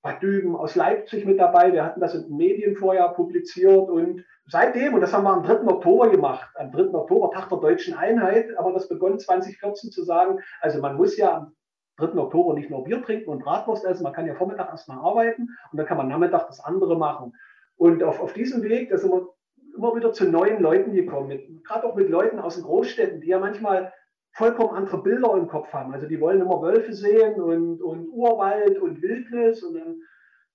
Bad 0.00 0.22
Düben, 0.22 0.56
aus 0.56 0.76
Leipzig 0.76 1.26
mit 1.26 1.38
dabei. 1.38 1.74
Wir 1.74 1.84
hatten 1.84 2.00
das 2.00 2.14
in 2.14 2.22
den 2.22 2.36
Medien 2.38 2.76
vorher 2.76 3.10
publiziert 3.10 3.90
und 3.90 4.24
seitdem, 4.46 4.94
und 4.94 5.02
das 5.02 5.12
haben 5.12 5.24
wir 5.24 5.30
am 5.34 5.42
3. 5.42 5.66
Oktober 5.66 6.08
gemacht, 6.08 6.48
am 6.56 6.72
3. 6.72 6.94
Oktober, 6.94 7.30
Tag 7.32 7.50
der 7.50 7.58
deutschen 7.58 7.92
Einheit, 7.92 8.56
aber 8.56 8.72
das 8.72 8.88
begonnen 8.88 9.18
2014 9.18 9.90
zu 9.90 10.02
sagen, 10.02 10.38
also 10.62 10.80
man 10.80 10.96
muss 10.96 11.18
ja 11.18 11.36
am 11.36 11.52
3. 11.98 12.18
Oktober 12.18 12.54
nicht 12.54 12.70
nur 12.70 12.84
Bier 12.84 13.02
trinken 13.02 13.28
und 13.28 13.44
Bratwurst 13.44 13.84
essen, 13.84 14.04
man 14.04 14.14
kann 14.14 14.26
ja 14.26 14.34
Vormittag 14.34 14.70
erstmal 14.70 15.00
arbeiten 15.00 15.50
und 15.70 15.76
dann 15.76 15.84
kann 15.84 15.98
man 15.98 16.08
Nachmittag 16.08 16.46
das 16.46 16.60
andere 16.64 16.96
machen. 16.96 17.34
Und 17.76 18.02
auf, 18.02 18.22
auf 18.22 18.32
diesem 18.32 18.62
Weg, 18.62 18.88
da 18.88 18.96
sind 18.96 19.12
wir 19.12 19.28
immer 19.76 19.94
wieder 19.96 20.12
zu 20.12 20.28
neuen 20.28 20.60
Leuten 20.60 20.92
gekommen, 20.92 21.62
gerade 21.64 21.86
auch 21.86 21.94
mit 21.94 22.08
Leuten 22.08 22.38
aus 22.38 22.56
den 22.56 22.64
Großstädten, 22.64 23.20
die 23.20 23.28
ja 23.28 23.38
manchmal 23.38 23.92
vollkommen 24.32 24.74
andere 24.74 25.02
Bilder 25.02 25.34
im 25.36 25.48
Kopf 25.48 25.72
haben. 25.72 25.92
Also 25.92 26.06
die 26.06 26.20
wollen 26.20 26.40
immer 26.40 26.62
Wölfe 26.62 26.92
sehen 26.92 27.40
und, 27.40 27.82
und 27.82 28.08
Urwald 28.08 28.78
und 28.78 29.02
Wildnis 29.02 29.62
und 29.62 29.74
dann 29.74 30.02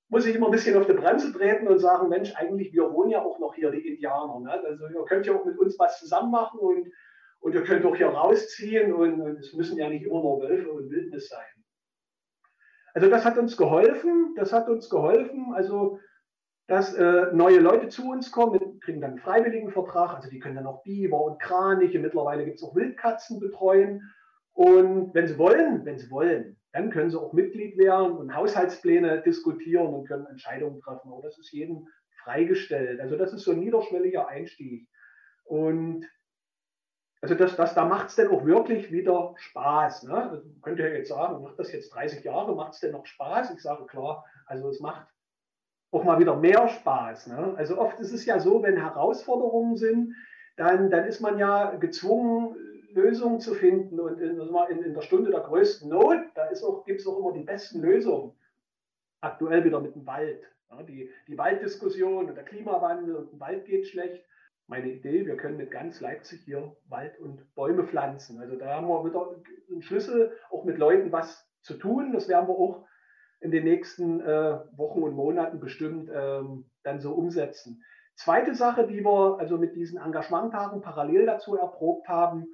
muss 0.08 0.26
ich 0.26 0.36
immer 0.36 0.48
ein 0.48 0.52
bisschen 0.52 0.78
auf 0.78 0.86
die 0.86 0.94
Bremse 0.94 1.34
treten 1.34 1.68
und 1.68 1.80
sagen, 1.80 2.10
Mensch, 2.10 2.34
eigentlich, 2.36 2.72
wir 2.74 2.92
wohnen 2.92 3.12
ja 3.12 3.22
auch 3.22 3.40
noch 3.40 3.56
hier, 3.56 3.72
die 3.72 3.88
Indianer. 3.88 4.40
Ne? 4.40 4.52
Also 4.52 4.88
ihr 4.88 5.06
könnt 5.06 5.26
ja 5.26 5.36
auch 5.36 5.46
mit 5.46 5.58
uns 5.58 5.78
was 5.80 6.00
zusammen 6.00 6.32
machen 6.32 6.60
und, 6.60 6.92
und 7.40 7.56
ihr 7.56 7.64
könnt 7.64 7.86
auch 7.86 7.96
hier 7.96 8.08
rausziehen 8.08 8.94
und, 8.94 9.20
und 9.20 9.40
es 9.40 9.54
müssen 9.54 9.78
ja 9.78 9.90
nicht 9.90 10.06
immer 10.06 10.22
nur 10.22 10.42
Wölfe 10.42 10.72
und 10.72 10.90
Wildnis 10.90 11.28
sein. 11.30 11.46
Also 12.94 13.10
das 13.10 13.26
hat 13.26 13.38
uns 13.38 13.58
geholfen, 13.58 14.34
das 14.38 14.54
hat 14.54 14.70
uns 14.70 14.90
geholfen. 14.90 15.54
Also 15.54 16.00
dass 16.68 16.94
äh, 16.94 17.28
neue 17.32 17.60
Leute 17.60 17.90
zu 17.90 18.10
uns 18.10 18.32
kommen, 18.32 18.80
kriegen 18.80 19.02
dann 19.02 19.12
einen 19.12 19.20
Freiwilligenvertrag, 19.20 20.16
also 20.16 20.30
die 20.30 20.40
können 20.40 20.56
dann 20.56 20.66
auch 20.66 20.84
Biber 20.84 21.24
und 21.24 21.40
Kraniche, 21.40 22.00
mittlerweile 22.00 22.46
gibt 22.46 22.58
es 22.58 22.64
auch 22.64 22.76
Wildkatzen 22.76 23.40
betreuen. 23.40 24.02
Und 24.54 25.14
wenn 25.14 25.28
sie 25.28 25.38
wollen, 25.38 25.86
wenn 25.86 26.00
sie 26.00 26.10
wollen, 26.10 26.58
dann 26.72 26.90
können 26.90 27.10
sie 27.10 27.20
auch 27.20 27.34
Mitglied 27.34 27.78
werden 27.78 28.18
und 28.18 28.36
Haushaltspläne 28.36 29.22
diskutieren 29.22 29.94
und 29.94 30.08
können 30.08 30.26
Entscheidungen 30.26 30.82
treffen. 30.82 31.12
Aber 31.12 31.22
das 31.22 31.38
ist 31.38 31.52
jedem 31.52 31.88
freigestellt. 32.24 33.00
Also 33.00 33.16
das 33.16 33.34
ist 33.34 33.44
so 33.44 33.52
ein 33.52 33.60
niederschwelliger 33.60 34.28
Einstieg. 34.28 34.88
Und 35.44 36.06
also 37.22 37.36
das, 37.36 37.56
das, 37.56 37.76
da 37.76 37.86
macht 37.86 38.10
es 38.10 38.16
dann 38.16 38.30
auch 38.30 38.46
wirklich 38.46 38.92
wieder 38.92 39.34
Spaß. 39.38 40.04
Ne? 40.04 40.30
Also 40.30 40.50
könnt 40.62 40.80
ihr 40.80 40.94
jetzt 40.94 41.10
sagen, 41.10 41.42
macht 41.42 41.60
das 41.60 41.72
jetzt 41.72 41.94
30 41.94 42.24
Jahre, 42.24 42.56
macht 42.56 42.74
es 42.74 42.80
denn 42.80 42.92
noch 42.92 43.06
Spaß? 43.06 43.54
Ich 43.54 43.62
sage 43.62 43.86
klar, 43.86 44.26
also 44.46 44.70
es 44.70 44.80
macht 44.80 45.08
auch 45.92 46.04
mal 46.04 46.20
wieder 46.20 46.36
mehr 46.36 46.68
Spaß. 46.68 47.28
Ne? 47.28 47.54
Also 47.58 47.78
oft 47.78 48.00
ist 48.00 48.12
es 48.12 48.26
ja 48.26 48.40
so, 48.40 48.62
wenn 48.64 48.78
Herausforderungen 48.78 49.78
sind, 49.78 50.16
dann, 50.58 50.90
dann 50.90 51.06
ist 51.06 51.22
man 51.22 51.38
ja 51.38 51.76
gezwungen, 51.76 52.56
Lösungen 52.96 53.40
zu 53.40 53.54
finden. 53.54 54.00
Und 54.00 54.20
in, 54.20 54.40
in, 54.40 54.84
in 54.84 54.94
der 54.94 55.02
Stunde 55.02 55.32
der 55.32 55.42
größten 55.42 55.90
Not, 55.90 56.20
da 56.34 56.48
gibt 56.86 57.00
es 57.00 57.08
auch 57.08 57.20
immer 57.20 57.34
die 57.34 57.44
besten 57.44 57.82
Lösungen. 57.82 58.34
Aktuell 59.22 59.64
wieder 59.64 59.80
mit 59.80 59.96
dem 59.96 60.06
Wald. 60.06 60.44
Ja, 60.72 60.82
die, 60.84 61.10
die 61.28 61.38
Walddiskussion 61.38 62.28
und 62.28 62.36
der 62.36 62.44
Klimawandel 62.44 63.16
und 63.16 63.32
dem 63.32 63.40
Wald 63.40 63.66
geht 63.66 63.88
schlecht. 63.88 64.26
Meine 64.68 64.90
Idee, 64.90 65.28
wir 65.28 65.38
können 65.38 65.58
mit 65.58 65.70
ganz 65.70 66.02
Leipzig 66.02 66.42
hier 66.46 66.76
Wald 66.90 67.20
und 67.20 67.54
Bäume 67.54 67.86
pflanzen. 67.86 68.40
Also 68.40 68.56
da 68.56 68.76
haben 68.76 68.88
wir 68.88 69.06
wieder 69.06 69.36
einen 69.70 69.84
Schlüssel, 69.84 70.36
auch 70.50 70.64
mit 70.64 70.80
Leuten 70.80 71.12
was 71.12 71.48
zu 71.62 71.76
tun. 71.76 72.14
Das 72.14 72.28
werden 72.28 72.48
wir 72.48 72.56
auch 72.56 72.88
in 73.42 73.52
den 73.52 73.64
nächsten 73.64 74.22
äh, 74.22 74.60
Wochen 74.76 75.04
und 75.04 75.16
Monaten 75.16 75.60
bestimmt 75.60 76.10
ähm, 76.14 76.66
dann 76.84 77.00
so 77.00 77.14
umsetzen. 77.14 77.84
Zweite 78.16 78.56
Sache, 78.56 78.88
die 78.88 79.04
wir 79.04 79.38
also 79.40 79.58
mit 79.58 79.76
diesen 79.76 80.00
Engagementtagen 80.00 80.82
parallel 80.82 81.26
dazu 81.26 81.56
erprobt 81.56 82.08
haben, 82.08 82.46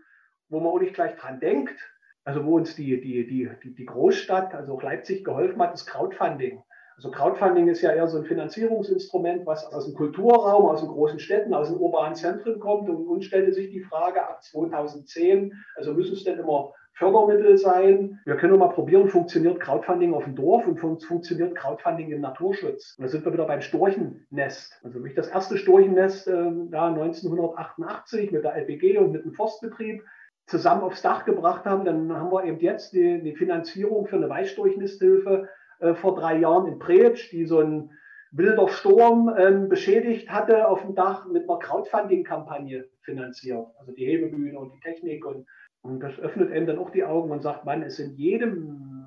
wo 0.49 0.59
man 0.59 0.71
auch 0.71 0.79
nicht 0.79 0.95
gleich 0.95 1.15
dran 1.15 1.39
denkt, 1.39 1.79
also 2.23 2.45
wo 2.45 2.55
uns 2.55 2.75
die, 2.75 2.99
die, 2.99 3.27
die, 3.27 3.73
die 3.75 3.85
Großstadt, 3.85 4.53
also 4.53 4.73
auch 4.73 4.83
Leipzig, 4.83 5.23
geholfen 5.23 5.61
hat, 5.61 5.73
ist 5.73 5.85
Crowdfunding. 5.85 6.63
Also 7.03 7.09
Crowdfunding 7.09 7.67
ist 7.67 7.81
ja 7.81 7.93
eher 7.93 8.07
so 8.07 8.19
ein 8.19 8.25
Finanzierungsinstrument, 8.25 9.47
was 9.47 9.65
aus 9.73 9.85
dem 9.85 9.95
Kulturraum, 9.95 10.65
aus 10.65 10.81
den 10.81 10.89
großen 10.89 11.17
Städten, 11.17 11.51
aus 11.51 11.69
den 11.69 11.79
urbanen 11.79 12.13
Zentren 12.13 12.59
kommt. 12.59 12.87
Und 12.89 13.07
uns 13.07 13.25
stellte 13.25 13.51
sich 13.53 13.71
die 13.71 13.79
Frage 13.79 14.21
ab 14.21 14.43
2010, 14.43 15.51
also 15.75 15.95
müssen 15.95 16.13
es 16.13 16.23
denn 16.25 16.37
immer 16.37 16.73
Fördermittel 16.93 17.57
sein. 17.57 18.19
Wir 18.25 18.35
können 18.35 18.59
mal 18.59 18.67
probieren, 18.67 19.07
funktioniert 19.07 19.59
Crowdfunding 19.59 20.13
auf 20.13 20.25
dem 20.25 20.35
Dorf 20.35 20.67
und 20.67 20.77
funktioniert 20.77 21.55
Crowdfunding 21.55 22.11
im 22.11 22.21
Naturschutz. 22.21 22.93
Und 22.99 23.05
da 23.05 23.09
sind 23.09 23.25
wir 23.25 23.33
wieder 23.33 23.47
beim 23.47 23.61
Storchennest. 23.61 24.79
Also 24.83 24.99
mich 24.99 25.15
das 25.15 25.29
erste 25.29 25.57
Storchennest 25.57 26.27
äh, 26.27 26.51
ja, 26.71 26.87
1988 26.87 28.31
mit 28.31 28.43
der 28.43 28.53
LPG 28.53 28.99
und 28.99 29.11
mit 29.11 29.25
dem 29.25 29.33
Forstbetrieb 29.33 30.03
zusammen 30.45 30.83
aufs 30.83 31.01
Dach 31.01 31.25
gebracht 31.25 31.65
haben. 31.65 31.83
Dann 31.83 32.15
haben 32.15 32.31
wir 32.31 32.43
eben 32.43 32.59
jetzt 32.59 32.93
die, 32.93 33.23
die 33.23 33.35
Finanzierung 33.35 34.05
für 34.05 34.17
eine 34.17 34.29
Weißstorchnisthilfe 34.29 35.49
äh, 35.81 35.95
vor 35.95 36.15
drei 36.15 36.37
Jahren 36.37 36.67
in 36.67 36.79
Preetsch, 36.79 37.31
die 37.31 37.45
so 37.45 37.59
ein 37.59 37.91
wilder 38.31 38.69
Sturm 38.69 39.33
ähm, 39.37 39.67
beschädigt 39.67 40.29
hatte 40.29 40.67
auf 40.67 40.81
dem 40.81 40.95
Dach 40.95 41.27
mit 41.27 41.49
einer 41.49 41.59
Crowdfunding-Kampagne 41.59 42.87
finanziert. 43.01 43.67
Also 43.77 43.91
die 43.91 44.05
Hebebühne 44.05 44.57
und 44.57 44.73
die 44.73 44.79
Technik 44.79 45.25
und 45.25 45.45
und 45.81 45.99
das 45.99 46.19
öffnet 46.19 46.51
einem 46.51 46.67
dann 46.67 46.77
auch 46.77 46.91
die 46.91 47.03
Augen 47.03 47.31
und 47.31 47.41
sagt, 47.41 47.65
man, 47.65 47.81
es 47.81 47.97
sind 47.97 48.17
jede 48.17 48.45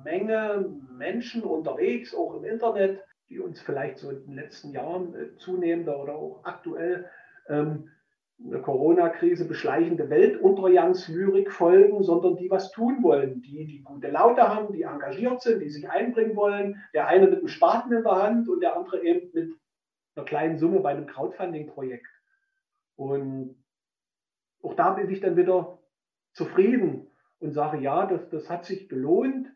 Menge 0.03 0.73
Menschen 0.97 1.43
unterwegs, 1.43 2.13
auch 2.13 2.35
im 2.35 2.43
Internet, 2.43 3.01
die 3.29 3.39
uns 3.39 3.61
vielleicht 3.61 3.97
so 3.97 4.09
in 4.09 4.25
den 4.25 4.35
letzten 4.35 4.71
Jahren 4.71 5.15
äh, 5.15 5.35
zunehmender 5.37 5.99
oder 5.99 6.15
auch 6.15 6.41
aktuell 6.43 7.09
ähm, 7.47 7.89
Corona-Krise 8.63 9.47
beschleichende 9.47 10.09
Weltuntergangslyrik 10.09 11.51
folgen, 11.51 12.03
sondern 12.03 12.35
die 12.35 12.49
was 12.49 12.71
tun 12.71 13.01
wollen, 13.01 13.41
die 13.41 13.65
die 13.65 13.81
gute 13.81 14.09
Laute 14.09 14.47
haben, 14.47 14.73
die 14.73 14.83
engagiert 14.83 15.41
sind, 15.41 15.61
die 15.61 15.69
sich 15.69 15.89
einbringen 15.89 16.35
wollen. 16.35 16.83
Der 16.93 17.07
eine 17.07 17.27
mit 17.27 17.39
einem 17.39 17.47
Spaten 17.47 17.93
in 17.93 18.03
der 18.03 18.21
Hand 18.21 18.49
und 18.49 18.61
der 18.61 18.75
andere 18.75 19.03
eben 19.03 19.31
mit 19.33 19.53
einer 20.15 20.25
kleinen 20.25 20.57
Summe 20.57 20.81
bei 20.81 20.91
einem 20.91 21.07
Crowdfunding-Projekt. 21.07 22.07
Und 22.95 23.55
auch 24.61 24.73
da 24.73 24.91
bin 24.91 25.09
ich 25.09 25.21
dann 25.21 25.37
wieder 25.37 25.79
zufrieden 26.33 27.07
und 27.39 27.53
sage, 27.53 27.77
ja, 27.77 28.05
das, 28.05 28.29
das 28.29 28.49
hat 28.49 28.65
sich 28.65 28.89
gelohnt, 28.89 29.47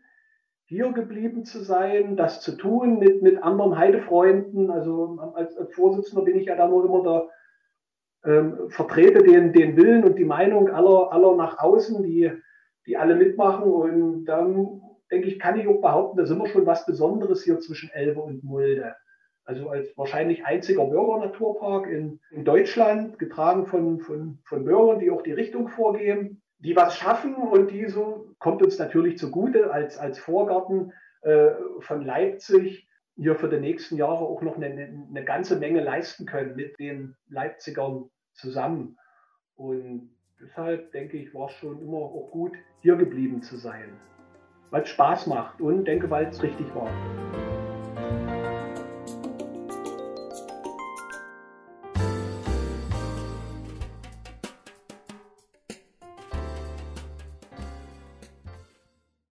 hier 0.66 0.92
geblieben 0.92 1.46
zu 1.46 1.64
sein, 1.64 2.16
das 2.16 2.42
zu 2.42 2.56
tun 2.56 3.00
mit, 3.00 3.24
mit 3.24 3.42
anderen 3.42 3.78
Heidefreunden. 3.78 4.70
Also 4.70 5.18
als, 5.34 5.58
als 5.58 5.74
Vorsitzender 5.74 6.24
bin 6.24 6.38
ich 6.38 6.46
ja 6.46 6.56
da 6.56 6.68
nur 6.68 6.86
immer 6.86 7.04
der, 7.04 7.30
ähm, 8.26 8.70
vertrete 8.70 9.24
den, 9.24 9.54
den 9.54 9.78
Willen 9.78 10.04
und 10.04 10.18
die 10.18 10.26
Meinung 10.26 10.70
aller, 10.70 11.12
aller 11.12 11.36
nach 11.36 11.60
außen, 11.60 12.04
die, 12.04 12.32
die 12.86 12.98
alle 12.98 13.16
mitmachen. 13.16 13.64
Und 13.64 14.26
dann 14.26 14.82
denke 15.12 15.28
ich, 15.28 15.40
kann 15.40 15.60
ich 15.60 15.68
auch 15.68 15.82
behaupten, 15.82 16.18
da 16.18 16.26
sind 16.26 16.40
wir 16.40 16.48
schon 16.48 16.66
was 16.66 16.86
Besonderes 16.86 17.44
hier 17.44 17.60
zwischen 17.60 17.90
Elbe 17.92 18.22
und 18.22 18.44
Mulde. 18.44 18.96
Also 19.46 19.70
als 19.70 19.98
wahrscheinlich 19.98 20.46
einziger 20.46 20.86
Bürgernaturpark 20.86 21.88
in, 21.88 22.20
in 22.30 22.46
Deutschland, 22.46 23.18
getragen 23.18 23.66
von, 23.66 24.00
von, 24.00 24.40
von 24.44 24.64
Bürgern, 24.64 25.00
die 25.00 25.10
auch 25.10 25.24
die 25.24 25.32
Richtung 25.32 25.70
vorgeben, 25.70 26.42
die 26.60 26.76
was 26.76 26.98
schaffen 26.98 27.36
und 27.36 27.72
die 27.72 27.88
so, 27.88 28.28
kommt 28.38 28.62
uns 28.62 28.78
natürlich 28.78 29.18
zugute 29.18 29.72
als, 29.72 29.98
als 29.98 30.20
Vorgarten 30.20 30.92
äh, 31.22 31.52
von 31.80 32.06
Leipzig, 32.06 32.89
hier 33.20 33.36
für 33.36 33.50
die 33.50 33.60
nächsten 33.60 33.98
Jahre 33.98 34.20
auch 34.20 34.42
noch 34.42 34.56
eine, 34.56 34.66
eine 34.66 35.26
ganze 35.26 35.58
Menge 35.58 35.84
leisten 35.84 36.26
können 36.26 36.56
mit 36.56 36.80
den 36.80 37.16
Leipzigern 37.28 38.10
zusammen. 38.34 38.98
Und 39.56 40.12
deshalb 40.40 40.94
denke 40.94 41.18
ich, 41.18 41.34
war 41.34 41.50
es 41.50 41.56
schon 41.56 41.82
immer 41.82 41.98
auch 41.98 42.30
gut, 42.32 42.54
hier 42.82 42.96
geblieben 42.96 43.42
zu 43.42 43.58
sein. 43.58 44.00
Weil 44.70 44.84
es 44.84 44.90
Spaß 44.90 45.28
macht 45.28 45.60
und 45.60 45.84
denke, 45.84 46.10
weil 46.10 46.28
es 46.28 46.42
richtig 46.42 46.74
war. 46.74 46.90